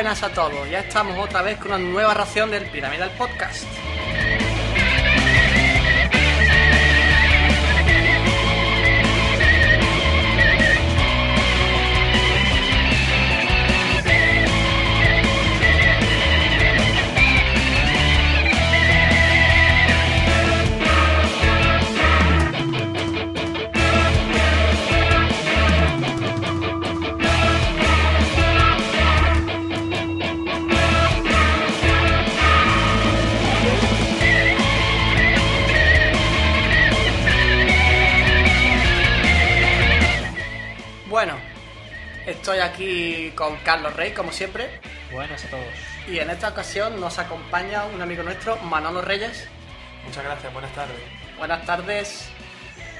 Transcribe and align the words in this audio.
buenas 0.00 0.22
a 0.22 0.32
todos. 0.32 0.70
Ya 0.70 0.80
estamos 0.80 1.18
otra 1.18 1.42
vez 1.42 1.58
con 1.58 1.72
una 1.72 1.78
nueva 1.78 2.14
ración 2.14 2.50
del 2.50 2.64
Piramidal 2.64 3.10
Podcast. 3.18 3.66
Estoy 42.52 42.58
aquí 42.68 43.30
con 43.36 43.56
Carlos 43.58 43.94
Rey, 43.94 44.10
como 44.12 44.32
siempre. 44.32 44.80
Buenas 45.12 45.44
a 45.44 45.50
todos. 45.50 45.64
Y 46.08 46.18
en 46.18 46.30
esta 46.30 46.48
ocasión 46.48 46.98
nos 47.00 47.18
acompaña 47.20 47.84
un 47.84 48.02
amigo 48.02 48.22
nuestro, 48.24 48.56
Manolo 48.58 49.02
Reyes. 49.02 49.46
Muchas 50.04 50.24
gracias, 50.24 50.52
buenas 50.52 50.72
tardes. 50.72 50.96
Buenas 51.38 51.64
tardes. 51.64 52.28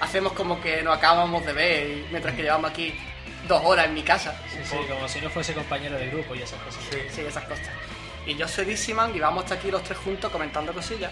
Hacemos 0.00 0.32
como 0.34 0.60
que 0.60 0.82
nos 0.82 0.96
acabamos 0.96 1.44
de 1.44 1.52
ver 1.52 1.86
y- 1.88 2.06
mientras 2.10 2.34
que 2.36 2.42
llevamos 2.42 2.70
aquí 2.70 2.94
dos 3.48 3.60
horas 3.64 3.86
en 3.86 3.94
mi 3.94 4.02
casa. 4.02 4.40
Sí, 4.52 4.58
sí, 4.64 4.76
como 4.88 5.08
si 5.08 5.20
no 5.20 5.30
fuese 5.30 5.52
compañero 5.52 5.98
de 5.98 6.06
grupo 6.10 6.34
y 6.36 6.42
esas 6.42 6.60
cosas. 6.62 6.82
Sí. 6.90 6.98
Sí, 7.10 7.20
esas 7.22 7.44
cosas. 7.44 7.68
Y 8.26 8.36
yo 8.36 8.46
soy 8.46 8.66
Dissiman 8.66 9.14
y 9.16 9.18
vamos 9.18 9.42
hasta 9.44 9.56
aquí 9.56 9.70
los 9.70 9.82
tres 9.82 9.98
juntos 9.98 10.30
comentando 10.30 10.72
cosillas. 10.72 11.10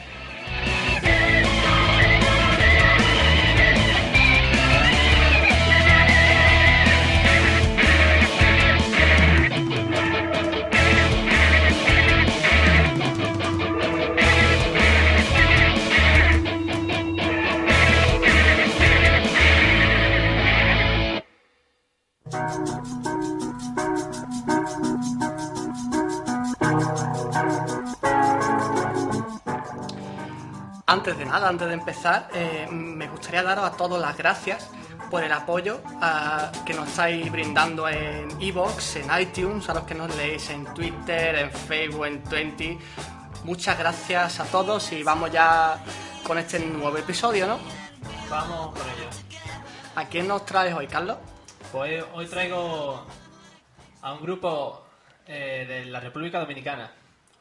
Antes 31.08 31.24
de 31.24 31.32
nada, 31.32 31.48
antes 31.48 31.68
de 31.68 31.72
empezar, 31.72 32.28
eh, 32.34 32.68
me 32.70 33.08
gustaría 33.08 33.42
daros 33.42 33.64
a 33.64 33.74
todos 33.74 33.98
las 33.98 34.14
gracias 34.14 34.68
por 35.10 35.24
el 35.24 35.32
apoyo 35.32 35.80
ah, 36.02 36.52
que 36.66 36.74
nos 36.74 36.86
estáis 36.86 37.32
brindando 37.32 37.88
en 37.88 38.28
Evox, 38.38 38.96
en 38.96 39.18
iTunes, 39.18 39.70
a 39.70 39.72
los 39.72 39.84
que 39.84 39.94
nos 39.94 40.14
leéis 40.16 40.50
en 40.50 40.66
Twitter, 40.74 41.36
en 41.36 41.50
Facebook, 41.50 42.04
en 42.04 42.22
Twenty. 42.24 42.78
Muchas 43.44 43.78
gracias 43.78 44.38
a 44.38 44.44
todos 44.44 44.92
y 44.92 45.02
vamos 45.02 45.32
ya 45.32 45.82
con 46.26 46.36
este 46.36 46.58
nuevo 46.58 46.98
episodio, 46.98 47.46
¿no? 47.46 47.58
Vamos 48.28 48.78
con 48.78 48.86
ello. 48.90 49.08
¿A 49.96 50.04
quién 50.04 50.28
nos 50.28 50.44
traes 50.44 50.74
hoy, 50.74 50.88
Carlos? 50.88 51.16
Pues 51.72 52.04
hoy 52.12 52.26
traigo 52.26 53.06
a 54.02 54.12
un 54.12 54.20
grupo 54.20 54.84
eh, 55.26 55.64
de 55.66 55.86
la 55.86 56.00
República 56.00 56.38
Dominicana. 56.38 56.92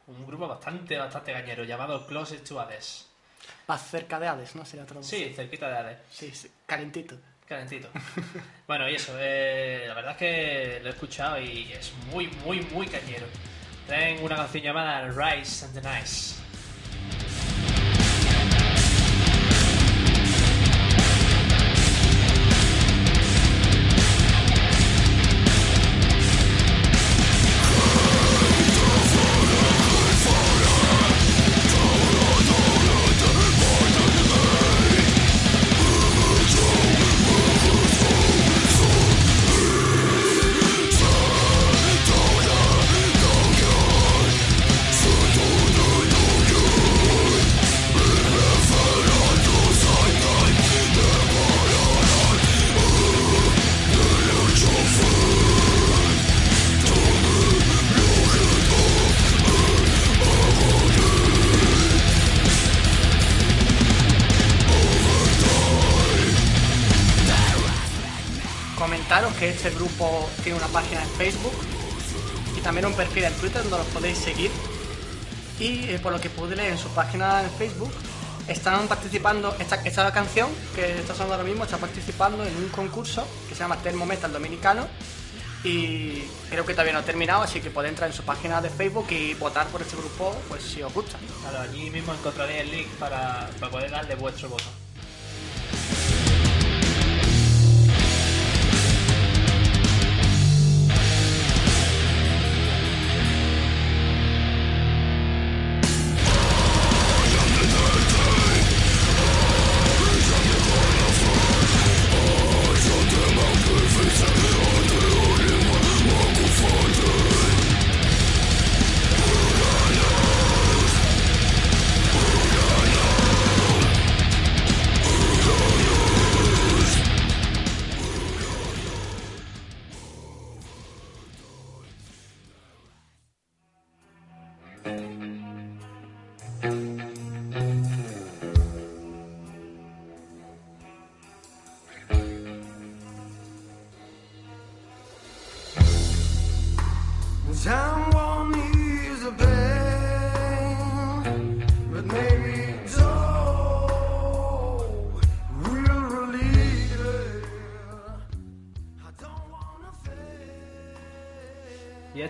Un 0.08 0.26
grupo 0.26 0.48
bastante, 0.48 0.98
bastante 0.98 1.34
gañero 1.34 1.66
llamado 1.66 2.08
Closet 2.08 2.48
to 2.48 2.62
Hades. 2.62 3.08
Más 3.68 3.90
cerca 3.90 4.20
de 4.20 4.28
Hades, 4.28 4.56
¿no? 4.56 4.66
Sería 4.66 4.84
otro. 4.84 5.04
Sí, 5.04 5.34
cerquita 5.36 5.68
de 5.70 5.78
Hades. 5.78 5.98
Sí, 6.12 6.32
sí, 6.34 6.50
calentito. 6.66 7.18
Calentito. 7.48 7.90
bueno, 8.68 8.90
y 8.90 8.96
eso, 8.96 9.14
eh, 9.18 9.86
la 9.88 9.94
verdad 9.94 10.12
es 10.12 10.18
que 10.18 10.80
lo 10.82 10.90
he 10.90 10.92
escuchado 10.92 11.40
y 11.40 11.72
es 11.72 11.94
muy, 12.12 12.28
muy, 12.46 12.62
muy 12.62 12.88
cañero. 12.88 13.26
Traen 13.88 14.22
una 14.22 14.36
canción 14.36 14.64
llamada 14.64 15.08
Rise 15.08 15.66
and 15.66 15.74
the 15.74 15.82
Nice. 15.82 16.36
Facebook 71.18 71.54
y 72.58 72.62
también 72.62 72.86
un 72.86 72.94
perfil 72.94 73.26
en 73.26 73.34
Twitter 73.34 73.62
donde 73.64 73.78
los 73.78 73.88
podéis 73.88 74.18
seguir. 74.18 74.52
Y 75.60 75.90
eh, 75.90 76.00
por 76.02 76.12
lo 76.12 76.22
que 76.22 76.30
pude 76.30 76.56
leer 76.56 76.74
en 76.74 76.78
su 76.78 76.88
página 76.90 77.42
en 77.44 77.50
Facebook, 77.52 77.92
están 78.48 78.88
participando, 78.88 79.56
esta, 79.60 79.76
esta 79.84 80.12
canción 80.12 80.50
que 80.76 81.00
está 81.00 81.14
sonando 81.14 81.36
ahora 81.36 81.48
mismo 81.48 81.66
está 81.66 81.78
participando 81.78 82.46
en 82.46 82.56
un 82.56 82.70
concurso 82.70 83.28
que 83.50 83.56
se 83.56 83.60
llama 83.60 83.78
Termometal 83.78 84.32
Dominicano 84.32 84.88
y 85.64 86.22
creo 86.50 86.66
que 86.66 86.74
todavía 86.74 86.94
no 86.94 87.00
ha 87.00 87.04
terminado, 87.04 87.42
así 87.42 87.60
que 87.60 87.70
podéis 87.70 87.92
entrar 87.92 88.10
en 88.10 88.16
su 88.16 88.24
página 88.24 88.62
de 88.62 88.70
Facebook 88.70 89.08
y 89.10 89.34
votar 89.34 89.68
por 89.68 89.82
este 89.82 89.98
grupo 89.98 90.36
pues 90.48 90.64
si 90.64 90.82
os 90.82 90.94
gusta. 90.94 91.18
Claro, 91.42 91.60
allí 91.60 91.90
mismo 91.90 92.14
encontraréis 92.14 92.62
el 92.62 92.72
link 92.72 92.88
para, 93.00 93.50
para 93.60 93.72
poder 93.72 93.92
darle 93.92 94.16
vuestro 94.16 94.50
voto. 94.50 94.66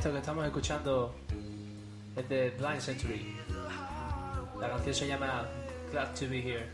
Esto 0.07 0.13
que 0.13 0.19
estamos 0.19 0.45
escuchando 0.45 1.15
es 2.15 2.29
de 2.29 2.51
Blind 2.51 2.79
Century. 2.79 3.35
La 4.57 4.69
canción 4.69 4.95
se 4.95 5.05
llama 5.05 5.45
Glad 5.91 6.13
to 6.17 6.29
Be 6.29 6.39
Here. 6.39 6.69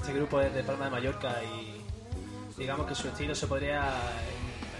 Este 0.00 0.12
grupo 0.12 0.38
es 0.42 0.52
de 0.52 0.62
Palma 0.62 0.84
de 0.84 0.90
Mallorca 0.90 1.34
y 1.42 1.80
digamos 2.60 2.86
que 2.86 2.94
su 2.94 3.08
estilo 3.08 3.34
se 3.34 3.46
podría 3.46 3.90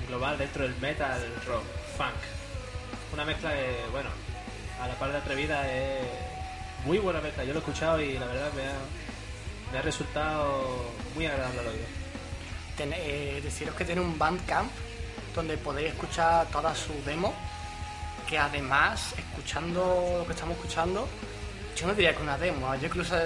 englobar 0.02 0.36
dentro 0.36 0.64
del 0.64 0.76
metal 0.82 1.18
rock 1.46 1.64
funk. 1.96 3.14
una 3.14 3.24
mezcla 3.24 3.54
que, 3.54 3.90
bueno, 3.90 4.10
a 4.78 4.88
la 4.88 4.94
par 4.96 5.10
de 5.10 5.16
atrevida 5.16 5.66
es 5.72 6.04
muy 6.84 6.98
buena 6.98 7.22
mezcla. 7.22 7.42
Yo 7.44 7.54
lo 7.54 7.60
he 7.60 7.62
escuchado 7.62 8.02
y 8.02 8.18
la 8.18 8.26
verdad 8.26 8.50
me 9.72 9.78
ha, 9.78 9.82
resultado 9.82 10.92
muy 11.14 11.24
agradable 11.24 11.60
al 11.60 11.66
oído. 11.68 11.86
Eh, 12.80 13.40
deciros 13.42 13.74
que 13.76 13.86
tiene 13.86 14.02
un 14.02 14.18
Bandcamp 14.18 14.70
donde 15.34 15.56
podéis 15.56 15.88
escuchar 15.88 16.46
toda 16.48 16.74
su 16.74 16.92
demo. 17.04 17.34
Que 18.28 18.38
además, 18.38 19.14
escuchando 19.18 20.16
lo 20.18 20.26
que 20.26 20.32
estamos 20.32 20.56
escuchando, 20.56 21.08
yo 21.76 21.86
no 21.86 21.94
diría 21.94 22.14
que 22.14 22.22
una 22.22 22.38
demo. 22.38 22.74
Yo 22.76 22.86
incluso 22.86 23.16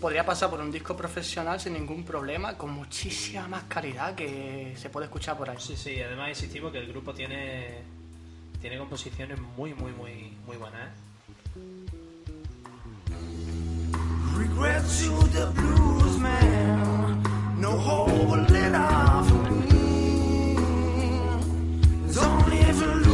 podría 0.00 0.26
pasar 0.26 0.50
por 0.50 0.60
un 0.60 0.72
disco 0.72 0.96
profesional 0.96 1.60
sin 1.60 1.74
ningún 1.74 2.04
problema, 2.04 2.58
con 2.58 2.72
muchísima 2.72 3.46
más 3.46 3.64
calidad 3.64 4.14
que 4.16 4.74
se 4.76 4.90
puede 4.90 5.06
escuchar 5.06 5.38
por 5.38 5.48
ahí. 5.48 5.56
Sí, 5.60 5.76
sí, 5.76 6.00
además 6.00 6.30
insistimos 6.30 6.72
que 6.72 6.78
el 6.78 6.88
grupo 6.88 7.14
tiene 7.14 7.82
tiene 8.60 8.78
composiciones 8.78 9.38
muy, 9.56 9.74
muy, 9.74 9.92
muy, 9.92 10.32
muy 10.46 10.56
buenas. 10.56 10.80
¿eh? 10.80 11.12
Regrets 14.38 15.06
to 15.06 15.18
the 15.32 15.46
blues 15.60 16.18
man. 16.18 17.22
No 17.60 17.72
hope 17.72 18.12
Don't 22.12 22.52
even 22.52 23.02
look 23.04 23.11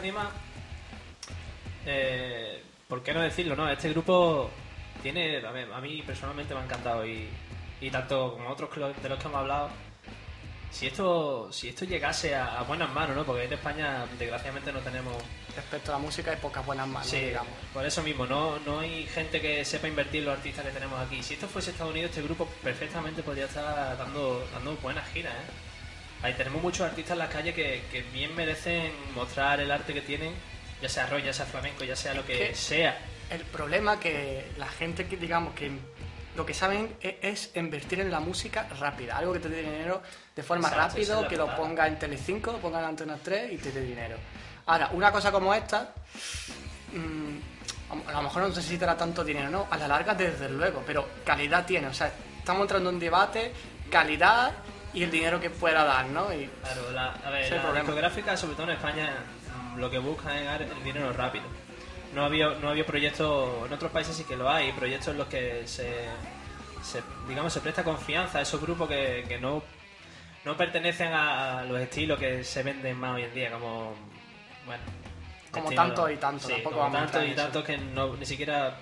Dima, 0.00 0.30
eh, 1.86 2.62
¿por 2.88 3.02
qué 3.02 3.12
no 3.12 3.20
decirlo? 3.20 3.56
no 3.56 3.68
Este 3.68 3.90
grupo 3.90 4.50
tiene, 5.02 5.38
a 5.44 5.52
mí, 5.52 5.60
a 5.72 5.80
mí 5.80 6.02
personalmente 6.06 6.54
me 6.54 6.60
ha 6.60 6.64
encantado 6.64 7.06
y, 7.06 7.28
y 7.80 7.90
tanto 7.90 8.32
como 8.34 8.48
otros 8.50 8.70
de 9.02 9.08
los 9.08 9.18
que 9.18 9.26
hemos 9.26 9.38
hablado, 9.40 9.70
si 10.70 10.86
esto 10.86 11.50
si 11.52 11.68
esto 11.68 11.84
llegase 11.84 12.34
a, 12.34 12.58
a 12.58 12.62
buenas 12.62 12.92
manos, 12.92 13.16
¿no? 13.16 13.24
Porque 13.24 13.44
en 13.44 13.52
España 13.52 14.04
desgraciadamente 14.18 14.72
no 14.72 14.80
tenemos 14.80 15.16
Respecto 15.56 15.90
a 15.90 15.96
la 15.96 16.00
música, 16.00 16.30
hay 16.30 16.36
pocas 16.36 16.64
buenas 16.64 16.86
manos, 16.86 17.08
Sí, 17.08 17.18
digamos. 17.18 17.52
por 17.74 17.84
eso 17.84 18.00
mismo, 18.04 18.26
no, 18.26 18.60
no 18.60 18.78
hay 18.78 19.06
gente 19.08 19.40
que 19.40 19.64
sepa 19.64 19.88
invertir 19.88 20.22
los 20.22 20.36
artistas 20.36 20.64
que 20.64 20.70
tenemos 20.70 21.00
aquí. 21.00 21.20
Si 21.20 21.34
esto 21.34 21.48
fuese 21.48 21.72
Estados 21.72 21.90
Unidos, 21.90 22.10
este 22.10 22.22
grupo 22.22 22.46
perfectamente 22.62 23.24
podría 23.24 23.46
estar 23.46 23.98
dando, 23.98 24.46
dando 24.52 24.76
buenas 24.76 25.08
giras. 25.08 25.34
¿eh? 25.34 25.67
Ahí 26.22 26.34
tenemos 26.34 26.62
muchos 26.62 26.80
artistas 26.86 27.12
en 27.12 27.18
las 27.18 27.28
calles 27.28 27.54
que, 27.54 27.82
que 27.92 28.02
bien 28.02 28.34
merecen 28.34 28.92
mostrar 29.14 29.60
el 29.60 29.70
arte 29.70 29.94
que 29.94 30.00
tienen, 30.00 30.34
ya 30.82 30.88
sea 30.88 31.06
rock, 31.06 31.22
ya 31.24 31.32
sea 31.32 31.46
flamenco, 31.46 31.84
ya 31.84 31.94
sea 31.94 32.14
lo 32.14 32.24
que 32.24 32.54
sea. 32.54 32.98
El 33.30 33.42
problema 33.42 34.00
que 34.00 34.50
la 34.56 34.66
gente 34.68 35.06
que 35.06 35.16
digamos 35.16 35.54
que 35.54 35.70
lo 36.34 36.44
que 36.46 36.54
saben 36.54 36.96
e- 37.00 37.18
es 37.22 37.50
invertir 37.56 38.00
en 38.00 38.10
la 38.10 38.20
música 38.20 38.66
rápida, 38.80 39.16
algo 39.16 39.32
que 39.32 39.40
te 39.40 39.48
dé 39.48 39.62
dinero 39.62 40.02
de 40.34 40.42
forma 40.42 40.68
Exacto, 40.68 40.96
rápida, 40.96 41.20
es 41.20 41.26
que 41.28 41.36
lo 41.36 41.54
ponga 41.56 41.86
en 41.86 41.98
Telecinco, 41.98 42.52
lo 42.52 42.58
ponga 42.58 42.78
en 42.80 42.86
Antena 42.86 43.18
3 43.22 43.52
y 43.52 43.58
te 43.58 43.70
dé 43.72 43.80
dinero. 43.82 44.16
Ahora, 44.66 44.90
una 44.92 45.12
cosa 45.12 45.30
como 45.32 45.54
esta, 45.54 45.92
mm, 46.92 47.98
a 48.08 48.12
lo 48.12 48.22
mejor 48.22 48.42
no 48.42 48.48
necesitará 48.48 48.96
tanto 48.96 49.24
dinero, 49.24 49.50
¿no? 49.50 49.66
A 49.70 49.76
la 49.76 49.88
larga, 49.88 50.14
desde 50.14 50.48
luego, 50.48 50.82
pero 50.86 51.08
calidad 51.24 51.64
tiene, 51.64 51.86
o 51.88 51.94
sea, 51.94 52.12
estamos 52.38 52.62
entrando 52.62 52.90
en 52.90 52.96
un 52.96 53.00
debate, 53.00 53.52
calidad 53.90 54.52
y 54.94 55.02
el 55.02 55.10
dinero 55.10 55.40
que 55.40 55.50
pueda 55.50 55.84
dar, 55.84 56.06
¿no? 56.06 56.32
Y 56.32 56.48
Claro, 56.62 56.90
la, 56.92 57.12
a 57.24 57.30
ver, 57.30 57.50
la 57.52 57.72
discográfica, 57.80 58.36
sobre 58.36 58.54
todo 58.54 58.64
en 58.64 58.76
España, 58.76 59.10
mm, 59.74 59.78
lo 59.78 59.90
que 59.90 59.98
buscan 59.98 60.36
es 60.36 60.44
dar 60.44 60.62
el 60.62 60.84
dinero 60.84 61.12
rápido. 61.12 61.44
No 62.14 62.24
había, 62.24 62.48
no 62.60 62.70
había 62.70 62.86
proyectos, 62.86 63.66
en 63.66 63.72
otros 63.72 63.90
países 63.92 64.16
sí 64.16 64.24
que 64.24 64.36
lo 64.36 64.48
hay, 64.50 64.72
proyectos 64.72 65.08
en 65.08 65.18
los 65.18 65.26
que 65.28 65.62
se, 65.66 65.92
se, 66.82 67.02
digamos, 67.28 67.52
se 67.52 67.60
presta 67.60 67.84
confianza 67.84 68.38
a 68.38 68.42
esos 68.42 68.60
grupos 68.60 68.88
que, 68.88 69.24
que 69.28 69.38
no, 69.38 69.62
no 70.44 70.56
pertenecen 70.56 71.12
a 71.12 71.64
los 71.64 71.78
estilos 71.80 72.18
que 72.18 72.42
se 72.44 72.62
venden 72.62 72.98
más 72.98 73.16
hoy 73.16 73.24
en 73.24 73.34
día, 73.34 73.50
como, 73.52 73.94
bueno... 74.66 74.82
Como 75.50 75.70
estilo- 75.70 75.76
tanto 75.86 76.10
y 76.10 76.16
tanto, 76.16 76.46
sí, 76.46 76.52
tampoco 76.54 76.76
como 76.76 76.82
vamos 76.90 76.96
a 76.96 77.00
tanto 77.04 77.18
entrar 77.18 77.24
y 77.24 77.26
en 77.26 77.32
eso. 77.32 77.42
tanto 77.42 77.64
que 77.64 77.78
no, 77.78 78.16
ni 78.16 78.26
siquiera 78.26 78.76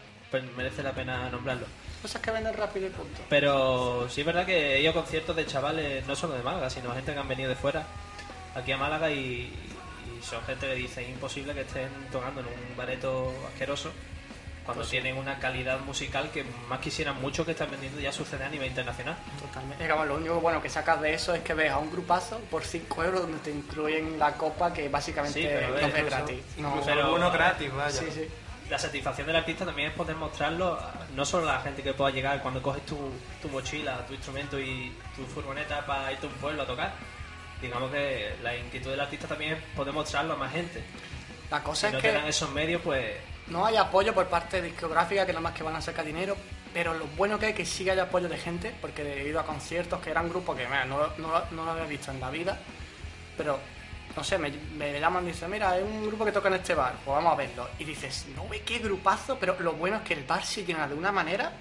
merece 0.56 0.82
la 0.82 0.92
pena 0.92 1.28
nombrarlo. 1.30 1.66
Cosas 2.06 2.22
que 2.22 2.30
venden 2.30 2.54
rápido 2.54 2.86
y 2.86 2.90
punto. 2.90 3.20
Pero 3.28 4.08
sí 4.08 4.20
es 4.20 4.26
verdad 4.26 4.46
que 4.46 4.76
he 4.76 4.80
ido 4.80 4.90
a 4.90 4.94
conciertos 4.94 5.34
de 5.36 5.46
chavales, 5.46 6.06
no 6.06 6.14
solo 6.16 6.34
de 6.34 6.42
Málaga, 6.42 6.70
sino 6.70 6.92
gente 6.94 7.12
que 7.12 7.18
han 7.18 7.28
venido 7.28 7.48
de 7.48 7.56
fuera, 7.56 7.84
aquí 8.54 8.72
a 8.72 8.76
Málaga, 8.76 9.10
y, 9.10 9.52
y 9.52 10.22
son 10.22 10.42
gente 10.44 10.66
que 10.66 10.74
dice 10.74 11.02
es 11.02 11.08
imposible 11.10 11.52
que 11.54 11.62
estén 11.62 11.88
tocando 12.12 12.40
en 12.40 12.46
un 12.46 12.76
bareto 12.76 13.32
asqueroso 13.52 13.90
cuando 14.64 14.80
Pues 14.80 14.88
sí. 14.90 14.96
tienen 15.00 15.16
una 15.16 15.38
calidad 15.38 15.78
musical 15.80 16.28
que 16.32 16.44
más 16.68 16.80
quisieran 16.80 17.20
mucho 17.20 17.44
que 17.44 17.52
están 17.52 17.70
vendiendo 17.70 18.00
ya 18.00 18.10
sucede 18.10 18.42
a 18.44 18.48
nivel 18.48 18.66
internacional. 18.66 19.16
Totalmente. 19.40 19.80
Digamos, 19.84 20.08
lo 20.08 20.16
único 20.16 20.40
bueno 20.40 20.60
que 20.60 20.68
sacas 20.68 21.00
de 21.00 21.14
eso 21.14 21.34
es 21.34 21.42
que 21.42 21.54
ves 21.54 21.70
a 21.70 21.78
un 21.78 21.88
grupazo 21.92 22.40
por 22.50 22.64
5 22.64 23.04
euros 23.04 23.20
donde 23.22 23.38
te 23.38 23.52
incluyen 23.52 24.18
la 24.18 24.32
copa 24.32 24.72
que 24.72 24.88
básicamente 24.88 25.40
Sí, 25.40 25.46
no 25.80 25.86
es 25.86 26.04
gratis. 26.06 26.40
No, 26.58 26.68
Incluso 26.70 26.86
pero- 26.88 27.04
alguno 27.04 27.30
gratis, 27.30 27.72
vaya. 27.72 27.92
sí, 27.92 28.06
sí. 28.12 28.28
La 28.70 28.78
satisfacción 28.78 29.28
del 29.28 29.36
artista 29.36 29.64
también 29.64 29.90
es 29.90 29.94
poder 29.94 30.16
mostrarlo, 30.16 30.78
no 31.14 31.24
solo 31.24 31.48
a 31.48 31.54
la 31.54 31.60
gente 31.60 31.82
que 31.82 31.94
pueda 31.94 32.10
llegar 32.10 32.42
cuando 32.42 32.60
coges 32.60 32.84
tu, 32.84 32.96
tu 33.40 33.48
mochila, 33.48 34.04
tu 34.06 34.14
instrumento 34.14 34.58
y 34.58 34.92
tu 35.14 35.24
furgoneta 35.24 35.86
para 35.86 36.10
irte 36.10 36.26
a 36.26 36.30
un 36.30 36.34
pueblo 36.36 36.62
a 36.62 36.66
tocar. 36.66 36.92
Digamos 37.62 37.92
que 37.92 38.34
la 38.42 38.56
inquietud 38.56 38.90
del 38.90 39.00
artista 39.00 39.28
también 39.28 39.52
es 39.52 39.62
poder 39.76 39.94
mostrarlo 39.94 40.34
a 40.34 40.36
más 40.36 40.52
gente. 40.52 40.82
La 41.50 41.58
Si 41.58 41.64
cosa 41.64 41.90
no 41.90 41.98
es 41.98 42.02
te 42.02 42.08
que 42.08 42.14
dan 42.14 42.26
esos 42.26 42.50
medios, 42.50 42.82
pues 42.82 43.14
no 43.46 43.64
hay 43.64 43.76
apoyo 43.76 44.12
por 44.12 44.26
parte 44.26 44.60
discográfica, 44.60 45.24
que 45.24 45.32
nada 45.32 45.42
más 45.42 45.52
que 45.52 45.62
van 45.62 45.76
a 45.76 45.80
sacar 45.80 46.04
dinero, 46.04 46.36
pero 46.74 46.92
lo 46.92 47.06
bueno 47.16 47.38
que 47.38 47.50
es 47.50 47.54
que 47.54 47.64
sí 47.64 47.88
hay 47.88 47.98
apoyo 48.00 48.28
de 48.28 48.36
gente, 48.36 48.74
porque 48.80 49.22
he 49.22 49.28
ido 49.28 49.38
a 49.38 49.44
conciertos 49.46 50.00
que 50.00 50.10
eran 50.10 50.28
grupos 50.28 50.56
que 50.56 50.66
no, 50.66 51.06
no, 51.18 51.42
no 51.52 51.64
lo 51.64 51.70
había 51.70 51.84
visto 51.84 52.10
en 52.10 52.20
la 52.20 52.30
vida, 52.30 52.58
pero 53.36 53.60
no 54.16 54.24
sé, 54.24 54.38
me, 54.38 54.50
me 54.50 54.98
llaman 54.98 55.24
y 55.24 55.28
dicen, 55.28 55.50
mira, 55.50 55.76
es 55.76 55.84
un 55.84 56.06
grupo 56.06 56.24
que 56.24 56.32
toca 56.32 56.48
en 56.48 56.54
este 56.54 56.74
bar, 56.74 56.94
pues 57.04 57.14
vamos 57.14 57.34
a 57.34 57.36
verlo. 57.36 57.68
Y 57.78 57.84
dices, 57.84 58.26
no 58.34 58.48
ve 58.48 58.62
qué 58.62 58.78
grupazo, 58.78 59.36
pero 59.38 59.56
lo 59.60 59.74
bueno 59.74 59.98
es 59.98 60.02
que 60.02 60.14
el 60.14 60.24
bar 60.24 60.42
se 60.42 60.64
llena 60.64 60.88
de 60.88 60.94
una 60.94 61.12
manera 61.12 61.52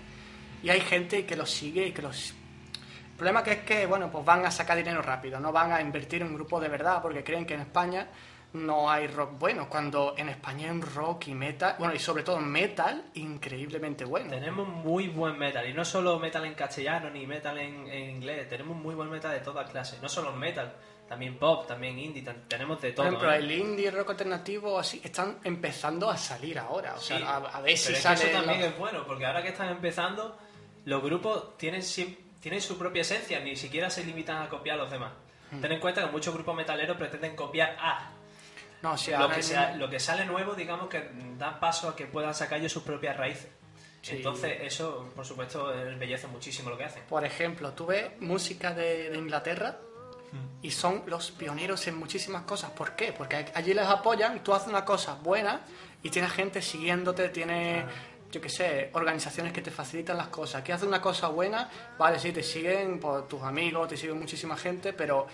y 0.64 0.70
hay 0.70 0.80
gente 0.80 1.26
que 1.26 1.36
lo 1.36 1.46
sigue 1.46 1.88
y 1.88 1.92
que 1.92 2.02
los... 2.02 2.32
El 2.32 3.18
problema 3.18 3.44
que 3.44 3.52
es 3.52 3.60
que, 3.62 3.86
bueno, 3.86 4.10
pues 4.12 4.26
van 4.26 4.46
a 4.46 4.52
sacar 4.52 4.78
dinero 4.78 5.02
rápido, 5.02 5.40
no 5.40 5.52
van 5.52 5.72
a 5.72 5.82
invertir 5.82 6.22
en 6.22 6.30
un 6.30 6.36
grupo 6.36 6.60
de 6.60 6.70
verdad 6.70 7.02
porque 7.02 7.24
creen 7.24 7.46
que 7.46 7.54
en 7.54 7.62
España 7.62 8.08
no 8.54 8.90
hay 8.90 9.08
rock 9.08 9.38
bueno, 9.38 9.68
cuando 9.70 10.16
en 10.18 10.30
España 10.30 10.72
hay 10.72 10.80
rock 10.80 11.28
y 11.28 11.34
metal, 11.34 11.76
bueno, 11.78 11.94
y 11.94 12.00
sobre 12.00 12.24
todo 12.24 12.40
metal 12.40 13.04
increíblemente 13.16 14.06
bueno. 14.06 14.30
tenemos 14.30 14.68
muy 14.68 15.10
buen 15.10 15.38
metal. 15.38 15.68
Y 15.70 15.74
no 15.74 15.84
solo 15.84 16.20
metal 16.20 16.46
en 16.46 16.54
castellano 16.54 17.10
ni 17.10 17.28
metal 17.28 17.58
en, 17.58 17.88
en 17.88 18.10
inglés. 18.12 18.48
Tenemos 18.48 18.78
muy 18.78 18.96
buen 18.96 19.10
metal 19.10 19.32
de 19.32 19.40
todas 19.40 19.70
clases. 19.70 20.02
No 20.02 20.10
solo 20.10 20.32
metal, 20.32 20.74
también 21.08 21.38
pop, 21.38 21.68
también 21.68 21.98
indie. 22.00 22.24
tenemos 22.48 22.82
de 22.82 22.92
todo. 22.92 23.06
Por 23.06 23.14
ejemplo, 23.14 23.32
¿eh? 23.34 23.38
el 23.38 23.52
indie, 23.52 23.88
el 23.90 23.96
rock 23.96 24.12
alternativo, 24.12 24.80
así, 24.80 25.02
están 25.04 25.40
empezando 25.44 26.10
a 26.10 26.18
salir 26.18 26.58
ahora. 26.60 26.96
O 26.96 27.00
sea, 27.00 27.18
a, 27.18 27.38
a 27.38 27.62
ver 27.62 27.78
si 27.78 27.94
sale... 27.96 28.16
eso 28.24 28.32
también 28.38 28.62
la- 28.62 28.68
es 28.68 28.78
bueno, 28.78 29.06
porque 29.06 29.26
ahora 29.26 29.42
que 29.44 29.50
están 29.50 29.70
empezando, 29.70 30.38
los 30.86 31.04
grupos 31.04 31.58
tienen, 31.58 31.82
tienen 32.40 32.62
su 32.62 32.78
propia 32.78 33.02
esencia, 33.02 33.40
ni 33.40 33.56
siquiera 33.56 33.90
se 33.90 34.04
limitan 34.04 34.42
a 34.42 34.50
copiar 34.50 34.76
a 34.80 34.84
los 34.84 34.92
demás. 34.92 35.12
Hmm. 35.52 35.62
Ten 35.62 35.72
en 35.74 35.80
cuenta 35.80 36.04
que 36.06 36.12
muchos 36.12 36.34
grupos 36.34 36.56
metaleros 36.56 36.98
pretenden 36.98 37.36
copiar 37.36 37.76
a 37.80 38.10
No, 38.82 38.94
o 38.94 38.98
sea, 38.98 39.20
lo 39.20 39.30
que, 39.30 39.36
el- 39.38 39.44
sea- 39.44 39.76
lo 39.76 39.90
que 39.90 40.00
sale 40.00 40.26
nuevo, 40.26 40.56
digamos 40.56 40.90
que 40.90 41.08
dan 41.38 41.60
paso 41.60 41.90
a 41.90 41.96
que 41.96 42.06
puedan 42.08 42.34
sacar 42.34 42.60
ellos 42.60 42.72
sus 42.72 42.84
propias 42.84 43.16
raíces. 43.16 43.50
Sí. 44.02 44.18
Entonces, 44.18 44.58
eso, 44.62 45.12
por 45.16 45.26
supuesto, 45.26 45.74
embellece 45.74 46.28
muchísimo 46.28 46.70
lo 46.70 46.78
que 46.78 46.84
hacen. 46.84 47.04
Por 47.10 47.26
ejemplo, 47.26 47.74
tú 47.74 47.88
ves 47.88 48.12
música 48.22 48.72
de, 48.74 49.10
de 49.10 49.18
Inglaterra 49.18 49.80
y 50.62 50.72
son 50.72 51.04
los 51.08 51.32
pioneros 51.32 51.86
en 51.88 51.98
muchísimas 51.98 52.44
cosas. 52.44 52.72
¿Por 52.72 52.96
qué? 52.96 53.14
Porque 53.14 53.52
allí 53.54 53.74
les 53.74 53.86
apoyan, 53.86 54.44
tú 54.44 54.54
haces 54.54 54.68
una 54.68 54.84
cosa 54.84 55.16
buena 55.16 55.62
y 56.02 56.10
tienes 56.10 56.32
gente 56.32 56.62
siguiéndote, 56.62 57.30
tienes... 57.30 57.86
yo 58.32 58.42
qué 58.42 58.50
sé, 58.50 58.90
organizaciones 58.94 59.54
que 59.54 59.62
te 59.62 59.72
facilitan 59.72 60.18
las 60.18 60.28
cosas. 60.28 60.64
Que 60.64 60.74
haces 60.74 60.88
una 60.88 61.02
cosa 61.02 61.28
buena, 61.28 61.70
vale, 61.98 62.20
sí, 62.20 62.32
te 62.32 62.44
siguen 62.44 63.00
por 63.00 63.28
tus 63.28 63.42
amigos, 63.44 63.88
te 63.90 63.98
siguen 63.98 64.20
muchísima 64.20 64.58
gente, 64.58 64.94
pero 64.94 65.28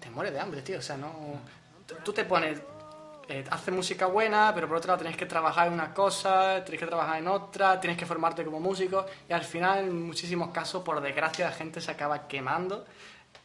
te 0.00 0.10
mueres 0.10 0.32
de 0.32 0.40
hambre, 0.40 0.62
tío. 0.62 0.78
O 0.78 0.82
sea, 0.82 0.96
no. 0.96 1.40
Tú 2.04 2.12
te 2.12 2.24
pones. 2.24 2.60
Eh, 3.28 3.44
haces 3.50 3.72
música 3.72 4.06
buena, 4.06 4.52
pero 4.54 4.66
por 4.66 4.78
otro 4.78 4.88
lado 4.88 4.98
tienes 4.98 5.16
que 5.16 5.26
trabajar 5.26 5.68
en 5.68 5.74
una 5.74 5.94
cosa, 5.94 6.62
tienes 6.64 6.80
que 6.80 6.86
trabajar 6.86 7.18
en 7.18 7.28
otra, 7.28 7.80
tienes 7.80 7.96
que 7.96 8.04
formarte 8.04 8.44
como 8.44 8.58
músico, 8.58 9.06
y 9.28 9.32
al 9.32 9.44
final, 9.44 9.78
en 9.78 10.02
muchísimos 10.02 10.50
casos, 10.50 10.82
por 10.82 11.00
desgracia, 11.00 11.46
la 11.46 11.52
gente 11.52 11.80
se 11.80 11.90
acaba 11.92 12.26
quemando, 12.26 12.84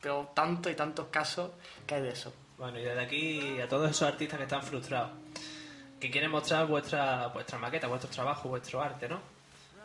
pero 0.07 0.31
tanto 0.33 0.69
y 0.69 0.75
tantos 0.75 1.07
casos 1.11 1.51
que 1.85 1.95
hay 1.95 2.01
de 2.01 2.11
eso. 2.11 2.31
Bueno, 2.57 2.79
y 2.79 2.83
desde 2.83 3.01
aquí 3.01 3.59
a 3.59 3.67
todos 3.67 3.91
esos 3.91 4.07
artistas 4.07 4.37
que 4.37 4.43
están 4.43 4.63
frustrados, 4.63 5.11
que 5.99 6.09
quieren 6.09 6.31
mostrar 6.31 6.65
vuestra, 6.65 7.27
vuestra 7.27 7.57
maqueta, 7.59 7.87
vuestro 7.87 8.09
trabajo, 8.09 8.47
vuestro 8.47 8.81
arte, 8.81 9.09
¿no? 9.09 9.19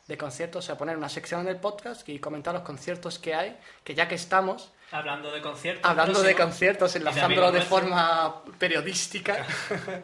de 0.08 0.18
conciertos, 0.18 0.64
o 0.64 0.66
sea, 0.66 0.78
poner 0.78 0.96
una 0.98 1.10
sección 1.10 1.42
en 1.42 1.48
el 1.50 1.58
podcast 1.58 2.08
y 2.10 2.20
comentar 2.20 2.54
los 2.54 2.64
conciertos 2.64 3.20
que 3.20 3.36
hay, 3.36 3.58
que 3.84 3.94
ya 3.94 4.08
que 4.08 4.16
estamos 4.16 4.72
Hablando 4.92 5.32
de 5.32 5.42
conciertos. 5.42 5.84
hablando 5.90 6.22
de 6.24 6.34
conciertos, 6.36 6.94
de 6.94 7.00
enlazándolo 7.00 7.52
de 7.52 7.60
amigos 7.60 7.66
forma 7.68 8.42
periodística, 8.58 9.46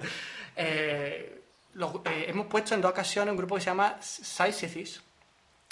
eh, 0.56 1.42
lo- 1.76 2.02
eh, 2.06 2.26
hemos 2.28 2.48
puesto 2.48 2.76
en 2.76 2.82
dos 2.82 2.92
ocasiones 2.92 3.32
un 3.32 3.38
grupo 3.38 3.56
que 3.56 3.62
se 3.62 3.68
llama 3.68 3.98
Sisyphus. 4.02 5.02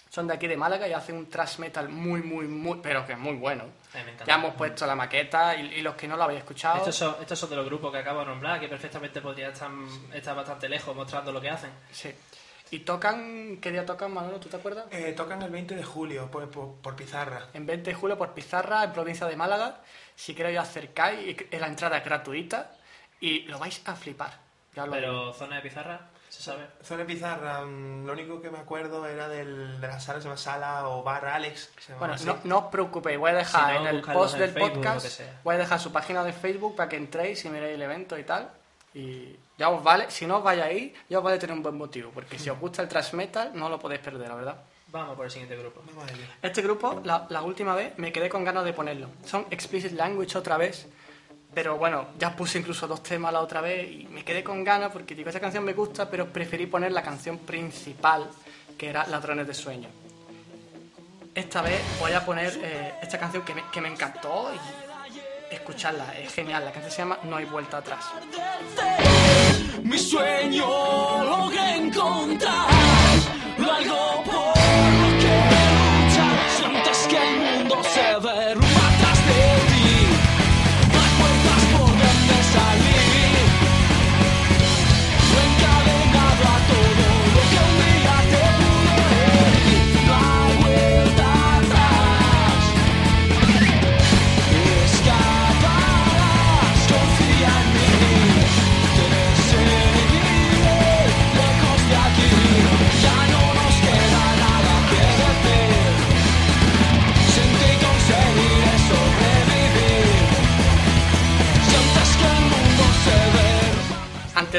Son 0.10 0.28
de 0.28 0.34
aquí 0.34 0.46
de 0.46 0.58
Málaga 0.58 0.88
y 0.90 0.92
hacen 0.94 1.16
un 1.16 1.30
thrash 1.30 1.58
metal 1.60 1.88
muy, 1.88 2.22
muy, 2.22 2.46
muy, 2.46 2.80
pero 2.84 3.06
que 3.08 3.14
es 3.14 3.18
muy 3.20 3.36
bueno. 3.38 3.64
Ya 4.28 4.36
hemos 4.36 4.56
puesto 4.56 4.86
la 4.86 4.94
maqueta 4.94 5.56
y, 5.56 5.76
y 5.76 5.82
los 5.82 5.96
que 5.96 6.06
no 6.06 6.18
lo 6.18 6.24
habéis 6.24 6.40
escuchado. 6.40 6.80
Estos 6.80 6.98
son, 6.98 7.16
estos 7.22 7.40
son 7.40 7.50
de 7.50 7.56
los 7.56 7.66
grupos 7.66 7.94
que 7.94 8.00
acabo 8.00 8.20
de 8.20 8.26
nombrar, 8.26 8.60
que 8.60 8.68
perfectamente 8.68 9.22
podrían 9.22 9.54
estar, 9.54 9.70
estar 10.14 10.36
bastante 10.36 10.68
lejos 10.68 10.94
mostrando 10.94 11.32
lo 11.32 11.40
que 11.40 11.50
hacen. 11.50 11.70
Sí. 11.94 12.14
¿Y 12.72 12.80
tocan? 12.80 13.58
¿Qué 13.62 13.70
día 13.72 13.86
tocan, 13.86 14.13
Manolo? 14.13 14.40
¿Tú 14.40 14.48
te 14.50 14.56
acuerdas? 14.58 14.86
Eh, 14.92 15.13
tocan 15.16 15.42
el 15.42 15.51
20 15.51 15.75
de 15.75 15.84
julio 15.84 16.32
por, 16.32 16.50
por- 16.50 16.75
por 16.75 16.96
Pizarra. 16.96 17.48
En 17.54 17.66
20 17.66 17.90
de 17.92 17.96
julio 17.96 18.18
por 18.18 18.34
Pizarra, 18.34 18.84
en 18.86 18.94
provincia 18.94 19.28
de 19.28 19.36
Málaga. 19.36 19.80
Si 20.16 20.34
queréis 20.34 20.58
acercáis, 20.60 21.36
la 21.51 21.68
entrada 21.68 21.98
es 21.98 22.06
gratuita 22.06 22.72
y 23.20 23.42
lo 23.44 23.60
vais 23.60 23.82
a 23.86 23.96
flipar. 23.96 24.32
Ya 24.74 24.86
lo 24.86 24.94
digo. 24.96 25.06
Pero 25.06 25.34
zona 25.34 25.58
de 25.58 25.62
pizarra, 25.63 26.00
se 26.30 26.42
sabe. 26.42 26.66
Zona 26.82 27.06
Pizarra, 27.06 27.60
mm, 27.66 28.06
lo 28.06 28.13
único 28.13 28.42
que 28.42 28.50
me 28.50 28.60
acuerdo 28.60 29.06
era 29.06 29.28
del, 29.28 29.82
de 29.82 29.88
la 29.88 30.00
sala, 30.00 30.20
se 30.20 30.24
llama 30.25 30.38
Sala 30.38 30.88
o 30.88 31.04
Bar 31.04 31.25
Alex. 31.25 31.72
que 31.75 31.82
se 31.82 31.92
llamaba 31.92 32.16
Bueno, 32.16 32.34
no, 32.34 32.40
no 32.46 32.58
os 32.60 32.66
preocupéis, 32.72 33.20
voy 33.20 33.32
a 33.32 33.34
dejar 33.34 33.68
Si 33.68 33.74
no, 33.74 33.90
en 33.90 33.96
el 33.98 34.01
post 34.01 34.38
del 34.38 34.51
Facebook, 34.51 34.74
podcast, 34.75 35.22
voy 35.44 35.56
a 35.56 35.58
dejar 35.58 35.78
su 35.82 35.92
página 35.92 36.24
de 36.24 36.32
Facebook 36.32 36.78
para 36.78 36.88
que 36.88 36.96
entréis 36.96 37.44
y 37.44 37.50
miréis 37.50 37.75
el 37.75 37.82
evento 37.82 38.18
y 38.18 38.24
tal. 38.24 38.50
Y 38.93 39.36
ya 39.57 39.69
os 39.69 39.83
vale, 39.83 40.12
si 40.12 40.25
no 40.25 40.38
os 40.38 40.43
vais 40.43 40.62
ahí, 40.62 40.93
ya 41.10 41.19
os 41.19 41.24
vale 41.24 41.38
tener 41.38 41.55
un 41.55 41.63
buen 41.63 41.77
motivo, 41.77 42.12
porque 42.13 42.38
si 42.38 42.50
os 42.50 42.60
gusta 42.60 42.81
el 42.81 42.89
thrash 42.89 43.13
metal, 43.13 43.51
no 43.53 43.69
lo 43.69 43.79
podéis 43.79 44.01
perder, 44.01 44.27
la 44.27 44.36
verdad. 44.36 44.63
Vamos 44.88 45.15
por 45.15 45.25
el 45.25 45.31
siguiente 45.31 45.55
grupo. 45.55 45.81
Este 46.41 46.62
grupo, 46.62 47.01
la, 47.05 47.25
la 47.29 47.41
última 47.43 47.74
vez, 47.74 47.98
me 47.98 48.12
quedé 48.12 48.27
con 48.27 48.43
ganas 48.43 48.65
de 48.65 48.74
ponerlo. 48.74 49.10
Son 49.25 49.45
Explicit 49.50 49.93
Language 49.93 50.38
otra 50.38 50.57
vez, 50.57 50.88
pero 51.53 51.77
bueno, 51.77 52.07
ya 52.19 52.36
puse 52.36 52.60
incluso 52.60 52.88
dos 52.88 53.01
temas 53.01 53.31
la 53.31 53.39
otra 53.39 53.62
vez 53.62 53.89
y 53.89 54.07
me 54.07 54.25
quedé 54.25 54.43
con 54.43 54.63
ganas 54.63 54.91
porque 54.91 55.15
digo, 55.15 55.29
esa 55.29 55.39
canción 55.39 55.63
me 55.63 55.74
gusta, 55.74 56.10
pero 56.10 56.27
preferí 56.27 56.65
poner 56.65 56.91
la 56.91 57.03
canción 57.03 57.38
principal, 57.39 58.29
que 58.77 58.89
era 58.89 59.07
Ladrones 59.07 59.48
de 59.48 59.53
Sueño. 59.53 59.89
Esta 61.33 61.62
vez 61.62 61.81
voy 62.00 62.12
a 62.12 62.25
poner 62.25 62.60
eh, 62.62 62.93
esta 63.01 63.17
canción 63.17 63.43
que 63.45 63.55
me, 63.55 63.63
que 63.71 63.79
me 63.79 63.88
encantó 63.88 64.51
y 64.53 64.81
escucharla, 65.51 66.17
es 66.17 66.34
genial. 66.34 66.65
La 66.65 66.72
canción 66.72 66.91
se 66.91 66.98
llama 67.00 67.20
No 67.24 67.36
hay 67.36 67.46
vuelta 67.46 67.77
atrás. 67.77 68.05
Mi 69.84 69.98
sueño 69.98 71.24
logré 71.24 71.75
encontrar 71.75 72.67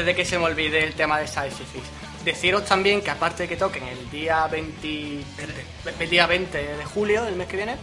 Antes 0.03 0.17
de 0.17 0.21
que 0.21 0.29
se 0.29 0.37
me 0.37 0.43
olvide 0.43 0.83
el 0.83 0.95
tema 0.95 1.17
de 1.17 1.27
Sisyphus, 1.27 1.81
deciros 2.25 2.65
también 2.65 3.01
que 3.01 3.09
aparte 3.09 3.43
de 3.43 3.47
que 3.49 3.55
toquen 3.55 3.83
el 3.87 4.09
día 4.11 4.45
20, 4.47 5.23
el 5.97 6.09
día 6.09 6.27
20 6.27 6.57
de 6.75 6.83
julio, 6.83 7.23
del 7.23 7.37
mes 7.37 7.47
que 7.47 7.55
viene, 7.55 7.77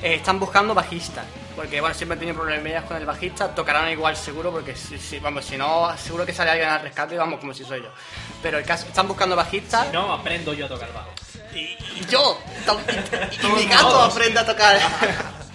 eh, 0.00 0.14
están 0.14 0.38
buscando 0.38 0.74
bajistas. 0.74 1.24
Porque 1.56 1.80
bueno, 1.80 1.92
siempre 1.92 2.14
he 2.14 2.20
tenido 2.20 2.36
problemillas 2.40 2.84
con 2.84 2.96
el 2.98 3.04
bajista, 3.04 3.52
tocarán 3.52 3.90
igual 3.90 4.16
seguro, 4.16 4.52
porque 4.52 4.76
si, 4.76 4.96
si- 4.96 5.18
vamos, 5.18 5.44
si 5.44 5.56
no, 5.58 5.90
seguro 5.98 6.24
que 6.24 6.32
sale 6.32 6.52
alguien 6.52 6.68
al 6.68 6.82
rescate, 6.82 7.16
vamos, 7.16 7.40
como 7.40 7.52
si 7.52 7.64
soy 7.64 7.82
yo. 7.82 7.88
Pero 8.40 8.58
el 8.58 8.64
caso, 8.64 8.86
están 8.86 9.08
buscando 9.08 9.34
bajistas 9.34 9.86
Si 9.88 9.92
no, 9.92 10.12
aprendo 10.12 10.54
yo 10.54 10.66
a 10.66 10.68
tocar 10.68 10.92
bajo. 10.92 11.10
y, 11.52 11.58
y 11.98 12.06
yo, 12.08 12.38
y, 13.42 13.44
y 13.44 13.50
mi 13.56 13.64
gato 13.64 14.02
aprende 14.02 14.38
a 14.38 14.46
tocar. 14.46 14.78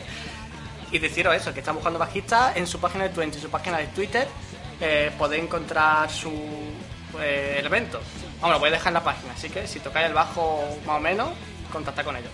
y 0.92 1.00
deciros 1.00 1.34
eso, 1.36 1.54
que 1.54 1.62
están 1.62 1.76
buscando 1.76 1.98
bajistas 1.98 2.58
en 2.58 2.68
su 2.68 2.82
página 2.82 3.06
de 3.06 3.12
Twitter, 3.12 3.34
en 3.36 3.42
su 3.42 3.50
página 3.50 3.78
de 3.78 3.88
Twitter, 3.88 4.28
eh, 4.82 5.12
podéis 5.18 5.44
encontrar 5.44 6.10
su 6.10 6.32
eh, 7.20 7.62
evento. 7.64 8.00
Vamos, 8.42 8.56
lo 8.56 8.60
voy 8.60 8.70
a 8.70 8.74
dejar 8.74 8.88
en 8.90 8.96
la 8.96 9.04
página, 9.04 9.34
así 9.34 9.50
que 9.50 9.68
si 9.68 9.80
tocáis 9.80 10.08
el 10.08 10.14
bajo 10.14 10.64
más 10.86 10.98
o 10.98 11.00
menos, 11.00 11.30
contactad 11.72 12.04
con 12.04 12.18
ellos. 12.18 12.32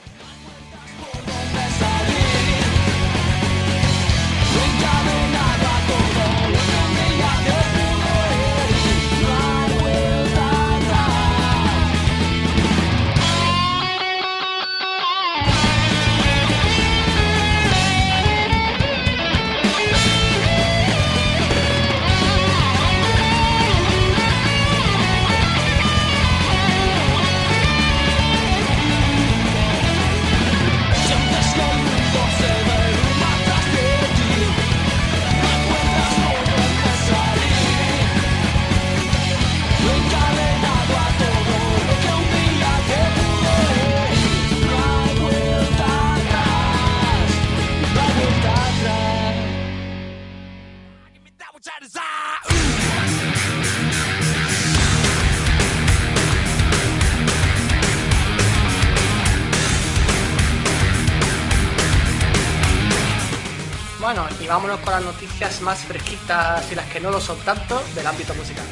Las 64.92 65.04
noticias 65.06 65.62
más 65.62 65.80
fresquitas 65.80 66.70
y 66.70 66.76
las 66.76 66.86
que 66.88 67.00
no 67.00 67.12
lo 67.12 67.22
son 67.22 67.40
tanto 67.40 67.82
del 67.96 68.06
ámbito 68.06 68.36
musical. 68.36 68.66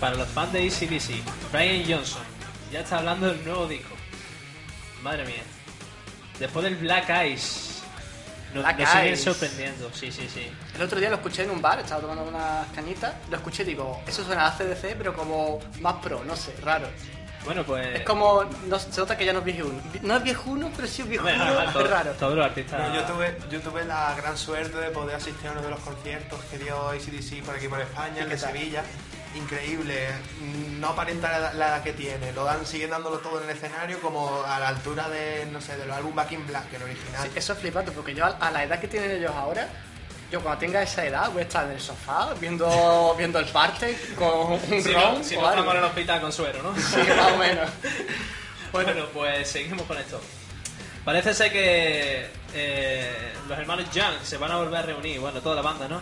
Para 0.00 0.16
los 0.16 0.28
fans 0.28 0.52
de 0.52 0.66
ACDC, 0.66 1.52
Brian 1.52 1.84
Johnson 1.86 2.31
ya 2.72 2.80
está 2.80 2.98
hablando 2.98 3.28
del 3.28 3.44
nuevo 3.44 3.66
disco. 3.68 3.94
Madre 5.02 5.24
mía. 5.26 5.42
Después 6.38 6.64
del 6.64 6.76
Black 6.76 7.08
Eyes. 7.10 7.82
Nos, 8.54 8.62
Black 8.64 8.78
nos 8.80 8.88
siguen 8.90 9.06
Eyes. 9.06 9.22
sorprendiendo, 9.24 9.90
sí, 9.94 10.12
sí, 10.12 10.28
sí. 10.32 10.50
El 10.74 10.82
otro 10.82 10.98
día 11.00 11.08
lo 11.08 11.16
escuché 11.16 11.44
en 11.44 11.50
un 11.50 11.62
bar, 11.62 11.78
estaba 11.80 12.02
tomando 12.02 12.24
unas 12.24 12.66
cañitas, 12.74 13.14
lo 13.30 13.36
escuché 13.36 13.62
y 13.62 13.66
digo, 13.66 14.02
eso 14.06 14.22
suena 14.24 14.46
a 14.46 14.50
CDC, 14.56 14.94
pero 14.98 15.14
como 15.14 15.58
más 15.80 15.94
pro, 16.02 16.22
no 16.24 16.36
sé, 16.36 16.54
raro. 16.62 16.86
Bueno, 17.46 17.64
pues. 17.64 17.98
Es 18.00 18.02
como, 18.04 18.44
no, 18.68 18.78
se 18.78 19.00
nota 19.00 19.16
que 19.16 19.24
ya 19.24 19.32
no 19.32 19.38
es 19.40 19.44
viejuno. 19.46 19.80
No 20.02 20.16
es 20.16 20.22
viejuno, 20.22 20.70
pero 20.76 20.86
sí 20.86 21.02
es 21.02 21.08
viejuno, 21.08 21.34
normal, 21.34 21.66
es 21.66 21.72
todo- 21.72 21.86
raro. 21.88 22.12
Todos 22.12 22.34
los 22.36 22.44
artistas. 22.46 22.94
Yo 22.94 23.02
tuve, 23.04 23.36
yo 23.50 23.60
tuve 23.60 23.84
la 23.84 24.14
gran 24.16 24.36
suerte 24.36 24.76
de 24.78 24.90
poder 24.90 25.16
asistir 25.16 25.48
a 25.48 25.52
uno 25.52 25.62
de 25.62 25.70
los 25.70 25.80
conciertos 25.80 26.38
que 26.50 26.58
dio 26.58 26.88
ACDC 26.90 27.42
por 27.42 27.56
aquí 27.56 27.68
por 27.68 27.80
España, 27.80 28.22
el 28.22 28.28
de 28.28 28.36
tal? 28.36 28.52
Increíble, 29.34 30.08
no 30.78 30.88
aparenta 30.88 31.30
la, 31.30 31.38
edad- 31.38 31.54
la 31.54 31.68
edad 31.68 31.82
que 31.82 31.92
tiene, 31.94 32.32
lo 32.32 32.44
dan, 32.44 32.66
siguen 32.66 32.90
dándolo 32.90 33.18
todo 33.18 33.38
en 33.42 33.48
el 33.48 33.56
escenario 33.56 34.00
como 34.00 34.42
a 34.44 34.58
la 34.60 34.68
altura 34.68 35.08
de, 35.08 35.46
no 35.50 35.60
sé, 35.60 35.76
del 35.76 35.90
álbum 35.90 36.14
Back 36.14 36.32
in 36.32 36.46
Black, 36.46 36.72
el 36.74 36.82
original. 36.82 37.22
Sí, 37.24 37.30
eso 37.36 37.52
es 37.54 37.58
flipante, 37.58 37.92
porque 37.92 38.14
yo 38.14 38.24
a, 38.26 38.28
a 38.28 38.50
la 38.50 38.62
edad 38.64 38.78
que 38.78 38.88
tienen 38.88 39.10
ellos 39.12 39.32
ahora, 39.34 39.68
yo 40.30 40.40
cuando 40.42 40.58
tenga 40.60 40.82
esa 40.82 41.04
edad 41.06 41.30
voy 41.30 41.40
a 41.40 41.42
estar 41.44 41.64
en 41.66 41.72
el 41.72 41.80
sofá 41.80 42.34
viendo, 42.40 43.14
viendo 43.18 43.38
el 43.38 43.46
parte 43.46 43.98
con 44.18 44.52
un 44.52 44.60
Si 44.82 44.92
ron 44.92 45.18
no, 45.18 45.24
si 45.24 45.36
o 45.36 45.40
no 45.40 45.46
algo. 45.48 45.60
estamos 45.60 45.72
en 45.74 45.78
el 45.78 45.84
hospital 45.84 46.20
con 46.20 46.32
suero, 46.32 46.62
¿no? 46.62 46.74
Sí, 46.76 46.96
más 47.16 47.32
o 47.32 47.36
menos. 47.38 47.70
Bueno, 48.72 49.04
pues 49.12 49.48
seguimos 49.48 49.82
con 49.86 49.98
esto. 49.98 50.18
Parece 51.04 51.34
ser 51.34 51.52
que 51.52 52.26
eh, 52.54 53.32
los 53.46 53.58
hermanos 53.58 53.90
Young 53.92 54.14
se 54.22 54.38
van 54.38 54.50
a 54.50 54.56
volver 54.56 54.76
a 54.78 54.82
reunir, 54.82 55.20
bueno, 55.20 55.42
toda 55.42 55.56
la 55.56 55.60
banda, 55.60 55.86
¿no? 55.88 56.00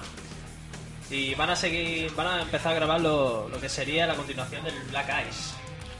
Y 1.11 1.35
van 1.35 1.51
a 1.51 1.57
seguir, 1.57 2.15
van 2.15 2.27
a 2.27 2.43
empezar 2.43 2.73
a 2.73 2.75
grabar 2.77 3.01
lo, 3.01 3.49
lo 3.49 3.61
que 3.61 3.69
sería 3.69 4.07
la 4.07 4.15
continuación 4.15 4.63
del 4.65 4.79
Black 4.85 5.09
Eyes. 5.09 5.55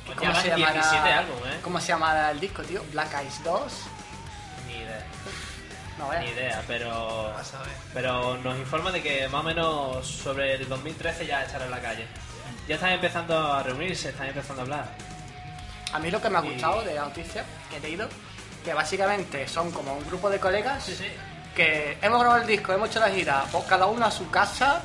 Pues 0.07 0.19
¿Cómo 0.19 0.35
se, 0.37 0.49
llamará, 0.49 0.73
17 0.73 1.09
álbumes, 1.13 1.55
¿eh? 1.55 1.59
¿Cómo 1.63 1.81
se 1.81 1.89
llamará 1.89 2.31
el 2.31 2.41
disco, 2.41 2.63
tío? 2.63 2.83
Black 2.93 3.13
Eyes 3.21 3.43
2. 3.45 3.73
Ni 4.69 4.75
idea, 4.75 5.07
No, 5.99 6.13
eh. 6.13 6.21
ni 6.21 6.31
idea, 6.31 6.63
pero, 6.67 7.33
pero 7.93 8.37
nos 8.39 8.57
informa 8.59 8.91
de 8.93 9.03
que 9.03 9.29
más 9.29 9.41
o 9.41 9.45
menos 9.45 10.07
sobre 10.07 10.55
el 10.55 10.69
2013 10.69 11.27
ya 11.27 11.43
estará 11.43 11.65
en 11.65 11.71
la 11.73 11.81
calle. 11.81 12.07
Ya 12.69 12.77
están 12.77 12.91
empezando 12.93 13.37
a 13.53 13.63
reunirse, 13.65 14.11
están 14.11 14.29
empezando 14.29 14.63
a 14.63 14.65
hablar. 14.65 14.85
A 15.93 15.99
mí 15.99 16.11
lo 16.11 16.23
que 16.23 16.31
me 16.31 16.39
ha 16.39 16.45
Y- 16.45 16.51
gustado 16.53 16.83
de 16.83 16.95
la 16.95 17.03
noticia 17.03 17.45
que 17.69 17.79
he 17.79 17.81
leído, 17.81 18.09
que 18.65 18.75
básicamente 18.75 19.49
son 19.49 19.73
como 19.73 19.95
un 19.95 20.07
grupo 20.07 20.31
de 20.31 20.39
colegas 20.39 20.89
que 21.57 21.99
hemos 22.01 22.21
grabado 22.21 22.43
el 22.43 22.47
disco, 22.47 22.73
hemos 22.73 22.91
hecho 22.91 23.01
la 23.01 23.11
gira, 23.11 23.45
pues 23.51 23.65
cada 23.65 23.87
uno 23.87 24.07
a 24.07 24.11
su 24.11 24.31
casa 24.31 24.83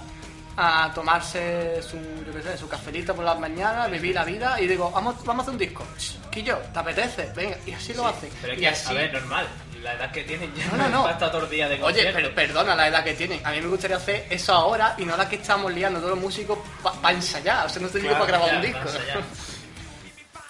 a 0.57 0.91
tomarse 0.93 1.81
su, 1.83 1.97
yo 2.25 2.31
qué 2.33 2.41
sé, 2.41 2.57
su 2.57 2.67
cafelito 2.69 3.13
por 3.15 3.25
las 3.25 3.37
mañanas, 3.39 3.91
vivir 3.91 4.15
la 4.15 4.23
vida 4.23 4.59
y 4.61 4.67
digo, 4.67 4.89
vamos, 4.91 5.15
vamos 5.25 5.39
a 5.39 5.43
hacer 5.43 5.53
un 5.53 5.57
disco. 5.59 5.85
Quillo, 6.31 6.57
¿te 6.73 6.79
apetece? 6.79 7.31
Venga, 7.35 7.57
y 7.65 7.71
así 7.73 7.93
lo 7.93 8.07
hacen. 8.07 8.29
Pero 8.41 8.53
es 8.53 8.59
que, 8.59 8.67
así, 8.67 8.89
a 8.89 8.93
ver, 8.93 9.13
normal. 9.13 9.47
La 9.83 9.93
edad 9.93 10.11
que 10.11 10.23
tienen 10.23 10.51
ya 10.55 10.65
No, 10.71 10.77
no, 10.77 10.89
no. 10.89 11.03
basta 11.05 11.29
todo 11.31 11.43
el 11.43 11.49
día 11.51 11.67
de 11.67 11.75
Oye, 11.75 11.81
concierto. 11.83 12.13
pero 12.15 12.33
perdona 12.33 12.73
la 12.75 12.87
edad 12.87 13.03
que 13.03 13.13
tienen. 13.13 13.45
A 13.45 13.51
mí 13.51 13.61
me 13.61 13.67
gustaría 13.67 13.97
hacer 13.97 14.25
eso 14.29 14.53
ahora 14.53 14.95
y 14.97 15.05
no 15.05 15.15
la 15.15 15.29
que 15.29 15.35
estamos 15.35 15.71
liando 15.73 15.99
todos 15.99 16.11
los 16.13 16.19
músicos 16.23 16.57
para 17.01 17.15
ensayar. 17.15 17.65
O 17.67 17.69
sea, 17.69 17.81
no 17.81 17.87
estoy 17.87 18.01
Claro, 18.01 18.19
para 18.19 18.27
grabar 18.31 18.49
Ya, 18.51 18.55
un 18.55 18.61
disco. 18.61 18.79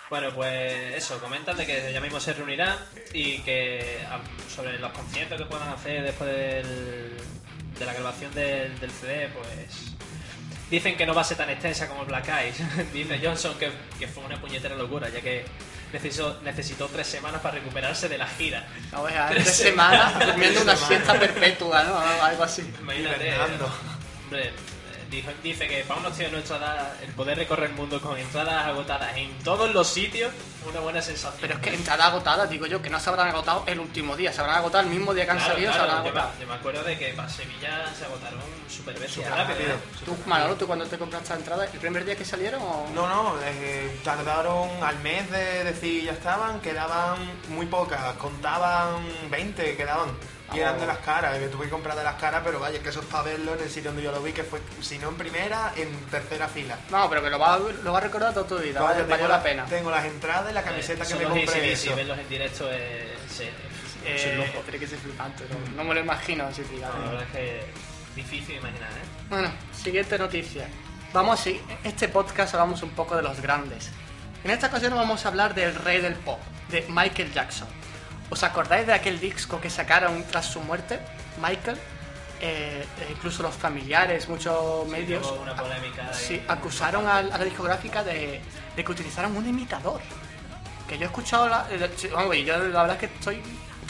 Bueno, 0.09 0.29
pues 0.35 0.95
eso, 0.95 1.19
comentan 1.19 1.57
de 1.57 1.65
que 1.65 1.91
ya 1.91 1.99
mismo 1.99 2.19
se 2.19 2.31
reunirán 2.33 2.77
y 3.11 3.39
que 3.39 3.97
sobre 4.53 4.77
los 4.79 4.91
conciertos 4.91 5.37
que 5.39 5.45
puedan 5.45 5.67
hacer 5.69 6.03
después 6.03 6.29
del- 6.29 7.17
de 7.79 7.85
la 7.85 7.93
grabación 7.93 8.33
del, 8.33 8.79
del 8.79 8.91
CD, 8.91 9.27
pues 9.29 9.94
dicen 10.69 10.97
que 10.97 11.05
no 11.05 11.13
va 11.13 11.21
a 11.21 11.23
ser 11.23 11.37
tan 11.37 11.49
extensa 11.49 11.87
como 11.87 12.01
el 12.01 12.07
Black 12.07 12.27
Eyes. 12.29 12.57
Dice 12.93 13.19
Johnson 13.23 13.57
que, 13.57 13.71
que 13.99 14.07
fue 14.07 14.23
una 14.23 14.39
puñetera 14.39 14.75
locura, 14.75 15.09
ya 15.09 15.21
que 15.21 15.45
necesitó, 15.93 16.39
necesitó 16.43 16.87
tres 16.87 17.07
semanas 17.07 17.41
para 17.41 17.55
recuperarse 17.55 18.09
de 18.09 18.17
la 18.17 18.27
gira. 18.27 18.67
No, 18.91 19.03
o 19.03 19.09
sea, 19.09 19.27
Tres 19.29 19.43
tres 19.43 19.55
semanas 19.55 20.25
durmiendo 20.25 20.61
una 20.61 20.75
siesta 20.75 21.19
perpetua, 21.19 21.83
¿no? 21.83 21.97
Algo 21.97 22.43
así. 22.43 22.61
Imagínate. 22.81 23.33
Hombre, 24.25 24.53
dijo- 25.15 25.31
dice 25.43 25.67
que 25.67 25.83
para 25.83 25.99
unos 25.99 26.13
tíos 26.17 26.31
de 26.31 26.37
nuestra 26.37 26.57
edad, 26.57 26.93
el 27.03 27.11
poder 27.13 27.37
recorrer 27.37 27.69
el 27.69 27.75
mundo 27.75 28.01
con 28.01 28.17
entradas 28.17 28.65
agotadas 28.67 29.15
en 29.17 29.37
todos 29.43 29.73
los 29.73 29.87
sitios, 29.87 30.31
una 30.69 30.79
buena 30.79 31.01
sensación. 31.01 31.37
Pero 31.41 31.53
es 31.55 31.59
que 31.59 31.73
entrada 31.73 32.05
agotada, 32.07 32.47
digo 32.47 32.65
yo, 32.65 32.81
que 32.81 32.89
no 32.89 32.99
se 32.99 33.09
habrán 33.09 33.27
agotado 33.29 33.63
el 33.67 33.79
último 33.79 34.15
día, 34.15 34.31
se 34.33 34.41
habrán 34.41 34.57
agotado 34.57 34.83
el 34.83 34.89
mismo 34.89 35.13
día 35.13 35.25
que 35.25 35.31
han 35.31 35.37
Claro, 35.37 35.53
salido, 35.53 35.71
claro, 35.71 35.85
se 35.85 35.91
habrán 35.91 36.05
yo, 36.07 36.13
me, 36.13 36.19
agotado. 36.19 36.41
yo 36.41 36.47
me 36.47 36.53
acuerdo 36.55 36.83
de 36.83 36.97
que 36.97 37.13
para 37.13 37.29
Sevilla 37.29 37.85
se 37.97 38.05
agotaron 38.05 38.41
Súper 38.67 38.95
rápido. 38.99 39.75
¿Tú, 40.03 40.17
Manolo, 40.25 40.55
tú 40.55 40.67
cuando 40.67 40.85
te 40.85 40.97
compraste 40.97 41.29
la 41.29 41.35
entrada, 41.35 41.65
el 41.71 41.79
primer 41.79 42.03
día 42.03 42.15
que 42.15 42.25
salieron 42.25 42.61
o...? 42.61 42.89
No, 42.93 43.07
no, 43.07 43.35
eh, 43.43 43.99
tardaron 44.03 44.69
al 44.83 44.97
mes 44.99 45.29
de 45.31 45.63
decir 45.63 46.03
ya 46.03 46.11
estaban, 46.11 46.59
quedaban 46.61 47.17
muy 47.49 47.65
pocas, 47.67 48.01
contaban 48.15 49.05
20, 49.29 49.75
quedaban. 49.77 50.09
Y 50.53 50.59
eran 50.59 50.79
de 50.79 50.85
las 50.85 50.99
caras, 50.99 51.37
que 51.39 51.47
tuve 51.47 51.65
que 51.65 51.71
comprar 51.71 51.97
de 51.97 52.03
las 52.03 52.15
caras, 52.15 52.41
pero 52.45 52.59
vaya, 52.59 52.79
que 52.79 52.89
eso 52.89 52.99
es 53.01 53.05
para 53.07 53.23
verlo 53.23 53.55
en 53.55 53.61
el 53.63 53.69
sitio 53.69 53.89
donde 53.89 54.03
yo 54.03 54.11
lo 54.11 54.21
vi, 54.21 54.31
que 54.31 54.43
fue, 54.43 54.59
si 54.81 54.99
no 54.99 55.09
en 55.09 55.15
primera, 55.15 55.73
en 55.75 55.89
tercera 56.11 56.47
fila. 56.47 56.77
No, 56.91 57.09
pero 57.09 57.23
que 57.23 57.29
lo 57.31 57.39
va, 57.39 57.57
lo 57.57 57.91
va 57.91 57.97
a 57.97 58.01
recordar 58.01 58.33
toda 58.33 58.47
tu 58.47 58.57
vida, 58.59 58.79
Vaya, 58.81 59.03
valió 59.09 59.27
la- 59.27 59.37
la 59.37 59.43
pena. 59.43 59.65
tengo 59.65 59.89
las 59.89 60.05
entradas 60.05 60.51
y 60.51 60.53
la 60.53 60.61
camiseta 60.63 61.03
que 61.03 61.09
Son 61.09 61.17
me 61.19 61.23
compré. 61.25 61.43
AC/DC, 61.45 61.87
Eso. 61.87 61.95
verlos 61.95 62.19
en 62.19 62.29
directo 62.29 62.69
es, 62.71 62.81
es- 63.31 63.41
es 63.41 64.25
un 64.25 64.31
Eh, 64.31 64.35
lujo. 64.37 64.59
tiene 64.63 64.79
que 64.79 64.87
ser 64.87 64.99
flipante, 64.99 65.43
no, 65.49 65.77
no 65.77 65.83
me 65.83 65.95
lo 65.95 65.99
imagino 66.01 66.45
así, 66.45 66.61
No, 66.61 66.67
fíjate. 66.67 66.99
la 66.99 67.05
verdad 67.11 67.23
es 67.23 67.31
que 67.31 67.65
difícil 68.15 68.47
de 68.47 68.53
imaginar, 68.55 68.91
¿eh? 68.91 69.25
Bueno, 69.29 69.51
siguiente 69.73 70.17
noticia. 70.19 70.67
Vamos, 71.11 71.43
este 71.83 72.07
podcast 72.09 72.53
hablamos 72.53 72.83
un 72.83 72.91
poco 72.91 73.15
de 73.15 73.23
los 73.23 73.41
grandes. 73.41 73.89
En 74.43 74.51
esta 74.51 74.67
ocasión 74.67 74.93
vamos 74.95 75.25
a 75.25 75.29
hablar 75.29 75.55
del 75.55 75.73
rey 75.75 76.01
del 76.01 76.13
pop, 76.15 76.39
de 76.69 76.85
Michael 76.89 77.33
Jackson. 77.33 77.67
¿Os 78.29 78.43
acordáis 78.43 78.87
de 78.87 78.93
aquel 78.93 79.19
disco 79.19 79.61
que 79.61 79.69
sacaron 79.69 80.23
tras 80.25 80.45
su 80.45 80.59
muerte? 80.61 80.99
Michael, 81.41 81.77
eh, 82.41 82.83
eh, 83.01 83.07
incluso 83.11 83.43
los 83.43 83.53
familiares, 83.55 84.27
muchos 84.27 84.87
medios, 84.87 85.25
hubo 85.25 85.41
una 85.41 85.55
polémica 85.55 86.11
sí, 86.13 86.41
acusaron 86.47 87.07
a, 87.07 87.21
la 87.21 87.37
discográfica 87.43 88.03
de, 88.03 88.41
de 88.75 88.83
que 88.83 88.91
utilizaron 88.91 89.35
un 89.37 89.47
imitador. 89.47 90.01
Que 90.87 90.97
yo 90.97 91.03
he 91.03 91.07
escuchado, 91.07 91.47
la, 91.49 91.67
eh, 91.71 91.89
sí, 91.95 92.07
vamos, 92.07 92.35
yo 92.37 92.57
la 92.57 92.81
verdad 92.83 92.91
es 93.01 93.09
que 93.09 93.15
estoy 93.15 93.41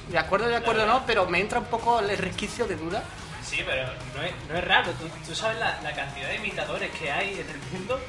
de 0.09 0.17
acuerdo, 0.17 0.47
de 0.47 0.55
acuerdo, 0.55 0.85
no, 0.85 1.03
pero 1.05 1.25
me 1.27 1.39
entra 1.39 1.59
un 1.59 1.65
poco 1.65 1.99
el 1.99 2.17
resquicio 2.17 2.67
de 2.67 2.75
duda. 2.75 3.03
Sí, 3.43 3.61
pero 3.65 3.87
no 4.15 4.21
es, 4.23 4.33
no 4.49 4.55
es 4.57 4.63
raro. 4.65 4.91
¿Tú, 4.93 5.07
tú 5.25 5.35
sabes 5.35 5.59
la, 5.59 5.79
la 5.81 5.93
cantidad 5.93 6.27
de 6.29 6.35
imitadores 6.35 6.91
que 6.91 7.11
hay 7.11 7.33
en 7.39 7.49
el 7.49 7.57
mundo? 7.71 7.99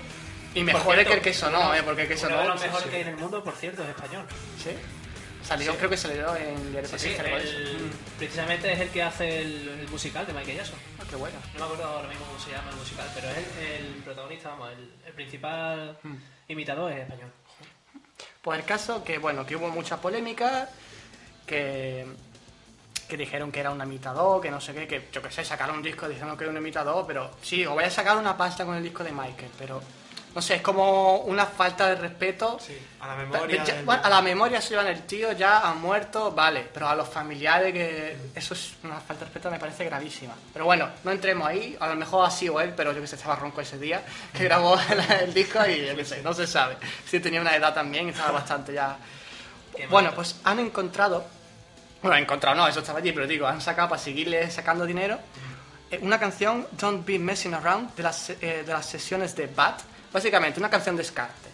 Y 0.55 0.63
mejores 0.65 1.07
cierto, 1.07 1.11
que 1.11 1.17
el 1.17 1.23
que 1.23 1.35
sonó, 1.35 1.61
uno- 1.61 1.75
¿eh? 1.75 1.83
Porque 1.83 2.03
el 2.03 2.09
que 2.09 2.15
uno 2.15 2.23
sonó... 2.23 2.39
de 2.41 2.49
los 2.49 2.61
sí, 2.61 2.67
mejores 2.67 2.85
sí. 2.85 2.91
que 2.91 2.97
hay 2.97 3.03
en 3.03 3.09
el 3.09 3.17
mundo, 3.17 3.45
por 3.45 3.55
cierto, 3.55 3.83
es 3.83 3.89
español. 3.91 4.25
¿Sí? 4.63 4.71
Salió, 5.47 5.73
Sí. 5.73 5.79
creo 5.79 5.91
que 5.91 5.97
salió 5.97 6.35
en 6.37 6.73
Diario 6.73 6.99
Sí, 6.99 7.15
el- 7.15 7.87
Mm. 7.87 7.91
precisamente 8.19 8.73
es 8.73 8.81
el 8.81 8.89
que 8.91 9.03
hace 9.03 9.43
el, 9.43 9.69
el 9.81 9.89
musical 9.89 10.27
de 10.27 10.33
Michael 10.33 10.57
Jackson. 10.57 10.79
Ah, 11.01 11.05
qué 11.09 11.15
bueno. 11.17 11.39
No 11.55 11.59
me 11.61 11.65
acuerdo 11.67 11.85
ahora 11.85 12.09
mismo 12.09 12.27
cómo 12.27 12.39
se 12.41 12.51
llama 12.51 12.71
el 12.71 12.77
musical, 12.77 13.07
pero 13.15 13.29
es 13.31 13.37
el, 13.37 13.87
el 13.87 14.03
protagonista, 14.03 14.49
vamos, 14.51 14.71
el, 14.73 14.93
el 15.07 15.13
principal 15.13 15.99
Mm. 16.03 16.15
imitador 16.49 16.93
es 16.93 16.99
español. 17.03 17.31
Pues 18.43 18.59
el 18.59 18.65
caso 18.65 19.05
que, 19.05 19.19
bueno, 19.19 19.47
que 19.47 19.55
hubo 19.57 19.69
mucha 19.69 20.01
polémica, 20.01 20.69
que, 21.47 22.07
que 23.09 23.17
dijeron 23.17 23.53
que 23.53 23.61
era 23.61 23.71
un 23.71 23.81
imitador, 23.81 24.41
que 24.43 24.51
no 24.51 24.61
sé 24.61 24.75
qué, 24.75 24.89
que 24.89 25.09
yo 25.13 25.23
qué 25.23 25.31
sé, 25.31 25.45
sacaron 25.45 25.77
un 25.77 25.83
disco 25.83 26.09
diciendo 26.09 26.37
que 26.37 26.43
era 26.45 26.51
un 26.51 26.57
imitador, 26.57 27.07
pero 27.07 27.31
sí, 27.43 27.65
os 27.65 27.75
voy 27.75 27.85
a 27.85 27.91
sacar 27.91 28.17
una 28.17 28.37
pasta 28.37 28.65
con 28.65 28.75
el 28.77 28.83
disco 28.83 29.05
de 29.05 29.13
Michael, 29.13 29.51
pero 29.59 29.81
no 30.37 30.43
sé, 30.43 30.57
es 30.57 30.61
como 30.63 31.21
una 31.21 31.47
falta 31.47 31.89
de 31.89 31.95
respeto. 31.97 32.59
Sí, 32.61 32.77
a 33.01 33.09
la 33.09 33.17
memoria. 33.17 33.65
Ya- 33.65 33.81
bueno, 33.87 34.03
a 34.05 34.11
la 34.11 34.21
memoria 34.21 34.61
se 34.61 34.69
llevan 34.69 34.87
el 34.89 35.03
tío, 35.05 35.33
ya 35.33 35.61
ha 35.61 35.73
muerto, 35.73 36.31
vale, 36.31 36.69
pero 36.75 36.87
a 36.89 36.95
los 36.95 37.09
familiares 37.09 37.73
que 37.73 38.17
eso 38.35 38.53
es 38.53 38.75
una 38.85 38.97
falta 39.01 39.21
de 39.21 39.25
respeto 39.25 39.51
me 39.51 39.59
parece 39.59 39.87
gravísima. 39.87 40.35
Pero 40.53 40.67
bueno, 40.67 40.91
no 41.05 41.11
entremos 41.11 41.49
ahí, 41.49 41.75
a 41.81 41.89
lo 41.89 41.97
mejor 41.97 42.27
ha 42.27 42.31
sido 42.31 42.61
él, 42.61 42.75
pero 42.77 42.93
yo 42.93 43.01
que 43.01 43.07
sé, 43.07 43.17
estaba 43.17 43.35
ronco 43.37 43.63
ese 43.63 43.79
día 43.79 44.03
que 44.35 44.45
grabó 44.45 44.79
el, 44.91 45.01
el 45.23 45.33
disco 45.35 45.59
y 45.67 45.87
yo 45.87 45.97
que 45.97 46.05
sé, 46.05 46.21
no 46.23 46.35
se 46.35 46.47
sabe. 46.47 46.77
Si 47.09 47.19
tenía 47.19 47.41
una 47.41 47.57
edad 47.57 47.73
también, 47.75 48.11
estaba 48.11 48.33
bastante 48.33 48.75
ya... 48.75 48.97
Qué 49.75 49.87
Bueno, 49.87 50.09
mato. 50.11 50.17
pues 50.17 50.37
han 50.45 50.59
encontrado, 50.59 51.25
bueno, 52.03 52.15
han 52.17 52.23
encontrado, 52.25 52.57
no, 52.57 52.69
eso 52.69 52.81
estaba 52.81 52.99
allí, 52.99 53.13
pero 53.13 53.27
digo, 53.27 53.47
han 53.47 53.61
sacado 53.63 53.89
para 53.89 54.01
seguirle 54.03 54.51
sacando 54.51 54.85
dinero 54.85 55.19
eh, 55.91 55.99
una 56.03 56.19
canción, 56.21 56.67
Don't 56.73 57.07
Be 57.07 57.19
Messing 57.19 57.55
Around, 57.55 57.95
de 57.95 58.03
las, 58.03 58.31
eh, 58.31 58.63
de 58.67 58.73
las 58.73 58.85
sesiones 58.85 59.35
de 59.37 59.47
Bat, 59.47 59.81
básicamente 60.17 60.59
una 60.59 60.71
canción 60.71 60.97
de 60.97 61.03
descarte. 61.03 61.51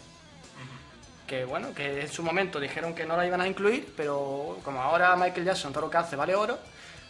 que 1.27 1.45
bueno, 1.45 1.73
que 1.75 2.03
en 2.03 2.09
su 2.13 2.23
momento 2.23 2.61
dijeron 2.61 2.95
que 2.95 3.05
no 3.07 3.17
la 3.17 3.27
iban 3.27 3.41
a 3.41 3.47
incluir, 3.49 3.93
pero 3.97 4.59
como 4.63 4.81
ahora 4.83 5.17
Michael 5.17 5.45
Jackson 5.47 5.73
todo 5.73 5.87
lo 5.87 5.91
que 5.91 5.97
hace 5.97 6.15
vale 6.15 6.35
oro, 6.35 6.59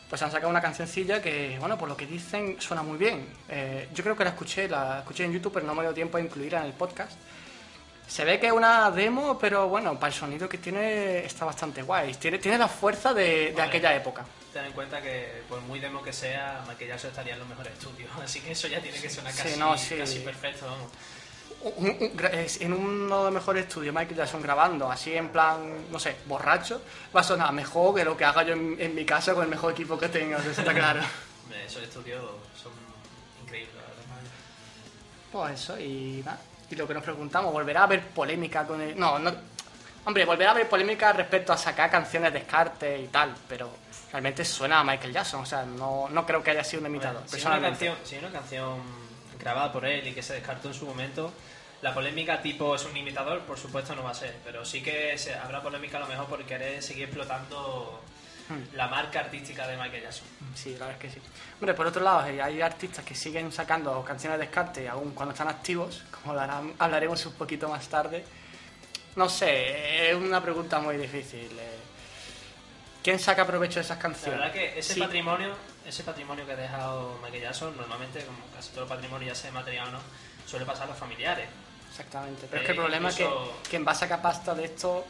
pues 0.08 0.22
han 0.22 0.30
sacado 0.30 0.48
una 0.50 0.60
cancioncilla 0.60 1.20
que, 1.20 1.56
bueno, 1.58 1.76
por 1.76 1.88
lo 1.88 1.96
que 1.96 2.06
dicen 2.06 2.60
suena 2.60 2.82
muy 2.82 2.98
bien. 2.98 3.26
Eh, 3.48 3.88
yo 3.92 4.02
creo 4.04 4.16
que 4.16 4.24
la 4.24 4.30
escuché, 4.30 4.68
la 4.68 5.00
escuché 5.00 5.24
en 5.24 5.32
YouTube, 5.32 5.52
pero 5.54 5.66
no 5.66 5.74
me 5.74 5.82
dio 5.82 5.92
tiempo 5.92 6.18
a 6.18 6.20
incluirla 6.20 6.60
en 6.60 6.66
el 6.66 6.72
podcast. 6.72 7.12
Se 8.06 8.24
ve 8.24 8.38
que 8.38 8.46
es 8.48 8.52
una 8.52 8.90
demo, 8.90 9.38
pero 9.38 9.68
bueno, 9.68 9.98
para 9.98 10.12
el 10.12 10.18
sonido 10.18 10.48
que 10.48 10.58
tiene 10.58 11.24
está 11.24 11.44
bastante 11.46 11.82
guay. 11.82 12.14
Tiene, 12.14 12.38
tiene 12.38 12.58
la 12.58 12.68
fuerza 12.68 13.12
de, 13.14 13.46
de 13.46 13.52
Vale. 13.52 13.68
aquella 13.68 13.94
época. 13.96 14.24
Ten 14.52 14.66
en 14.66 14.72
cuenta 14.72 15.00
que 15.00 15.42
por 15.48 15.60
muy 15.62 15.80
demo 15.80 16.02
que 16.02 16.12
sea, 16.12 16.62
Michael 16.68 16.90
Jackson 16.90 17.10
estaría 17.10 17.32
en 17.32 17.38
los 17.38 17.48
mejores 17.48 17.72
estudios, 17.72 18.10
así 18.22 18.40
que 18.40 18.52
eso 18.52 18.68
ya 18.68 18.80
tiene 18.80 19.00
que 19.00 19.08
sonar 19.08 19.32
Sí, 19.32 19.42
casi, 19.42 19.58
no, 19.58 19.78
sí. 19.78 19.96
casi 19.96 20.18
perfecto, 20.20 20.66
vamos. 20.66 20.90
En 21.64 22.72
uno 22.72 23.18
de 23.18 23.24
los 23.24 23.32
mejores 23.32 23.66
estudios 23.66 23.94
Michael 23.94 24.16
Jackson 24.16 24.42
grabando 24.42 24.90
así 24.90 25.14
en 25.14 25.28
plan, 25.28 25.58
no 25.90 25.98
sé, 25.98 26.16
borracho, 26.26 26.82
va 27.14 27.20
a 27.20 27.24
sonar 27.24 27.52
mejor 27.52 27.94
que 27.94 28.04
lo 28.04 28.16
que 28.16 28.24
haga 28.24 28.42
yo 28.42 28.54
en, 28.54 28.76
en 28.80 28.94
mi 28.94 29.04
casa 29.04 29.34
con 29.34 29.44
el 29.44 29.50
mejor 29.50 29.72
equipo 29.72 29.98
que 29.98 30.08
tenga, 30.08 30.38
eso 30.38 30.50
está 30.50 30.74
claro. 30.74 31.00
Esos 31.66 31.82
estudios 31.82 32.20
son 32.60 32.72
increíbles, 33.42 33.74
la 33.76 33.82
verdad. 33.82 34.22
Pues 35.30 35.60
eso, 35.60 35.78
y 35.78 36.22
nada. 36.24 36.38
Y 36.70 36.74
lo 36.74 36.88
que 36.88 36.94
nos 36.94 37.02
preguntamos, 37.02 37.52
¿volverá 37.52 37.80
a 37.80 37.84
haber 37.84 38.00
polémica 38.08 38.66
con 38.66 38.80
el.? 38.80 38.98
No, 38.98 39.18
no. 39.18 39.32
Hombre, 40.04 40.24
volverá 40.24 40.50
a 40.50 40.54
haber 40.54 40.68
polémica 40.68 41.12
respecto 41.12 41.52
a 41.52 41.56
sacar 41.56 41.90
canciones 41.90 42.32
de 42.32 42.40
descarte 42.40 42.98
y 42.98 43.06
tal, 43.08 43.34
pero 43.48 43.70
realmente 44.10 44.44
suena 44.44 44.80
a 44.80 44.84
Michael 44.84 45.12
Jackson, 45.12 45.42
o 45.42 45.46
sea, 45.46 45.64
no, 45.64 46.08
no 46.10 46.26
creo 46.26 46.42
que 46.42 46.50
haya 46.50 46.64
sido 46.64 46.80
un 46.80 46.86
imitador, 46.88 47.22
si 47.26 47.26
una 47.26 47.30
personalmente. 47.30 47.86
canción, 47.86 47.96
si 48.04 48.16
una 48.16 48.32
canción 48.32 49.01
grabada 49.42 49.72
por 49.72 49.84
él 49.84 50.06
y 50.06 50.12
que 50.12 50.22
se 50.22 50.34
descartó 50.34 50.68
en 50.68 50.74
su 50.74 50.86
momento, 50.86 51.32
la 51.82 51.92
polémica 51.92 52.40
tipo 52.40 52.74
es 52.76 52.84
un 52.84 52.96
imitador, 52.96 53.40
por 53.40 53.58
supuesto 53.58 53.94
no 53.96 54.04
va 54.04 54.10
a 54.10 54.14
ser, 54.14 54.36
pero 54.44 54.64
sí 54.64 54.82
que 54.82 55.18
se- 55.18 55.34
habrá 55.34 55.60
polémica 55.60 55.96
a 55.98 56.00
lo 56.00 56.06
mejor 56.06 56.26
por 56.26 56.44
querer 56.44 56.82
seguir 56.82 57.04
explotando 57.04 58.00
Hmm. 58.48 58.74
la 58.76 58.88
marca 58.88 59.20
artística 59.20 59.66
de 59.68 59.76
Michael 59.76 60.02
Jackson. 60.02 60.26
Sí, 60.54 60.70
la 60.78 60.86
verdad 60.86 61.04
es 61.04 61.12
que 61.14 61.20
sí. 61.20 61.26
Hombre, 61.60 61.74
por 61.74 61.86
otro 61.86 62.02
lado, 62.02 62.26
eh, 62.26 62.42
hay 62.42 62.60
artistas 62.60 63.04
que 63.04 63.14
siguen 63.14 63.52
sacando 63.52 64.02
canciones 64.04 64.38
de 64.38 64.46
descarte 64.46 64.88
aún 64.88 65.12
cuando 65.12 65.32
están 65.32 65.48
activos, 65.48 66.02
como 66.10 66.38
hablaremos 66.78 67.24
un 67.26 67.32
poquito 67.34 67.68
más 67.68 67.86
tarde. 67.88 68.24
No 69.16 69.28
sé, 69.28 70.10
es 70.10 70.14
una 70.16 70.40
pregunta 70.42 70.80
muy 70.80 70.96
difícil. 70.96 71.50
eh. 71.58 71.78
¿Quién 73.02 73.18
saca 73.18 73.46
provecho 73.46 73.76
de 73.76 73.80
esas 73.82 73.96
La 73.96 74.02
canciones? 74.02 74.38
verdad 74.40 74.52
que 74.52 74.78
ese 74.78 74.94
Sí. 74.94 75.00
patrimonio, 75.00 75.54
ese 75.86 76.02
patrimonio 76.04 76.46
que 76.46 76.52
ha 76.52 76.56
dejado 76.56 77.18
Michael 77.22 77.42
Jackson, 77.42 77.76
normalmente, 77.76 78.24
como 78.24 78.38
casi 78.54 78.70
todo 78.70 78.82
el 78.84 78.88
patrimonio, 78.88 79.28
ya 79.28 79.34
sea 79.34 79.50
material 79.52 79.88
o 79.88 79.92
no, 79.92 79.98
suele 80.46 80.64
pasar 80.66 80.84
a 80.84 80.90
los 80.90 80.98
familiares. 80.98 81.48
Exactamente. 81.90 82.46
Pero 82.48 82.56
Eh, 82.56 82.60
es 82.62 82.66
que 82.66 82.72
el 82.72 82.78
problema 82.78 83.10
incluso- 83.10 83.52
es 83.56 83.62
que 83.64 83.70
quien 83.70 83.86
va 83.86 83.92
a 83.92 83.94
sacar 83.94 84.22
pasta 84.22 84.54
de 84.54 84.64
esto, 84.64 85.04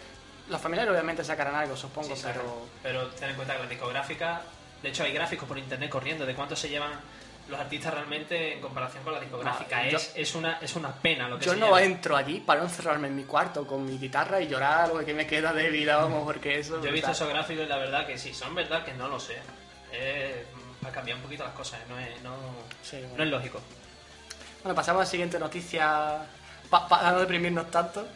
los 0.49 0.61
familiares 0.61 0.91
obviamente 0.93 1.23
sacarán 1.25 1.55
algo, 1.55 1.77
supongo, 1.77 2.15
Sí, 2.17 2.23
pero... 2.25 2.67
pero 2.83 3.07
ten 3.09 3.31
en 3.31 3.37
cuenta 3.37 3.57
que 3.57 3.63
la 3.63 3.69
discográfica, 3.69 4.43
de 4.83 4.89
hecho 4.89 5.05
hay 5.05 5.13
gráficos 5.13 5.49
por 5.49 5.57
internet 5.59 5.89
corriendo 5.91 6.27
de 6.27 6.35
cuánto 6.35 6.57
se 6.57 6.69
llevan 6.69 6.91
los 7.49 7.59
artistas 7.61 7.93
realmente 7.93 8.55
en 8.55 8.61
comparación 8.61 9.03
con 9.05 9.13
la 9.15 9.21
discográfica. 9.21 9.83
No, 9.85 9.91
yo- 9.91 9.97
es, 9.99 10.13
es, 10.15 10.35
una, 10.35 10.59
es 10.61 10.75
una 10.77 10.93
pena 10.93 11.29
lo 11.29 11.39
que 11.39 11.45
Yo 11.47 11.55
no 11.57 11.67
lleva. 11.67 11.83
entro 11.83 12.17
allí 12.17 12.41
para 12.41 12.63
encerrarme 12.63 13.09
en 13.09 13.17
mi 13.17 13.25
cuarto 13.25 13.67
con 13.67 13.85
mi 13.85 13.99
guitarra 13.99 14.41
y 14.41 14.47
llorar 14.49 14.89
lo 14.89 15.05
que 15.05 15.13
me 15.15 15.27
queda 15.27 15.53
de 15.53 15.69
vida, 15.71 15.97
vamos, 15.97 16.25
porque 16.25 16.59
eso... 16.61 16.81
Yo 16.83 16.89
he 16.89 16.93
visto 16.93 17.11
esos 17.11 17.29
gráficos 17.29 17.65
y 17.65 17.69
la 17.69 17.77
verdad 17.79 18.07
que 18.07 18.17
sí, 18.19 18.33
son 18.33 18.55
verdad 18.55 18.85
que 18.85 18.95
no 18.95 19.09
lo 19.09 19.19
sé. 19.21 19.39
Para 20.83 20.93
cambiar 20.95 21.17
un 21.17 21.23
poquito 21.23 21.45
las 21.45 21.55
cosas, 21.55 21.81
no 21.89 21.99
es, 21.99 22.21
no, 22.23 22.35
Sí, 22.83 22.97
bueno. 22.99 23.15
no 23.17 23.23
es 23.25 23.31
lógico. 23.31 23.61
Bueno, 24.63 24.75
pasamos 24.75 25.01
a 25.01 25.05
la 25.05 25.11
siguiente 25.11 25.39
noticia 25.39 26.27
pa- 26.69 26.87
para 26.89 27.13
no 27.13 27.21
deprimirnos 27.21 27.71
tanto. 27.71 28.07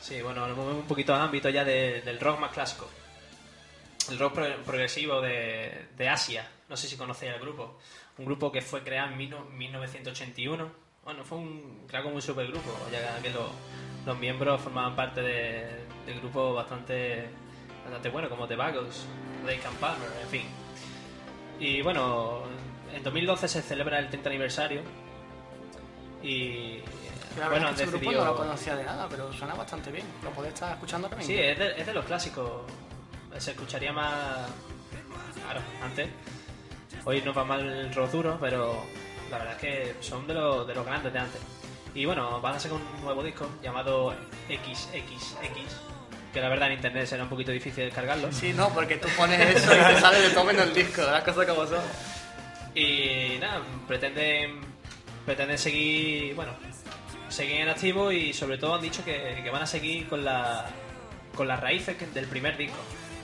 Sí, 0.00 0.22
bueno, 0.22 0.46
nos 0.46 0.56
movemos 0.56 0.82
un 0.82 0.88
poquito 0.88 1.14
al 1.14 1.20
ámbito 1.22 1.48
ya 1.48 1.64
de- 1.64 2.00
del 2.02 2.18
rock 2.20 2.38
más 2.40 2.52
clásico. 2.52 2.88
El 4.10 4.18
rock 4.18 4.34
pro- 4.34 4.62
progresivo 4.64 5.20
de, 5.20 5.88
de 5.96 6.08
Asia. 6.08 6.48
No 6.68 6.76
sé 6.76 6.86
si 6.88 6.96
conocéis 6.96 7.32
el 7.34 7.40
grupo. 7.40 7.78
Un 8.18 8.24
grupo 8.24 8.50
que 8.52 8.62
fue 8.62 8.82
creado 8.82 9.10
en 9.10 9.16
mil- 9.16 9.34
1981. 9.52 10.70
Bueno, 11.04 11.24
fue 11.24 11.38
un, 11.38 11.84
creado 11.86 12.04
como 12.04 12.16
un 12.16 12.22
supergrupo, 12.22 12.72
ya 12.90 13.20
que 13.22 13.30
los, 13.30 13.46
los 14.04 14.18
miembros 14.18 14.60
formaban 14.60 14.96
parte 14.96 15.20
de, 15.22 15.84
de 16.04 16.14
grupos 16.20 16.54
bastante, 16.56 17.28
bastante 17.84 18.08
buenos, 18.08 18.28
como 18.30 18.48
The 18.48 18.56
Buggles, 18.56 19.06
Lake 19.44 19.64
and 19.66 19.78
Palmer, 19.78 20.08
en 20.22 20.28
fin. 20.28 20.42
Y 21.58 21.82
bueno, 21.82 22.42
en 22.92 23.02
2012 23.02 23.48
se 23.48 23.62
celebra 23.62 23.98
el 23.98 24.08
30 24.08 24.28
aniversario. 24.28 24.82
Y 26.22 26.80
La 27.38 27.48
bueno, 27.48 27.70
es 27.70 27.76
que 27.76 27.86
grupo 27.86 28.12
no 28.12 28.24
lo 28.24 28.36
conocía 28.36 28.76
de 28.76 28.84
nada, 28.84 29.06
pero 29.08 29.32
suena 29.32 29.54
bastante 29.54 29.90
bien. 29.90 30.06
Lo 30.22 30.30
podéis 30.30 30.54
estar 30.54 30.72
escuchando 30.72 31.08
también. 31.08 31.26
Sí, 31.28 31.38
es 31.38 31.58
de, 31.58 31.80
es 31.80 31.86
de 31.86 31.94
los 31.94 32.04
clásicos. 32.04 32.62
Se 33.38 33.52
escucharía 33.52 33.92
más. 33.92 34.48
Claro, 35.42 35.60
antes. 35.82 36.08
Hoy 37.04 37.22
no 37.22 37.32
va 37.32 37.44
mal 37.44 37.60
el 37.60 37.94
rock 37.94 38.10
duro, 38.10 38.38
pero 38.40 38.82
la 39.30 39.38
verdad 39.38 39.54
es 39.54 39.60
que 39.60 39.94
son 40.00 40.26
de, 40.26 40.34
los 40.34 40.66
de 40.66 40.74
los 40.74 40.84
grandes 40.84 41.12
de 41.12 41.18
antes. 41.18 41.40
Y 41.94 42.04
bueno, 42.04 42.40
van 42.40 42.54
a 42.54 42.60
sacar 42.60 42.78
un 42.78 43.02
nuevo 43.02 43.22
disco 43.22 43.48
llamado 43.62 44.12
XXX, 44.48 45.36
que 46.36 46.42
la 46.42 46.50
verdad 46.50 46.68
en 46.68 46.74
internet 46.74 47.06
será 47.06 47.22
un 47.22 47.30
poquito 47.30 47.50
difícil 47.50 47.84
descargarlo. 47.86 48.30
Sí, 48.30 48.52
no, 48.52 48.68
porque 48.74 48.96
tú 48.96 49.08
pones 49.16 49.40
eso 49.56 49.74
y 49.74 49.94
te 49.94 50.00
sale 50.00 50.20
de 50.20 50.28
todo 50.30 50.44
menos 50.44 50.66
el 50.66 50.74
disco, 50.74 51.00
las 51.00 51.24
cosas 51.24 51.46
como 51.46 51.66
son. 51.66 51.80
Y 52.74 53.38
nada, 53.40 53.62
pretenden, 53.88 54.60
pretenden 55.24 55.56
seguir, 55.56 56.34
bueno, 56.34 56.52
seguir 57.30 57.62
en 57.62 57.70
activo 57.70 58.12
y 58.12 58.34
sobre 58.34 58.58
todo 58.58 58.74
han 58.74 58.82
dicho 58.82 59.02
que, 59.02 59.40
que 59.42 59.50
van 59.50 59.62
a 59.62 59.66
seguir 59.66 60.06
con, 60.08 60.26
la, 60.26 60.66
con 61.34 61.48
las 61.48 61.58
raíces 61.58 61.96
del 62.12 62.26
primer 62.26 62.54
disco. 62.58 62.76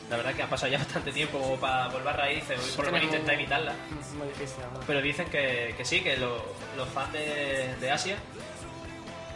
La 0.08 0.16
verdad 0.16 0.32
que 0.32 0.42
ha 0.42 0.48
pasado 0.48 0.72
ya 0.72 0.78
bastante 0.84 1.12
tiempo 1.12 1.58
para 1.60 1.88
volver 1.88 2.08
a 2.08 2.16
raíces 2.16 2.58
o 2.72 2.76
por 2.76 2.86
lo 2.86 2.92
menos 2.92 3.08
intentar 3.08 3.34
imitarlas. 3.34 3.74
Es 4.00 4.12
muy 4.14 4.26
difícil, 4.28 4.56
la 4.60 4.68
verdad. 4.68 4.84
Pero 4.86 5.02
dicen 5.02 5.26
que, 5.28 5.74
que 5.76 5.84
sí, 5.84 6.00
que 6.00 6.16
lo- 6.16 6.54
los 6.78 6.88
fans 6.88 7.12
de, 7.12 7.74
de 7.78 7.90
Asia 7.90 8.16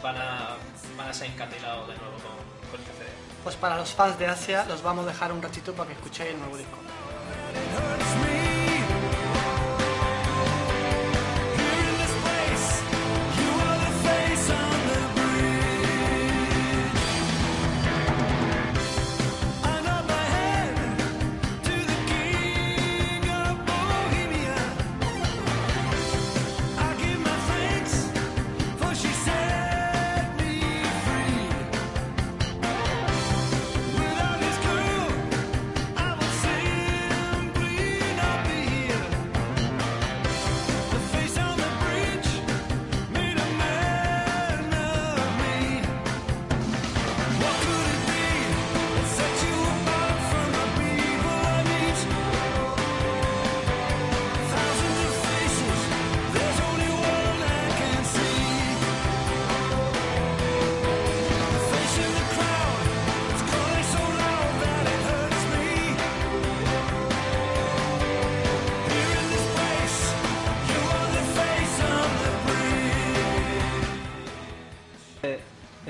van 0.01 0.17
a, 0.17 0.55
van 0.97 1.09
a 1.09 1.13
ser 1.13 1.29
encandilados 1.29 1.87
de 1.89 1.93
nuevo 1.95 2.13
con, 2.13 2.69
con 2.71 2.79
este 2.81 2.93
CD. 3.03 3.16
Pues 3.43 3.55
para 3.55 3.77
los 3.77 3.91
fans 3.91 4.19
de 4.19 4.27
Asia 4.27 4.65
los 4.65 4.81
vamos 4.83 5.05
a 5.05 5.09
dejar 5.09 5.31
un 5.31 5.41
ratito 5.41 5.73
para 5.73 5.87
que 5.87 5.93
escuchéis 5.93 6.31
el 6.31 6.39
nuevo 6.39 6.57
disco. 6.57 6.77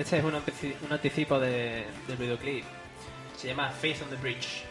Este 0.07 0.19
es 0.19 0.23
un, 0.23 0.85
un 0.85 0.93
anticipo 0.93 1.37
de, 1.37 1.85
del 2.07 2.15
videoclip. 2.15 2.63
Se 3.35 3.49
llama 3.49 3.69
Faith 3.69 4.03
on 4.03 4.09
the 4.09 4.15
Bridge. 4.15 4.63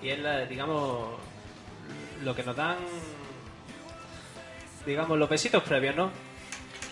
Y 0.00 0.08
es, 0.08 0.18
la, 0.18 0.46
digamos, 0.46 1.20
lo 2.22 2.34
que 2.34 2.42
nos 2.42 2.56
dan, 2.56 2.78
digamos, 4.86 5.18
los 5.18 5.28
besitos 5.28 5.62
previos, 5.64 5.94
¿no? 5.94 6.10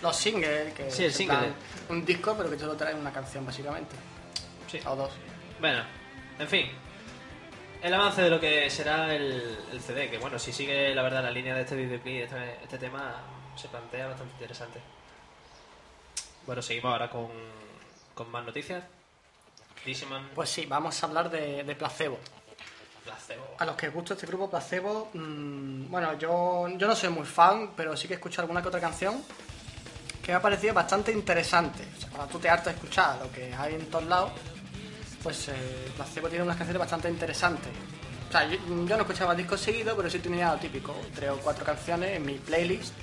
Los 0.03 0.15
singles, 0.15 0.71
que 0.75 0.91
Sí, 0.91 1.05
el 1.05 1.13
single. 1.13 1.51
un 1.89 2.05
disco, 2.05 2.35
pero 2.37 2.47
que 2.51 2.57
te 2.57 2.65
lo 2.65 2.75
traen 2.75 2.97
una 2.97 3.11
canción, 3.11 3.43
básicamente. 3.43 3.95
Sí. 4.71 4.79
O 4.85 4.95
dos. 4.95 5.11
Bueno, 5.59 5.83
en 6.37 6.47
fin. 6.47 6.67
El 7.81 7.91
avance 7.91 8.21
de 8.21 8.29
lo 8.29 8.39
que 8.39 8.69
será 8.69 9.15
el, 9.15 9.57
el 9.71 9.81
CD, 9.81 10.11
que 10.11 10.19
bueno, 10.19 10.37
si 10.37 10.53
sigue 10.53 10.93
la 10.93 11.01
verdad 11.01 11.23
la 11.23 11.31
línea 11.31 11.55
de 11.55 11.61
este 11.63 11.75
videoclip, 11.75 12.25
este, 12.25 12.53
este 12.61 12.77
tema 12.77 13.15
se 13.55 13.67
plantea 13.67 14.09
bastante 14.09 14.33
interesante. 14.33 14.79
Bueno, 16.45 16.61
seguimos 16.61 16.91
ahora 16.91 17.09
con, 17.09 17.29
con 18.13 18.29
más 18.31 18.45
noticias. 18.45 18.83
Digimon 19.85 20.29
Pues 20.33 20.49
sí, 20.49 20.65
vamos 20.65 21.01
a 21.01 21.05
hablar 21.07 21.29
de, 21.29 21.63
de 21.63 21.75
Placebo. 21.75 22.17
Placebo. 23.03 23.55
A 23.59 23.65
los 23.65 23.75
que 23.75 23.89
gusta 23.89 24.13
este 24.13 24.25
grupo 24.27 24.49
Placebo, 24.49 25.09
mm, 25.13 25.89
bueno, 25.89 26.17
yo, 26.17 26.67
yo 26.77 26.87
no 26.87 26.95
soy 26.95 27.09
muy 27.09 27.25
fan, 27.25 27.71
pero 27.75 27.97
sí 27.97 28.07
que 28.07 28.13
escucho 28.15 28.41
alguna 28.41 28.61
que 28.61 28.69
otra 28.69 28.79
canción 28.79 29.21
que 30.21 30.31
me 30.31 30.37
ha 30.37 30.41
parecido 30.41 30.73
bastante 30.73 31.11
interesante. 31.11 31.83
O 31.97 31.99
sea, 31.99 32.09
cuando 32.11 32.27
tú 32.31 32.39
te 32.39 32.49
hartas 32.49 32.67
de 32.67 32.71
escuchar 32.79 33.19
lo 33.19 33.29
que 33.31 33.53
hay 33.53 33.75
en 33.75 33.87
todos 33.89 34.05
lados, 34.05 34.31
pues 35.21 35.49
eh, 35.49 35.91
Placebo 35.97 36.29
tiene 36.29 36.45
unas 36.45 36.55
canciones 36.55 36.79
bastante 36.79 37.09
interesantes. 37.09 37.71
O 38.29 38.31
sea, 38.31 38.45
yo, 38.47 38.55
yo 38.57 38.95
no 38.95 39.01
escuchaba 39.01 39.35
discos 39.35 39.59
seguidos, 39.59 39.95
pero 39.97 40.09
sí 40.09 40.19
tenía 40.19 40.53
lo 40.53 40.59
típico, 40.59 40.95
tres 41.13 41.29
o 41.31 41.37
cuatro 41.39 41.65
canciones 41.65 42.15
en 42.15 42.25
mi 42.25 42.35
playlist 42.35 42.93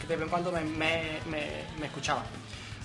que 0.00 0.06
de 0.06 0.16
vez 0.16 0.24
en 0.24 0.28
cuando 0.28 0.52
me, 0.52 0.60
me, 0.60 1.18
me- 1.30 1.64
me 1.80 1.86
escuchaba. 1.86 2.24